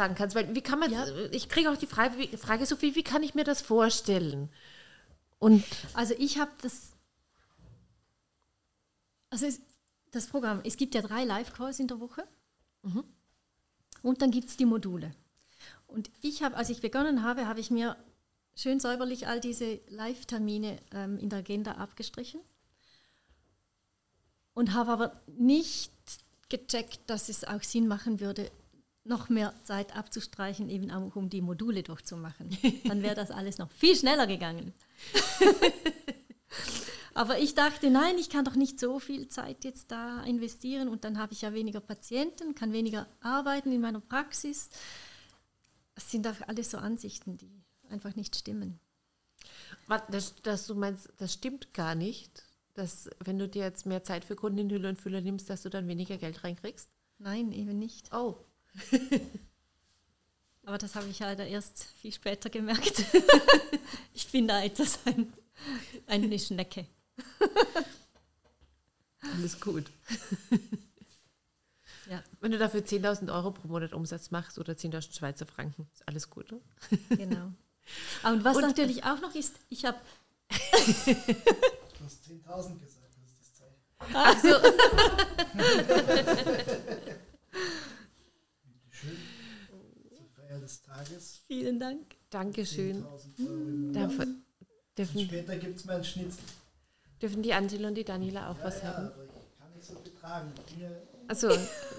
sagen 0.00 0.14
kannst? 0.14 0.34
Weil 0.34 0.54
wie 0.54 0.62
kann 0.62 0.78
man, 0.78 0.90
Ja. 0.90 1.06
ich 1.30 1.48
kriege 1.48 1.70
auch 1.70 1.76
die 1.76 1.86
Frage, 1.86 2.16
wie, 2.18 2.34
Frage 2.36 2.64
Sophie, 2.66 2.94
wie 2.94 3.02
kann 3.02 3.22
ich 3.22 3.34
mir 3.34 3.44
das 3.44 3.60
vorstellen? 3.60 4.48
Und 5.38 5.64
Also 5.94 6.14
ich 6.18 6.38
habe 6.38 6.50
das, 6.62 6.92
also 9.30 9.46
es, 9.46 9.60
das 10.10 10.26
Programm, 10.26 10.60
es 10.64 10.76
gibt 10.76 10.94
ja 10.94 11.02
drei 11.02 11.24
Live-Calls 11.24 11.78
in 11.80 11.88
der 11.88 12.00
Woche 12.00 12.24
und 14.02 14.22
dann 14.22 14.30
gibt 14.30 14.48
es 14.48 14.56
die 14.56 14.64
Module. 14.66 15.10
Und 15.86 16.10
ich 16.22 16.42
habe, 16.42 16.56
als 16.56 16.70
ich 16.70 16.80
begonnen 16.80 17.22
habe, 17.22 17.46
habe 17.46 17.60
ich 17.60 17.70
mir 17.70 17.96
schön 18.54 18.80
säuberlich 18.80 19.26
all 19.28 19.40
diese 19.40 19.80
Live-Termine 19.88 20.78
ähm, 20.92 21.18
in 21.18 21.28
der 21.28 21.40
Agenda 21.40 21.72
abgestrichen 21.72 22.40
und 24.54 24.72
habe 24.74 24.90
aber 24.92 25.20
nicht 25.26 25.92
gecheckt, 26.48 27.00
dass 27.06 27.28
es 27.28 27.44
auch 27.44 27.62
Sinn 27.62 27.86
machen 27.86 28.20
würde, 28.20 28.50
noch 29.04 29.28
mehr 29.28 29.54
Zeit 29.64 29.96
abzustreichen, 29.96 30.68
eben 30.68 30.90
auch 30.90 31.16
um 31.16 31.30
die 31.30 31.40
Module 31.40 31.82
durchzumachen. 31.82 32.56
Dann 32.84 33.02
wäre 33.02 33.14
das 33.14 33.30
alles 33.30 33.58
noch 33.58 33.70
viel 33.70 33.96
schneller 33.96 34.26
gegangen. 34.26 34.74
Aber 37.14 37.38
ich 37.38 37.54
dachte, 37.54 37.90
nein, 37.90 38.18
ich 38.18 38.30
kann 38.30 38.44
doch 38.44 38.54
nicht 38.54 38.78
so 38.78 38.98
viel 38.98 39.28
Zeit 39.28 39.64
jetzt 39.64 39.90
da 39.90 40.22
investieren 40.24 40.88
und 40.88 41.04
dann 41.04 41.18
habe 41.18 41.32
ich 41.32 41.42
ja 41.42 41.52
weniger 41.52 41.80
Patienten, 41.80 42.54
kann 42.54 42.72
weniger 42.72 43.06
arbeiten 43.20 43.72
in 43.72 43.80
meiner 43.80 44.00
Praxis. 44.00 44.70
Das 45.94 46.10
sind 46.10 46.26
auch 46.26 46.46
alles 46.46 46.70
so 46.70 46.78
Ansichten, 46.78 47.36
die 47.36 47.62
einfach 47.88 48.14
nicht 48.14 48.36
stimmen. 48.36 48.78
Warte, 49.86 50.12
das, 50.12 50.34
das, 50.42 50.66
du 50.66 50.74
meinst, 50.74 51.08
das 51.18 51.32
stimmt 51.32 51.74
gar 51.74 51.94
nicht, 51.94 52.44
dass 52.74 53.10
wenn 53.24 53.38
du 53.38 53.48
dir 53.48 53.64
jetzt 53.64 53.86
mehr 53.86 54.04
Zeit 54.04 54.24
für 54.24 54.36
Kunden 54.36 54.58
in 54.58 54.70
Hülle 54.70 54.88
und 54.88 55.00
Fülle 55.00 55.20
nimmst, 55.20 55.50
dass 55.50 55.62
du 55.62 55.68
dann 55.68 55.88
weniger 55.88 56.16
Geld 56.16 56.44
reinkriegst? 56.44 56.90
Nein, 57.18 57.52
eben 57.52 57.78
nicht. 57.78 58.12
Oh, 58.14 58.38
Aber 60.64 60.78
das 60.78 60.94
habe 60.94 61.08
ich 61.08 61.18
leider 61.18 61.46
erst 61.46 61.84
viel 62.00 62.12
später 62.12 62.48
gemerkt. 62.50 63.04
ich 64.14 64.28
bin 64.30 64.46
da 64.46 64.62
etwas 64.62 64.98
ein, 65.06 65.32
eine 66.06 66.38
Schnecke. 66.38 66.86
alles 69.20 69.58
gut. 69.60 69.90
Ja, 72.08 72.22
Wenn 72.40 72.52
du 72.52 72.58
dafür 72.58 72.80
10.000 72.82 73.32
Euro 73.34 73.50
pro 73.52 73.68
Monat 73.68 73.92
Umsatz 73.92 74.30
machst 74.30 74.58
oder 74.58 74.72
10.000 74.74 75.16
Schweizer 75.16 75.46
Franken, 75.46 75.88
ist 75.92 76.06
alles 76.06 76.30
gut. 76.30 76.52
Oder? 76.52 76.60
genau. 77.10 77.52
Ah, 78.22 78.32
Und 78.32 78.44
was 78.44 78.56
Und- 78.56 78.62
natürlich 78.62 79.02
auch 79.04 79.20
noch 79.20 79.34
ist, 79.34 79.54
ich 79.70 79.84
habe 79.84 79.98
Du 80.50 82.04
hast 82.04 82.24
10.000 82.26 82.78
gesagt, 82.78 83.14
das 83.16 83.26
ist 83.26 83.38
das 83.40 83.54
Zeichen. 83.54 83.80
Bitte 86.06 87.20
schön. 89.00 89.16
Zur 90.16 90.26
Feier 90.36 90.58
des 90.60 90.82
Tages. 90.82 91.40
vielen 91.46 91.78
Dank. 91.80 92.16
Dankeschön. 92.30 93.04
10.000 93.04 93.06
Euro 93.06 93.20
im 93.38 93.86
Monat. 93.86 93.96
Dafür 94.10 94.24
Und 94.26 94.42
dürfen, 94.98 95.20
später 95.20 95.56
gibt 95.56 95.78
es 95.78 95.84
meinen 95.84 96.04
Schnitzel. 96.04 96.42
dürfen 97.22 97.42
die 97.42 97.52
Angela 97.54 97.88
und 97.88 97.94
die 97.94 98.04
Daniela 98.04 98.50
auch 98.50 98.58
Ja, 98.58 98.64
was 98.64 98.82
ja, 98.82 98.88
haben? 98.88 99.06
aber 99.06 99.24
ich 99.24 99.58
kann 99.58 99.72
nicht 99.74 99.84
so 99.86 99.94
viel 99.96 100.12
tragen. 100.14 100.52
Ich 100.66 100.74
bin 100.74 100.82
ja 100.82 100.90
Also, 101.28 101.48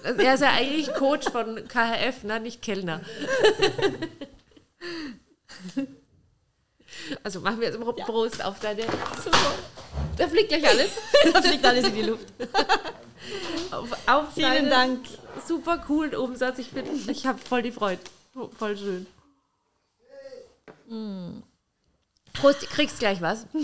er 0.04 0.34
ist 0.34 0.40
ja 0.40 0.52
eigentlich 0.52 0.92
Coach 0.94 1.28
von 1.30 1.56
KHF, 1.68 2.24
ne? 2.24 2.40
nicht 2.40 2.62
Kellner. 2.62 3.00
Also 7.22 7.40
machen 7.40 7.58
wir 7.60 7.66
jetzt 7.68 7.76
überhaupt 7.76 8.00
Prost 8.04 8.44
auf 8.44 8.60
deine. 8.60 8.82
Da 10.16 10.28
fliegt 10.28 10.48
gleich 10.50 10.66
alles. 10.68 10.90
da 11.32 11.42
fliegt 11.42 11.64
alles 11.64 11.86
in 11.88 11.94
die 11.94 12.02
Luft. 12.02 12.26
Auf, 13.70 13.90
auf 14.08 14.34
Vielen 14.34 14.68
deinen 14.68 14.70
Dank. 14.70 15.06
Super 15.46 15.78
coolen 15.78 16.14
Umsatz. 16.14 16.58
Ich, 16.58 16.70
bin- 16.70 16.84
ich 17.08 17.26
habe 17.26 17.38
voll 17.38 17.62
die 17.62 17.72
Freude. 17.72 18.00
Voll 18.58 18.76
schön. 18.76 19.06
Prost, 22.34 22.62
du 22.62 22.66
kriegst 22.66 22.98
gleich 22.98 23.20
was. 23.20 23.46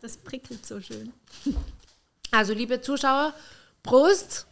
Das 0.00 0.16
prickelt 0.16 0.64
so 0.64 0.80
schön. 0.80 1.12
Also, 2.30 2.52
liebe 2.54 2.80
Zuschauer, 2.80 3.34
Prost. 3.82 4.46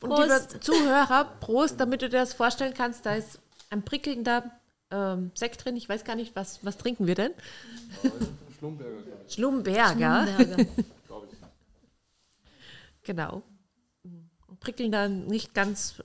Und 0.00 0.10
Prost. 0.10 0.28
liebe 0.52 0.60
Zuhörer, 0.60 1.24
Prost, 1.40 1.80
damit 1.80 2.02
du 2.02 2.08
dir 2.10 2.18
das 2.20 2.34
vorstellen 2.34 2.74
kannst, 2.74 3.06
da 3.06 3.14
ist 3.14 3.38
ein 3.70 3.82
prickelnder 3.82 4.50
ähm, 4.90 5.30
Sekt 5.34 5.64
drin. 5.64 5.76
Ich 5.76 5.88
weiß 5.88 6.04
gar 6.04 6.14
nicht, 6.14 6.36
was, 6.36 6.64
was 6.64 6.76
trinken 6.76 7.06
wir 7.06 7.14
denn? 7.14 7.32
Schlumberger. 8.58 8.98
Schlumberger. 9.28 10.26
Schlumberger. 10.26 10.66
Genau. 13.10 13.42
Ein 14.04 14.56
Prickelnder, 14.60 15.08
nicht 15.08 15.52
ganz, 15.52 16.00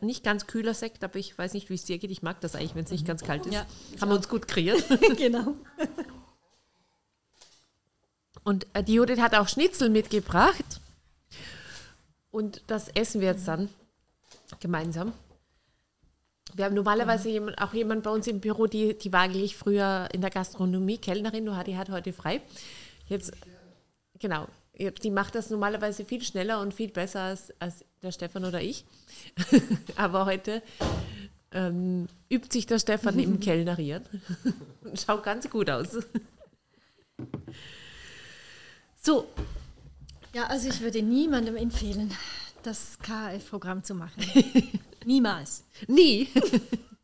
nicht 0.00 0.24
ganz 0.24 0.48
kühler 0.48 0.74
Sekt, 0.74 1.04
aber 1.04 1.14
ich 1.14 1.38
weiß 1.38 1.52
nicht, 1.52 1.70
wie 1.70 1.74
es 1.74 1.84
dir 1.84 1.98
geht. 1.98 2.10
Ich 2.10 2.20
mag 2.20 2.40
das 2.40 2.56
eigentlich, 2.56 2.74
wenn 2.74 2.82
es 2.82 2.90
nicht 2.90 3.06
ganz 3.06 3.22
kalt 3.22 3.46
ist. 3.46 3.54
Ja, 3.54 3.64
Haben 4.00 4.08
wir 4.08 4.16
uns 4.16 4.28
gut 4.28 4.48
kreiert. 4.48 4.82
genau. 5.16 5.54
Und 8.42 8.66
äh, 8.72 8.82
die 8.82 8.94
Judith 8.94 9.20
hat 9.20 9.36
auch 9.36 9.46
Schnitzel 9.46 9.88
mitgebracht. 9.88 10.80
Und 12.32 12.60
das 12.66 12.88
essen 12.88 13.20
wir 13.20 13.28
jetzt 13.28 13.46
dann 13.46 13.68
gemeinsam. 14.58 15.12
Wir 16.54 16.64
haben 16.64 16.74
normalerweise 16.74 17.28
jemand, 17.28 17.62
auch 17.62 17.72
jemand 17.72 18.02
bei 18.02 18.10
uns 18.10 18.26
im 18.26 18.40
Büro, 18.40 18.66
die, 18.66 18.98
die 18.98 19.12
war 19.12 19.20
eigentlich 19.20 19.56
früher 19.56 20.08
in 20.12 20.22
der 20.22 20.30
Gastronomie, 20.30 20.98
Kellnerin, 20.98 21.44
nur 21.44 21.62
die 21.62 21.76
hat 21.76 21.88
heute 21.88 22.12
frei. 22.12 22.40
Jetzt, 23.06 23.30
genau, 24.18 24.48
die 24.78 25.10
macht 25.10 25.34
das 25.34 25.50
normalerweise 25.50 26.04
viel 26.04 26.22
schneller 26.22 26.60
und 26.60 26.72
viel 26.72 26.90
besser 26.90 27.20
als, 27.22 27.52
als 27.58 27.84
der 28.02 28.12
Stefan 28.12 28.44
oder 28.44 28.60
ich. 28.60 28.84
Aber 29.96 30.26
heute 30.26 30.62
ähm, 31.52 32.08
übt 32.30 32.48
sich 32.52 32.66
der 32.66 32.78
Stefan 32.78 33.18
im 33.18 33.40
Kellnerieren 33.40 34.04
und 34.82 35.00
schaut 35.06 35.22
ganz 35.24 35.48
gut 35.50 35.68
aus. 35.70 35.98
So, 39.02 39.26
Ja, 40.34 40.44
also 40.44 40.68
ich 40.68 40.80
würde 40.80 41.02
niemandem 41.02 41.56
empfehlen, 41.56 42.12
das 42.62 42.98
KF-Programm 43.00 43.82
zu 43.82 43.94
machen. 43.94 44.22
Niemals. 45.04 45.64
Nie. 45.86 46.28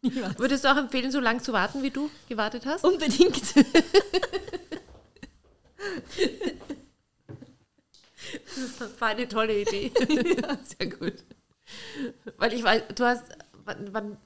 Niemals. 0.03 0.39
Würdest 0.39 0.65
du 0.65 0.73
auch 0.73 0.77
empfehlen, 0.77 1.11
so 1.11 1.21
lange 1.21 1.41
zu 1.41 1.53
warten, 1.53 1.83
wie 1.83 1.91
du 1.91 2.11
gewartet 2.29 2.67
hast? 2.67 2.85
Unbedingt. 2.85 3.41
Das 8.79 9.01
war 9.01 9.09
eine 9.09 9.29
tolle 9.29 9.61
Idee. 9.63 9.93
Sehr 10.79 10.89
gut. 10.91 11.15
Weil 12.37 12.53
ich 12.53 12.63
weiß, 12.63 12.83
du 12.95 13.05
hast, 13.05 13.25
wann, 13.65 13.93
wann, 13.93 14.17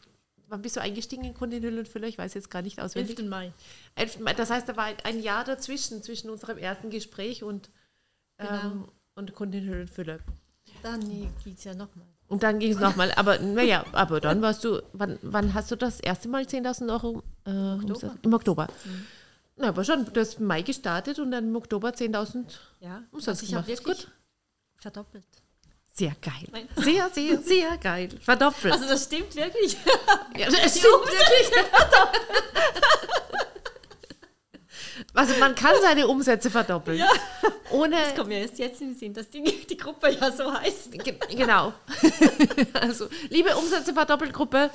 wann 0.49 0.63
bist 0.63 0.77
du 0.77 0.81
eingestiegen 0.81 1.25
in 1.25 1.35
Kundin 1.35 1.63
Hüll 1.63 1.79
und 1.79 1.89
Füller? 1.89 2.09
Ich 2.09 2.19
weiß 2.19 2.35
jetzt 2.35 2.51
gar 2.51 2.63
nicht 2.63 2.81
auswendig. 2.81 3.19
11. 3.19 3.29
Mai. 3.29 3.53
11. 3.95 4.21
Mai. 4.21 4.35
Das 4.35 4.51
heißt, 4.51 4.69
da 4.69 4.77
war 4.77 4.87
ein- 5.05 5.21
Jahr 5.23 5.45
dazwischen, 5.45 6.03
zwischen 6.03 6.31
unserem 6.31 6.59
ersten 6.59 6.91
Gespräch 6.91 7.43
und, 7.43 7.71
ähm, 8.39 8.47
Genau. 8.49 8.89
und 9.15 9.35
Kundin 9.35 9.69
Hüll 9.69 9.81
und 9.83 9.91
Füller. 9.91 10.19
Dann 10.83 11.01
geht 11.45 11.59
es 11.59 11.65
ja 11.65 11.75
nochmal. 11.75 12.07
Und 12.29 12.43
dann 12.43 12.59
ging 12.59 12.73
es 12.73 12.79
nochmal. 12.79 13.11
Aber 13.13 13.39
naja, 13.39 13.85
aber 13.93 14.21
dann 14.21 14.43
warst 14.43 14.63
du, 14.65 14.83
wann, 14.93 15.19
wann 15.23 15.55
hast 15.55 15.71
du 15.71 15.77
das 15.77 15.99
erste 16.01 16.29
Mal 16.29 16.43
10.000 16.45 16.91
Euro? 16.93 17.23
Äh, 17.47 17.51
Umsatz? 17.51 18.13
Im 18.23 18.35
Oktober. 18.35 18.69
Na, 19.59 19.69
aber 19.69 19.85
schon, 19.85 20.05
du 20.13 20.21
hast 20.21 20.39
im 20.39 20.47
Mai 20.47 20.63
gestartet 20.63 21.19
und 21.19 21.31
dann 21.33 21.49
im 21.49 21.57
Oktober 21.57 21.89
10.000 21.91 22.45
Ja, 22.81 23.03
Umsatz 23.11 23.29
also 23.29 23.43
ich 23.45 23.49
gemacht. 23.51 23.69
Ist 23.69 23.85
wirklich 23.87 24.05
gut. 24.07 24.13
verdoppelt. 24.77 25.25
Sehr 25.93 26.15
geil. 26.23 26.47
Nein. 26.53 26.69
Sehr, 26.77 27.09
sehr, 27.11 27.39
sehr 27.43 27.77
geil. 27.79 28.09
Verdoppelt. 28.23 28.73
Also 28.73 28.87
das 28.87 29.05
stimmt 29.05 29.35
wirklich. 29.35 29.77
ja, 30.37 30.47
das 30.49 30.79
stimmt 30.79 30.85
wirklich. 31.07 31.65
Also 35.15 35.35
man 35.41 35.55
kann 35.55 35.75
seine 35.81 36.07
Umsätze 36.07 36.51
verdoppeln. 36.51 36.99
Ja. 36.99 37.09
Ohne. 37.71 37.97
Das 37.97 38.15
kommt 38.15 38.29
mir 38.29 38.41
erst 38.41 38.59
jetzt 38.59 38.81
in 38.81 38.89
den 38.91 38.97
Sinn, 38.97 39.15
dass 39.15 39.29
die, 39.31 39.43
die 39.43 39.77
Gruppe 39.77 40.11
ja 40.11 40.31
so 40.31 40.53
heißt. 40.53 40.93
Ge- 40.93 41.19
Genau. 41.37 41.73
Also, 42.75 43.09
liebe 43.29 43.55
Umsätze 43.57 43.93
verdoppeln 43.93 44.33
Gruppe, 44.33 44.71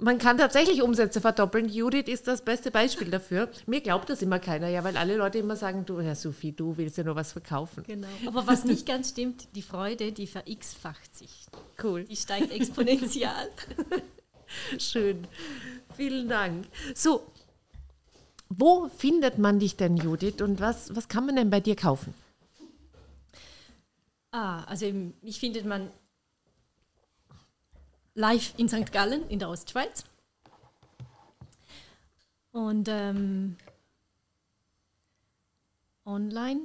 man 0.00 0.18
kann 0.18 0.38
tatsächlich 0.38 0.82
Umsätze 0.82 1.20
verdoppeln. 1.20 1.68
Judith 1.68 2.08
ist 2.08 2.26
das 2.26 2.42
beste 2.42 2.70
Beispiel 2.70 3.10
dafür. 3.10 3.48
Mir 3.66 3.80
glaubt 3.80 4.10
das 4.10 4.22
immer 4.22 4.38
keiner, 4.38 4.68
ja, 4.68 4.82
weil 4.84 4.96
alle 4.96 5.16
Leute 5.16 5.38
immer 5.38 5.56
sagen, 5.56 5.84
du, 5.86 6.00
Herr 6.00 6.14
Sophie, 6.14 6.52
du 6.52 6.76
willst 6.76 6.96
ja 6.98 7.04
nur 7.04 7.16
was 7.16 7.32
verkaufen. 7.32 7.84
Genau. 7.86 8.08
Aber 8.26 8.46
was 8.46 8.64
nicht 8.64 8.86
ganz 8.86 9.10
stimmt, 9.10 9.48
die 9.54 9.62
Freude, 9.62 10.12
die 10.12 10.26
ver-x-facht 10.26 11.16
sich. 11.16 11.46
Cool. 11.82 12.04
Die 12.04 12.16
steigt 12.16 12.52
exponentiell. 12.52 13.50
Schön. 14.78 15.26
Vielen 15.96 16.28
Dank. 16.28 16.66
So, 16.94 17.22
wo 18.48 18.88
findet 18.88 19.38
man 19.38 19.58
dich 19.58 19.76
denn, 19.76 19.96
Judith, 19.96 20.42
und 20.42 20.60
was, 20.60 20.94
was 20.94 21.08
kann 21.08 21.26
man 21.26 21.36
denn 21.36 21.50
bei 21.50 21.60
dir 21.60 21.76
kaufen? 21.76 22.14
ah, 24.32 24.64
also 24.64 24.86
mich 25.22 25.40
findet 25.40 25.64
man 25.64 25.90
live 28.14 28.54
in 28.58 28.68
St. 28.68 28.92
Gallen 28.92 29.28
in 29.28 29.38
der 29.38 29.48
Ostschweiz. 29.48 30.04
Und 32.52 32.88
ähm, 32.88 33.56
online. 36.04 36.62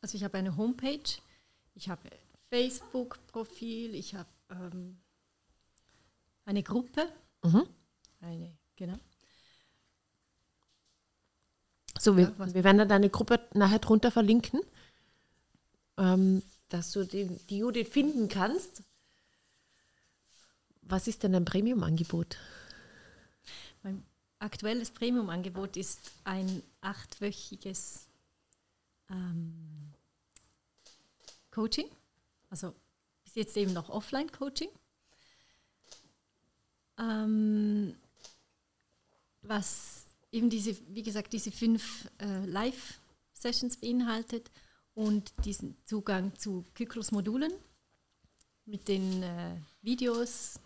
Also 0.00 0.16
ich 0.16 0.24
habe 0.24 0.38
eine 0.38 0.56
Homepage, 0.56 1.20
ich 1.74 1.88
habe 1.88 2.00
Facebook-Profil, 2.48 3.94
ich 3.94 4.14
habe 4.14 4.28
ähm, 4.50 4.98
eine 6.46 6.62
Gruppe. 6.62 7.06
Mhm. 7.42 7.66
Eine, 8.20 8.56
genau. 8.76 8.98
So, 11.98 12.16
wir, 12.16 12.32
Ja, 12.38 12.54
wir 12.54 12.64
werden 12.64 12.78
dann 12.78 12.88
deine 12.88 13.10
Gruppe 13.10 13.40
nachher 13.52 13.78
drunter 13.78 14.10
verlinken, 14.10 14.60
ähm, 15.98 16.42
dass 16.70 16.92
du 16.92 17.04
die, 17.04 17.26
die 17.50 17.58
Judith 17.58 17.88
finden 17.88 18.28
kannst. 18.28 18.82
Was 20.90 21.06
ist 21.06 21.22
denn 21.22 21.36
ein 21.36 21.44
Premium-Angebot? 21.44 22.36
Mein 23.84 24.04
aktuelles 24.40 24.90
Premium-Angebot 24.90 25.76
ist 25.76 26.10
ein 26.24 26.64
achtwöchiges 26.80 28.08
ähm, 29.08 29.92
Coaching, 31.52 31.86
also 32.48 32.74
bis 33.22 33.36
jetzt 33.36 33.56
eben 33.56 33.72
noch 33.72 33.88
Offline-Coaching, 33.88 34.68
ähm, 36.98 37.94
was 39.42 40.06
eben 40.32 40.50
diese, 40.50 40.76
wie 40.92 41.04
gesagt, 41.04 41.32
diese 41.32 41.52
fünf 41.52 42.10
äh, 42.18 42.44
Live-Sessions 42.46 43.76
beinhaltet 43.76 44.50
und 44.94 45.32
diesen 45.44 45.76
Zugang 45.84 46.36
zu 46.36 46.64
Kyklus-Modulen 46.74 47.52
mit 48.64 48.88
den 48.88 49.22
äh, 49.22 49.54
Videos, 49.82 50.58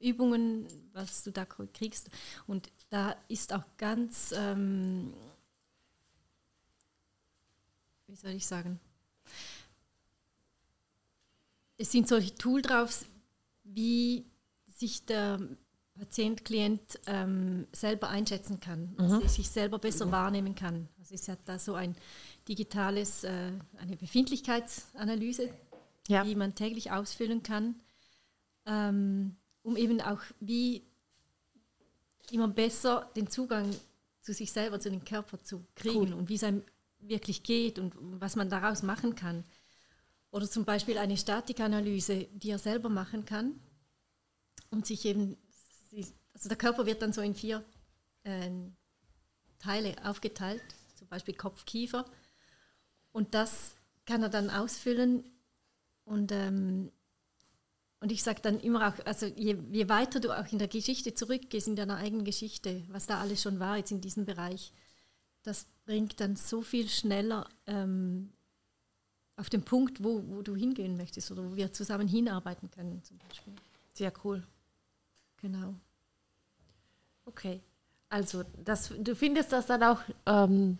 Übungen, 0.00 0.66
was 0.92 1.22
du 1.22 1.30
da 1.30 1.44
kriegst. 1.44 2.10
Und 2.46 2.70
da 2.90 3.16
ist 3.28 3.52
auch 3.52 3.64
ganz, 3.78 4.32
ähm, 4.36 5.14
wie 8.06 8.16
soll 8.16 8.32
ich 8.32 8.46
sagen, 8.46 8.78
es 11.76 11.90
sind 11.90 12.08
solche 12.08 12.34
Tool 12.34 12.62
drauf, 12.62 13.04
wie 13.64 14.24
sich 14.66 15.04
der 15.06 15.40
Patient, 15.94 16.44
Klient 16.44 16.98
ähm, 17.06 17.66
selber 17.72 18.08
einschätzen 18.08 18.58
kann, 18.60 18.94
er 18.98 19.28
sich 19.28 19.48
selber 19.48 19.78
besser 19.78 20.10
wahrnehmen 20.10 20.54
kann. 20.54 20.88
Also 20.98 21.14
es 21.14 21.28
hat 21.28 21.38
da 21.44 21.58
so 21.58 21.74
ein 21.74 21.96
digitales, 22.48 23.24
äh, 23.24 23.52
eine 23.78 23.96
Befindlichkeitsanalyse, 23.96 25.50
Ja. 26.08 26.24
die 26.24 26.34
man 26.34 26.54
täglich 26.54 26.90
ausfüllen 26.90 27.42
kann, 27.42 27.76
ähm, 28.66 29.36
um 29.64 29.76
eben 29.76 30.00
auch 30.00 30.20
wie 30.38 30.84
immer 32.30 32.48
besser 32.48 33.10
den 33.16 33.28
Zugang 33.28 33.74
zu 34.20 34.32
sich 34.32 34.52
selber, 34.52 34.78
zu 34.78 34.90
dem 34.90 35.04
Körper 35.04 35.42
zu 35.42 35.66
kriegen 35.74 36.12
und 36.12 36.28
wie 36.28 36.34
es 36.34 36.44
einem 36.44 36.62
wirklich 36.98 37.42
geht 37.42 37.78
und 37.78 37.94
was 37.98 38.36
man 38.36 38.48
daraus 38.48 38.82
machen 38.82 39.14
kann. 39.14 39.44
Oder 40.30 40.48
zum 40.48 40.64
Beispiel 40.64 40.98
eine 40.98 41.16
Statikanalyse, 41.16 42.28
die 42.32 42.50
er 42.50 42.58
selber 42.58 42.88
machen 42.88 43.24
kann 43.24 43.58
und 44.70 44.86
sich 44.86 45.04
eben, 45.04 45.36
also 46.32 46.48
der 46.48 46.58
Körper 46.58 46.86
wird 46.86 47.02
dann 47.02 47.12
so 47.12 47.20
in 47.20 47.34
vier 47.34 47.64
äh, 48.24 48.50
Teile 49.58 49.94
aufgeteilt, 50.04 50.62
zum 50.96 51.08
Beispiel 51.08 51.34
Kopf, 51.34 51.64
Kiefer. 51.64 52.04
Und 53.12 53.34
das 53.34 53.76
kann 54.06 54.22
er 54.22 54.28
dann 54.28 54.50
ausfüllen 54.50 55.24
und, 56.04 56.32
ähm, 56.32 56.90
und 58.04 58.12
ich 58.12 58.22
sage 58.22 58.42
dann 58.42 58.60
immer 58.60 58.86
auch, 58.86 59.06
also 59.06 59.24
je, 59.24 59.56
je 59.72 59.88
weiter 59.88 60.20
du 60.20 60.30
auch 60.30 60.52
in 60.52 60.58
der 60.58 60.68
Geschichte 60.68 61.14
zurückgehst, 61.14 61.68
in 61.68 61.74
deiner 61.74 61.96
eigenen 61.96 62.26
Geschichte, 62.26 62.82
was 62.90 63.06
da 63.06 63.18
alles 63.18 63.40
schon 63.40 63.60
war 63.60 63.78
jetzt 63.78 63.92
in 63.92 64.02
diesem 64.02 64.26
Bereich, 64.26 64.74
das 65.42 65.66
bringt 65.86 66.20
dann 66.20 66.36
so 66.36 66.60
viel 66.60 66.86
schneller 66.90 67.48
ähm, 67.66 68.30
auf 69.36 69.48
den 69.48 69.62
Punkt, 69.62 70.04
wo, 70.04 70.22
wo 70.26 70.42
du 70.42 70.54
hingehen 70.54 70.98
möchtest 70.98 71.30
oder 71.30 71.50
wo 71.50 71.56
wir 71.56 71.72
zusammen 71.72 72.06
hinarbeiten 72.06 72.70
können 72.70 73.02
zum 73.04 73.16
Beispiel. 73.26 73.54
Sehr 73.94 74.12
cool. 74.22 74.42
Genau. 75.40 75.72
Okay. 77.24 77.62
Also, 78.10 78.44
das, 78.66 78.92
du 78.98 79.16
findest 79.16 79.50
das 79.50 79.64
dann 79.64 79.82
auch, 79.82 80.02
ähm, 80.26 80.76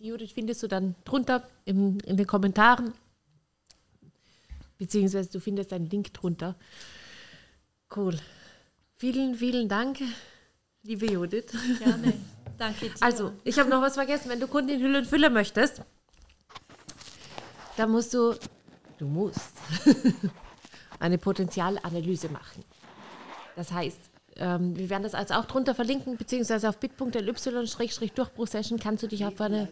die 0.00 0.08
Judith 0.08 0.32
findest 0.32 0.60
du 0.64 0.66
dann 0.66 0.96
drunter 1.04 1.48
im, 1.66 2.00
in 2.00 2.16
den 2.16 2.26
Kommentaren, 2.26 2.94
beziehungsweise 4.78 5.30
du 5.30 5.40
findest 5.40 5.72
einen 5.72 5.88
Link 5.88 6.12
drunter. 6.14 6.56
Cool. 7.94 8.16
Vielen, 8.96 9.34
vielen 9.34 9.68
Dank, 9.68 9.98
liebe 10.82 11.06
Judith. 11.06 11.52
Gerne. 11.78 12.14
Danke 12.58 12.86
dir. 12.86 12.94
Also, 13.00 13.32
ich 13.44 13.58
habe 13.58 13.68
noch 13.68 13.82
was 13.82 13.94
vergessen. 13.94 14.30
Wenn 14.30 14.40
du 14.40 14.48
Kunden 14.48 14.70
in 14.70 14.80
Hülle 14.80 14.98
und 14.98 15.06
Fülle 15.06 15.30
möchtest, 15.30 15.82
dann 17.76 17.90
musst 17.90 18.14
du, 18.14 18.34
du 18.98 19.06
musst 19.06 19.52
eine 20.98 21.18
Potenzialanalyse 21.18 22.30
machen. 22.30 22.64
Das 23.54 23.72
heißt, 23.72 23.98
ähm, 24.36 24.76
wir 24.76 24.90
werden 24.90 25.02
das 25.02 25.14
als 25.14 25.30
auch 25.30 25.44
drunter 25.44 25.74
verlinken, 25.74 26.16
beziehungsweise 26.16 26.68
auf 26.68 26.78
bit.ly-durchbruchsession 26.78 28.78
kannst 28.78 29.02
du 29.02 29.08
dich 29.08 29.24
auf 29.24 29.40
eine 29.40 29.68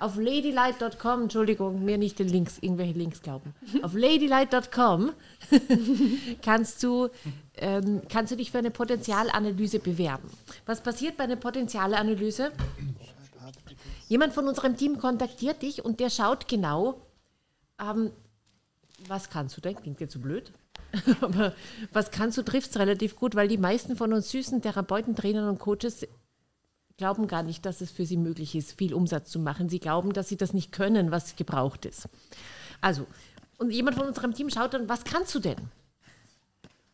auf 0.00 0.16
ladylight.com, 0.16 1.22
Entschuldigung, 1.22 1.84
mir 1.84 1.98
nicht 1.98 2.18
den 2.18 2.28
Links, 2.28 2.58
irgendwelche 2.60 2.98
Links 2.98 3.22
glauben. 3.22 3.54
Auf 3.82 3.94
ladylight.com 3.94 5.12
kannst 6.42 6.82
du, 6.82 7.08
ähm, 7.56 8.02
kannst 8.08 8.32
du 8.32 8.36
dich 8.36 8.50
für 8.50 8.58
eine 8.58 8.70
Potenzialanalyse 8.70 9.78
bewerben. 9.78 10.30
Was 10.66 10.80
passiert 10.82 11.16
bei 11.16 11.24
einer 11.24 11.36
Potenzialanalyse? 11.36 12.50
Jemand 14.08 14.32
von 14.32 14.48
unserem 14.48 14.76
Team 14.76 14.98
kontaktiert 14.98 15.62
dich 15.62 15.84
und 15.84 16.00
der 16.00 16.10
schaut 16.10 16.48
genau, 16.48 17.02
ähm, 17.78 18.10
was 19.06 19.30
kannst 19.30 19.56
du 19.56 19.60
denn? 19.60 19.76
Klingt 19.76 20.00
jetzt 20.00 20.14
so 20.14 20.18
blöd. 20.18 20.50
Aber 21.20 21.54
was 21.92 22.10
kannst 22.10 22.38
du, 22.38 22.42
trifft 22.42 22.70
es 22.70 22.78
relativ 22.78 23.16
gut, 23.16 23.34
weil 23.34 23.48
die 23.48 23.58
meisten 23.58 23.96
von 23.96 24.12
uns 24.12 24.30
süßen 24.30 24.62
Therapeuten, 24.62 25.14
Trainern 25.14 25.48
und 25.48 25.58
Coaches 25.58 26.06
glauben 27.00 27.28
gar 27.28 27.42
nicht, 27.42 27.64
dass 27.64 27.80
es 27.80 27.90
für 27.90 28.04
sie 28.04 28.18
möglich 28.18 28.54
ist, 28.54 28.76
viel 28.76 28.92
Umsatz 28.92 29.30
zu 29.30 29.38
machen. 29.38 29.70
Sie 29.70 29.80
glauben, 29.80 30.12
dass 30.12 30.28
sie 30.28 30.36
das 30.36 30.52
nicht 30.52 30.70
können, 30.70 31.10
was 31.10 31.34
gebraucht 31.34 31.86
ist. 31.86 32.10
Also, 32.82 33.06
Und 33.56 33.70
jemand 33.70 33.96
von 33.96 34.06
unserem 34.06 34.34
Team 34.34 34.50
schaut 34.50 34.74
dann, 34.74 34.86
was 34.86 35.04
kannst 35.04 35.34
du 35.34 35.38
denn? 35.38 35.56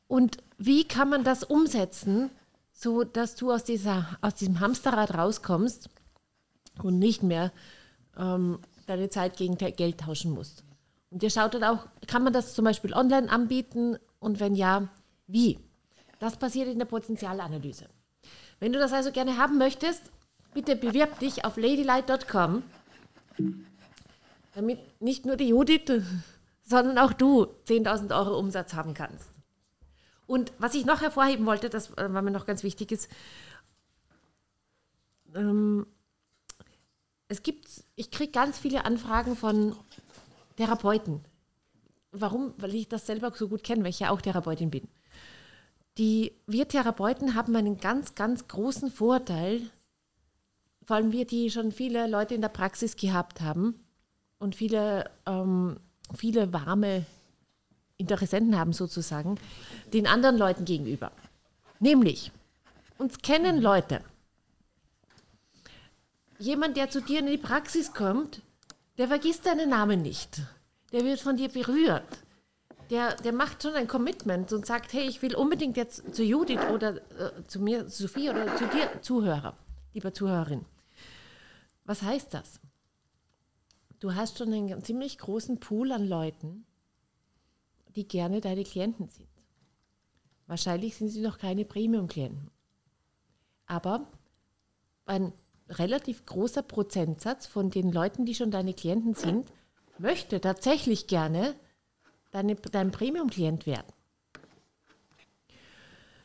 Und 0.07 0.38
wie 0.59 0.86
kann 0.86 1.09
man 1.09 1.24
das 1.24 1.42
umsetzen, 1.42 2.30
so 2.72 3.02
dass 3.02 3.34
du 3.34 3.50
aus, 3.50 3.64
dieser, 3.64 4.16
aus 4.20 4.36
diesem 4.36 4.61
Hamsterrad 4.61 5.12
rauskommst 5.12 5.90
und 6.84 7.00
nicht 7.00 7.24
mehr 7.24 7.50
ähm, 8.16 8.61
deine 8.86 9.11
Zeit 9.11 9.36
gegen 9.36 9.59
Geld 9.59 9.98
tauschen 9.98 10.30
musst? 10.30 10.62
Und 11.11 11.20
ihr 11.24 11.30
schaut 11.30 11.54
dann 11.54 11.64
auch, 11.64 11.88
kann 12.07 12.22
man 12.22 12.32
das 12.32 12.54
zum 12.54 12.64
Beispiel 12.64 12.94
online 12.94 13.28
anbieten 13.28 13.98
und 14.20 14.38
wenn 14.38 14.54
ja, 14.54 14.88
wie? 15.26 15.59
Das 16.20 16.36
passiert 16.36 16.68
in 16.68 16.78
der 16.78 16.86
Potenzialanalyse. 16.86 17.88
Wenn 18.61 18.72
du 18.72 18.78
das 18.78 18.92
also 18.92 19.12
gerne 19.12 19.36
haben 19.36 19.59
möchtest, 19.59 20.11
bitte 20.54 20.76
bewirb 20.76 21.18
dich 21.18 21.44
auf 21.44 21.57
ladylight.com, 21.57 22.62
damit 24.54 24.78
nicht 25.00 25.26
nur 25.26 25.36
die 25.36 25.48
Judith, 25.48 26.02
sondern 26.62 26.98
auch 26.98 27.12
du 27.12 27.44
10.000 27.66 28.16
Euro 28.16 28.38
Umsatz 28.38 28.74
haben 28.74 28.94
kannst. 28.94 29.30
Und 30.26 30.52
was 30.59 30.74
ich 30.74 30.86
noch 30.86 31.02
hervorheben 31.02 31.46
wollte, 31.46 31.70
das 31.70 31.90
äh, 31.96 32.12
war 32.12 32.22
mir 32.22 32.32
noch 32.32 32.46
ganz 32.46 32.62
wichtig, 32.62 32.90
ist, 32.90 33.09
ähm, 35.34 35.86
es 37.28 37.42
gibt, 37.42 37.68
ich 37.94 38.11
kriege 38.11 38.32
ganz 38.32 38.59
viele 38.59 38.84
Anfragen 38.84 39.36
von 39.36 39.76
Therapeuten. 40.57 41.24
Warum? 42.12 42.54
Weil 42.57 42.74
ich 42.74 42.88
das 42.88 43.07
selber 43.07 43.32
so 43.34 43.48
gut 43.48 43.62
kenne, 43.62 43.82
weil 43.82 43.90
ich 43.90 44.00
ja 44.00 44.11
auch 44.11 44.20
Therapeutin 44.20 44.70
bin. 44.70 44.88
Die, 45.99 46.32
wir 46.47 46.68
Therapeuten 46.68 47.34
haben 47.34 47.57
einen 47.57 47.78
ganz, 47.78 48.14
ganz 48.14 48.49
großen 48.49 48.90
Vorteil, 48.90 49.62
vor 50.84 50.97
allem 50.97 51.12
wir, 51.12 51.26
die 51.26 51.51
schon 51.51 51.72
viele 51.72 52.07
Leute 52.07 52.34
in 52.34 52.42
der 52.42 52.49
Praxis 52.49 52.97
gehabt 52.97 53.40
haben 53.40 53.80
und 54.38 54.55
viele, 54.55 55.11
ähm, 55.26 55.80
viele 56.14 56.53
warme 56.53 57.07
Interessenten 57.97 58.59
haben 58.59 58.72
sozusagen, 58.72 59.38
den 59.92 60.07
anderen 60.07 60.36
Leuten 60.36 60.64
gegenüber. 60.64 61.11
Nämlich, 61.80 62.30
uns 62.99 63.18
kennen 63.18 63.61
Leute. 63.61 64.01
Jemand, 66.38 66.76
der 66.76 66.90
zu 66.90 67.01
dir 67.01 67.20
in 67.20 67.26
die 67.26 67.38
Praxis 67.38 67.94
kommt, 67.94 68.42
der 68.99 69.09
vergisst 69.09 69.47
deinen 69.47 69.70
Namen 69.70 70.03
nicht. 70.03 70.42
Der 70.92 71.05
wird 71.05 71.20
von 71.20 71.36
dir 71.36 71.49
berührt. 71.49 72.05
Der, 72.91 73.16
der 73.16 73.32
macht 73.32 73.62
schon 73.62 73.74
ein 73.74 73.89
Commitment 73.89 74.53
und 74.53 74.64
sagt, 74.64 74.93
hey, 74.93 75.07
ich 75.07 75.20
will 75.22 75.34
unbedingt 75.34 75.76
jetzt 75.76 76.14
zu 76.14 76.22
Judith 76.22 76.61
oder 76.72 76.97
äh, 76.97 77.45
zu 77.47 77.61
mir, 77.61 77.89
Sophie 77.89 78.30
oder 78.30 78.57
zu 78.57 78.66
dir, 78.68 79.03
Zuhörer, 79.03 79.57
lieber 79.93 80.14
Zuhörerin. 80.14 80.64
Was 81.84 82.03
heißt 82.03 82.32
das? 82.32 82.61
Du 83.99 84.14
hast 84.14 84.39
schon 84.39 84.53
einen 84.53 84.84
ziemlich 84.84 85.18
großen 85.18 85.59
Pool 85.59 85.91
an 85.91 86.07
Leuten, 86.07 86.66
die 87.97 88.07
gerne 88.07 88.41
deine 88.41 88.64
Klienten 88.64 89.09
sind. 89.09 89.28
Wahrscheinlich 90.47 90.97
sind 90.97 91.09
sie 91.09 91.22
noch 91.22 91.39
keine 91.39 91.64
Premium-Klienten. 91.64 92.51
Aber 93.66 94.07
ein 95.07 95.32
relativ 95.68 96.24
großer 96.24 96.62
Prozentsatz 96.62 97.47
von 97.47 97.70
den 97.70 97.91
Leuten, 97.91 98.26
die 98.26 98.34
schon 98.34 98.51
deine 98.51 98.74
Klienten 98.74 99.14
sind, 99.14 99.51
möchte 99.99 100.41
tatsächlich 100.41 101.07
gerne 101.07 101.55
deine, 102.37 102.55
dein 102.55 102.91
Premium-Klient 102.91 103.66
werden. 103.66 103.93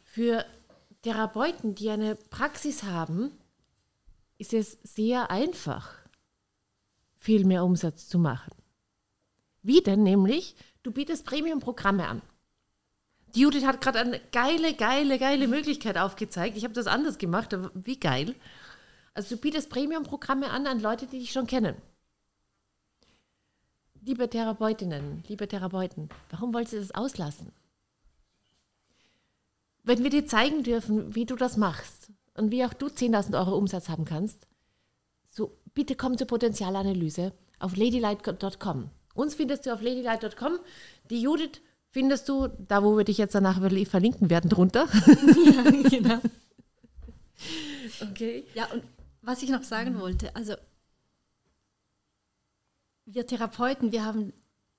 Für 0.04 0.46
Therapeuten, 1.04 1.74
die 1.74 1.90
eine 1.90 2.16
Praxis 2.16 2.84
haben, 2.84 3.32
ist 4.38 4.54
es 4.54 4.78
sehr 4.84 5.32
einfach, 5.32 5.94
viel 7.16 7.46
mehr 7.46 7.64
Umsatz 7.64 8.10
zu 8.10 8.20
machen. 8.20 8.52
Wie 9.64 9.82
denn 9.82 10.04
nämlich? 10.04 10.56
Du 10.84 10.92
bietest 10.92 11.26
Premium-Programme 11.26 12.08
an. 12.08 12.22
Die 13.34 13.42
Judith 13.42 13.64
hat 13.64 13.80
gerade 13.80 14.00
eine 14.00 14.20
geile, 14.34 14.74
geile, 14.74 15.18
geile 15.18 15.48
Möglichkeit 15.48 15.98
aufgezeigt. 15.98 16.58
Ich 16.58 16.66
habe 16.66 16.74
das 16.74 16.88
anders 16.88 17.20
gemacht, 17.20 17.54
aber 17.54 17.72
wie 17.74 17.98
geil. 17.98 18.36
Also 19.14 19.36
du 19.36 19.42
bietest 19.42 19.70
Premium-Programme 19.70 20.50
an 20.50 20.68
an 20.68 20.82
Leute, 20.82 21.08
die 21.08 21.20
dich 21.20 21.32
schon 21.32 21.48
kennen. 21.48 21.76
Liebe 24.04 24.28
Therapeutinnen, 24.28 25.24
liebe 25.28 25.48
Therapeuten, 25.48 26.10
warum 26.32 26.56
wollt 26.56 26.74
ihr 26.74 26.80
das 26.80 26.90
auslassen? 26.90 27.52
Wenn 29.84 30.04
wir 30.04 30.10
dir 30.10 30.26
zeigen 30.26 30.64
dürfen, 30.64 31.14
wie 31.14 31.28
du 31.28 31.36
das 31.36 31.56
machst 31.56 32.12
und 32.36 32.50
wie 32.50 32.66
auch 32.66 32.74
du 32.74 32.88
10.000 32.88 33.38
Euro 33.38 33.56
Umsatz 33.56 33.90
haben 33.90 34.06
kannst, 34.06 34.48
so 35.30 35.56
bitte 35.76 35.96
komm 35.96 36.18
zur 36.18 36.26
Potenzialanalyse 36.26 37.32
auf 37.60 37.76
ladylight.com. 37.76 38.90
Uns 39.14 39.36
findest 39.36 39.68
du 39.68 39.74
auf 39.74 39.84
ladylight.com. 39.84 40.58
Die 41.12 41.22
Judith 41.22 41.62
findest 41.92 42.28
du 42.28 42.48
da, 42.48 42.84
wo 42.84 42.98
wir 42.98 43.04
dich 43.04 43.20
jetzt 43.20 43.36
danach 43.36 43.60
verlinken 43.60 44.32
werden, 44.32 44.50
drunter. 44.50 44.88
ja, 45.46 45.90
genau. 45.90 46.20
Okay. 48.02 48.46
Ja, 48.56 48.66
und 48.74 48.84
was 49.22 49.44
ich 49.44 49.50
noch 49.52 49.64
sagen 49.64 50.00
wollte, 50.00 50.36
also 50.36 50.56
wir 53.06 53.26
Therapeuten, 53.28 53.92
wir 53.92 54.06
haben 54.06 54.34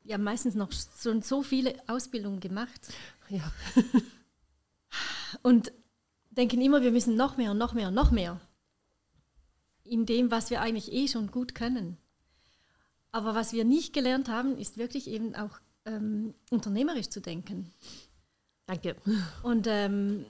ja 0.05 0.18
meistens 0.18 0.55
noch 0.55 0.73
schon 0.73 1.23
so 1.23 1.43
viele 1.43 1.75
Ausbildungen 1.87 2.41
gemacht. 2.41 2.93
Ja. 3.29 3.53
und 5.43 5.73
denken 6.31 6.61
immer, 6.61 6.83
wir 6.83 6.93
müssen 6.93 7.16
noch 7.16 7.37
mehr 7.37 7.51
und 7.51 7.59
noch 7.59 7.75
mehr 7.75 7.89
und 7.89 7.95
noch 7.95 8.11
mehr 8.11 8.41
in 9.85 10.07
dem, 10.07 10.31
was 10.31 10.51
wir 10.51 10.61
eigentlich 10.61 10.93
eh 10.93 11.09
schon 11.09 11.31
gut 11.31 11.55
können. 11.55 11.99
Aber 13.11 13.35
was 13.35 13.53
wir 13.53 13.64
nicht 13.64 13.93
gelernt 13.93 14.29
haben, 14.29 14.57
ist 14.57 14.79
wirklich 14.79 15.07
eben 15.07 15.35
auch 15.35 15.61
ähm, 15.85 16.35
unternehmerisch 16.51 17.11
zu 17.11 17.20
denken. 17.20 17.73
Danke. 18.66 18.97
Und 19.43 19.66
ähm, 19.68 20.25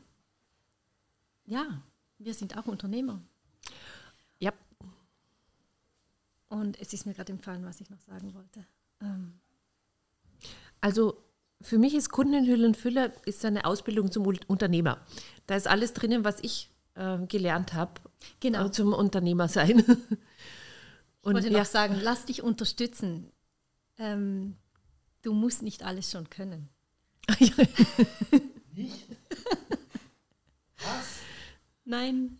ja, 1.45 1.82
wir 2.18 2.34
sind 2.34 2.57
auch 2.57 2.66
Unternehmer. 2.66 3.22
Ja. 4.40 4.53
Und 6.53 6.78
es 6.82 6.92
ist 6.92 7.07
mir 7.07 7.14
gerade 7.14 7.32
empfallen, 7.32 7.64
was 7.64 7.80
ich 7.80 7.88
noch 7.88 8.00
sagen 8.00 8.34
wollte. 8.34 8.66
Ähm. 9.00 9.40
Also 10.82 11.16
für 11.62 11.78
mich 11.78 11.94
ist 11.94 12.11
Kundenhülle 12.11 12.74
Füller 12.74 13.11
ist 13.24 13.42
eine 13.46 13.64
Ausbildung 13.64 14.12
zum 14.12 14.26
Unternehmer. 14.26 15.00
Da 15.46 15.57
ist 15.57 15.66
alles 15.66 15.94
drinnen, 15.94 16.24
was 16.24 16.40
ich 16.42 16.68
äh, 16.94 17.24
gelernt 17.26 17.72
habe 17.72 18.03
genau. 18.40 18.68
Zum 18.68 18.92
Unternehmer 18.92 19.48
sein. 19.48 19.78
Und 19.78 19.86
ich 21.22 21.32
wollte 21.32 21.48
ja. 21.48 21.61
noch 21.61 21.64
sagen, 21.64 21.98
lass 22.03 22.26
dich 22.26 22.42
unterstützen. 22.42 23.32
Ähm, 23.96 24.57
du 25.22 25.32
musst 25.32 25.62
nicht 25.62 25.82
alles 25.84 26.11
schon 26.11 26.28
können. 26.28 26.68
nicht? 28.74 29.07
Was? 30.76 31.20
Nein. 31.86 32.38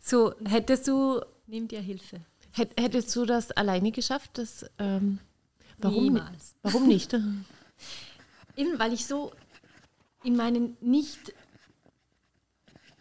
So, 0.00 0.34
hättest 0.46 0.88
du. 0.88 1.20
Nimm 1.46 1.68
dir 1.68 1.82
Hilfe. 1.82 2.24
Hättest 2.52 3.14
du 3.16 3.24
das 3.24 3.50
alleine 3.50 3.92
geschafft? 3.92 4.32
Das, 4.34 4.66
ähm, 4.78 5.18
warum, 5.78 6.04
Niemals. 6.04 6.54
Warum 6.62 6.86
nicht? 6.86 7.14
Eben, 7.14 8.78
weil 8.78 8.92
ich 8.92 9.06
so 9.06 9.32
in 10.22 10.36
meinen 10.36 10.76
nicht 10.80 11.32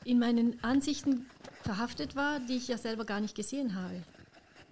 in 0.04 0.20
meinen 0.20 0.64
Ansichten 0.64 1.30
verhaftet 1.64 2.16
war, 2.16 2.40
die 2.40 2.58
ich 2.58 2.68
ja 2.68 2.78
selber 2.78 3.06
gar 3.06 3.20
nicht 3.20 3.36
gesehen 3.36 3.76
habe. 3.76 4.04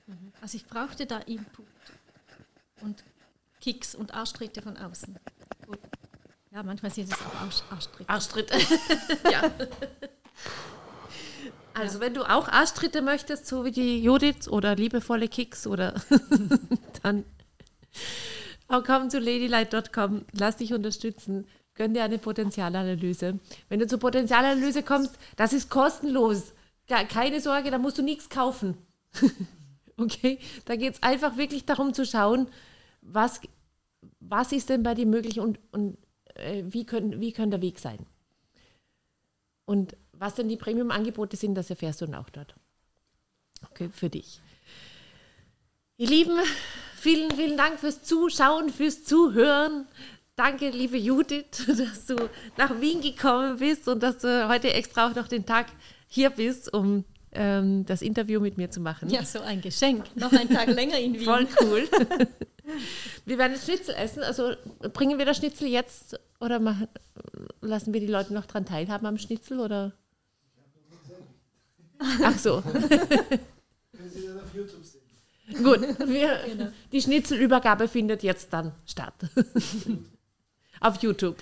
Mhm. 0.08 0.34
Also 0.42 0.58
ich 0.58 0.66
brauchte 0.66 1.06
da 1.06 1.20
Input 1.20 1.68
und 2.82 3.04
Kicks 3.62 3.94
und 3.94 4.14
Arschtritte 4.14 4.62
von 4.62 4.78
außen. 4.78 5.20
Ja, 6.52 6.64
manchmal 6.64 6.92
sind 6.92 7.12
es 7.12 7.20
auch 7.20 7.36
Arsch, 7.36 7.62
Arschtritte. 7.70 8.10
Arschtritte. 8.10 8.58
ja. 9.32 9.52
Also 11.80 12.00
wenn 12.00 12.14
du 12.14 12.24
auch 12.24 12.48
Arschtritte 12.48 13.02
möchtest, 13.02 13.48
so 13.48 13.64
wie 13.64 13.72
die 13.72 14.04
Judith 14.04 14.48
oder 14.50 14.76
liebevolle 14.76 15.28
Kicks 15.28 15.66
oder 15.66 15.94
dann 17.04 17.24
komm 18.68 19.10
zu 19.10 19.20
ladylight.com, 19.20 20.26
lass 20.34 20.58
dich 20.58 20.74
unterstützen, 20.74 21.48
gönn 21.76 21.94
dir 21.94 22.04
eine 22.04 22.18
Potenzialanalyse. 22.18 23.40
Wenn 23.70 23.80
du 23.80 23.88
zur 23.88 24.00
Potenzialanalyse 24.00 24.84
kommst, 24.84 25.18
das 25.38 25.54
ist 25.54 25.70
kostenlos. 25.70 26.54
Keine 26.88 27.40
Sorge, 27.40 27.72
da 27.72 27.78
musst 27.78 27.98
du 27.98 28.02
nichts 28.02 28.30
kaufen. 28.30 28.78
Okay, 30.00 30.40
da 30.64 30.78
geht 30.78 30.94
es 30.94 31.04
einfach 31.04 31.36
wirklich 31.36 31.66
darum 31.66 31.94
zu 31.94 32.06
schauen, 32.06 32.48
was, 33.02 33.42
was 34.22 34.54
ist 34.54 34.70
denn 34.70 34.82
bei 34.82 34.94
dir 34.94 35.06
möglich 35.06 35.42
und, 35.42 35.60
und 35.74 35.98
äh, 36.36 36.64
wie, 36.66 36.86
können, 36.86 37.20
wie 37.20 37.34
kann 37.34 37.52
der 37.52 37.62
Weg 37.62 37.80
sein. 37.80 38.06
Und 39.66 39.98
was 40.20 40.36
denn 40.36 40.50
die 40.50 40.58
Premium-Angebote 40.58 41.38
sind, 41.38 41.56
das 41.56 41.70
erfährst 41.70 42.02
du 42.02 42.06
dann 42.06 42.16
auch 42.16 42.30
dort. 42.30 42.56
Okay, 43.72 43.90
für 43.94 44.10
dich. 44.10 44.40
Ihr 45.98 46.08
Lieben, 46.08 46.38
vielen, 46.96 47.32
vielen 47.32 47.58
Dank 47.58 47.80
fürs 47.80 48.04
Zuschauen, 48.04 48.70
fürs 48.70 49.04
Zuhören. 49.04 49.88
Danke, 50.36 50.70
liebe 50.70 50.98
Judith, 50.98 51.66
dass 51.68 52.06
du 52.06 52.30
nach 52.58 52.80
Wien 52.80 53.02
gekommen 53.02 53.58
bist 53.58 53.88
und 53.88 54.02
dass 54.02 54.20
du 54.20 54.48
heute 54.48 54.72
extra 54.74 55.10
auch 55.10 55.16
noch 55.16 55.28
den 55.28 55.46
Tag 55.46 55.68
hier 56.08 56.30
bist, 56.30 56.74
um 56.74 57.04
ähm, 57.32 57.86
das 57.86 58.02
Interview 58.02 58.40
mit 58.40 58.58
mir 58.58 58.72
zu 58.72 58.80
machen. 58.80 59.10
Ja, 59.10 59.24
so 59.24 59.42
ein 59.42 59.62
Geschenk. 59.62 60.16
Noch 60.16 60.32
einen 60.32 60.50
Tag 60.50 60.68
länger 60.68 60.98
in 60.98 61.14
Wien. 61.14 61.26
Voll 61.26 61.48
cool. 61.62 61.88
Wir 63.26 63.38
werden 63.38 63.58
Schnitzel 63.58 63.96
essen. 63.96 64.24
Also 64.24 64.54
bringen 64.94 65.18
wir 65.18 65.26
das 65.26 65.38
Schnitzel 65.38 65.68
jetzt 65.68 66.20
oder 66.40 66.60
machen, 66.60 66.88
lassen 67.62 67.94
wir 67.94 68.00
die 68.00 68.08
Leute 68.08 68.34
noch 68.34 68.46
dran 68.46 68.66
teilhaben 68.66 69.08
am 69.08 69.18
Schnitzel? 69.18 69.60
Oder? 69.60 69.94
Ach 72.00 72.38
so. 72.38 72.62
Können 72.62 74.10
Sie 74.10 74.26
das 74.26 74.44
auf 74.44 74.56
YouTube 74.56 74.86
sehen? 74.86 75.64
Gut, 75.64 75.82
wir, 76.08 76.72
die 76.92 77.02
Schnitzelübergabe 77.02 77.88
findet 77.88 78.24
jetzt 78.24 78.54
dann 78.54 78.72
statt. 78.86 79.16
Auf 80.80 81.02
YouTube. 81.02 81.38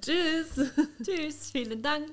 Tschüss. 0.00 0.70
Tschüss, 1.02 1.50
vielen 1.50 1.82
Dank. 1.82 2.10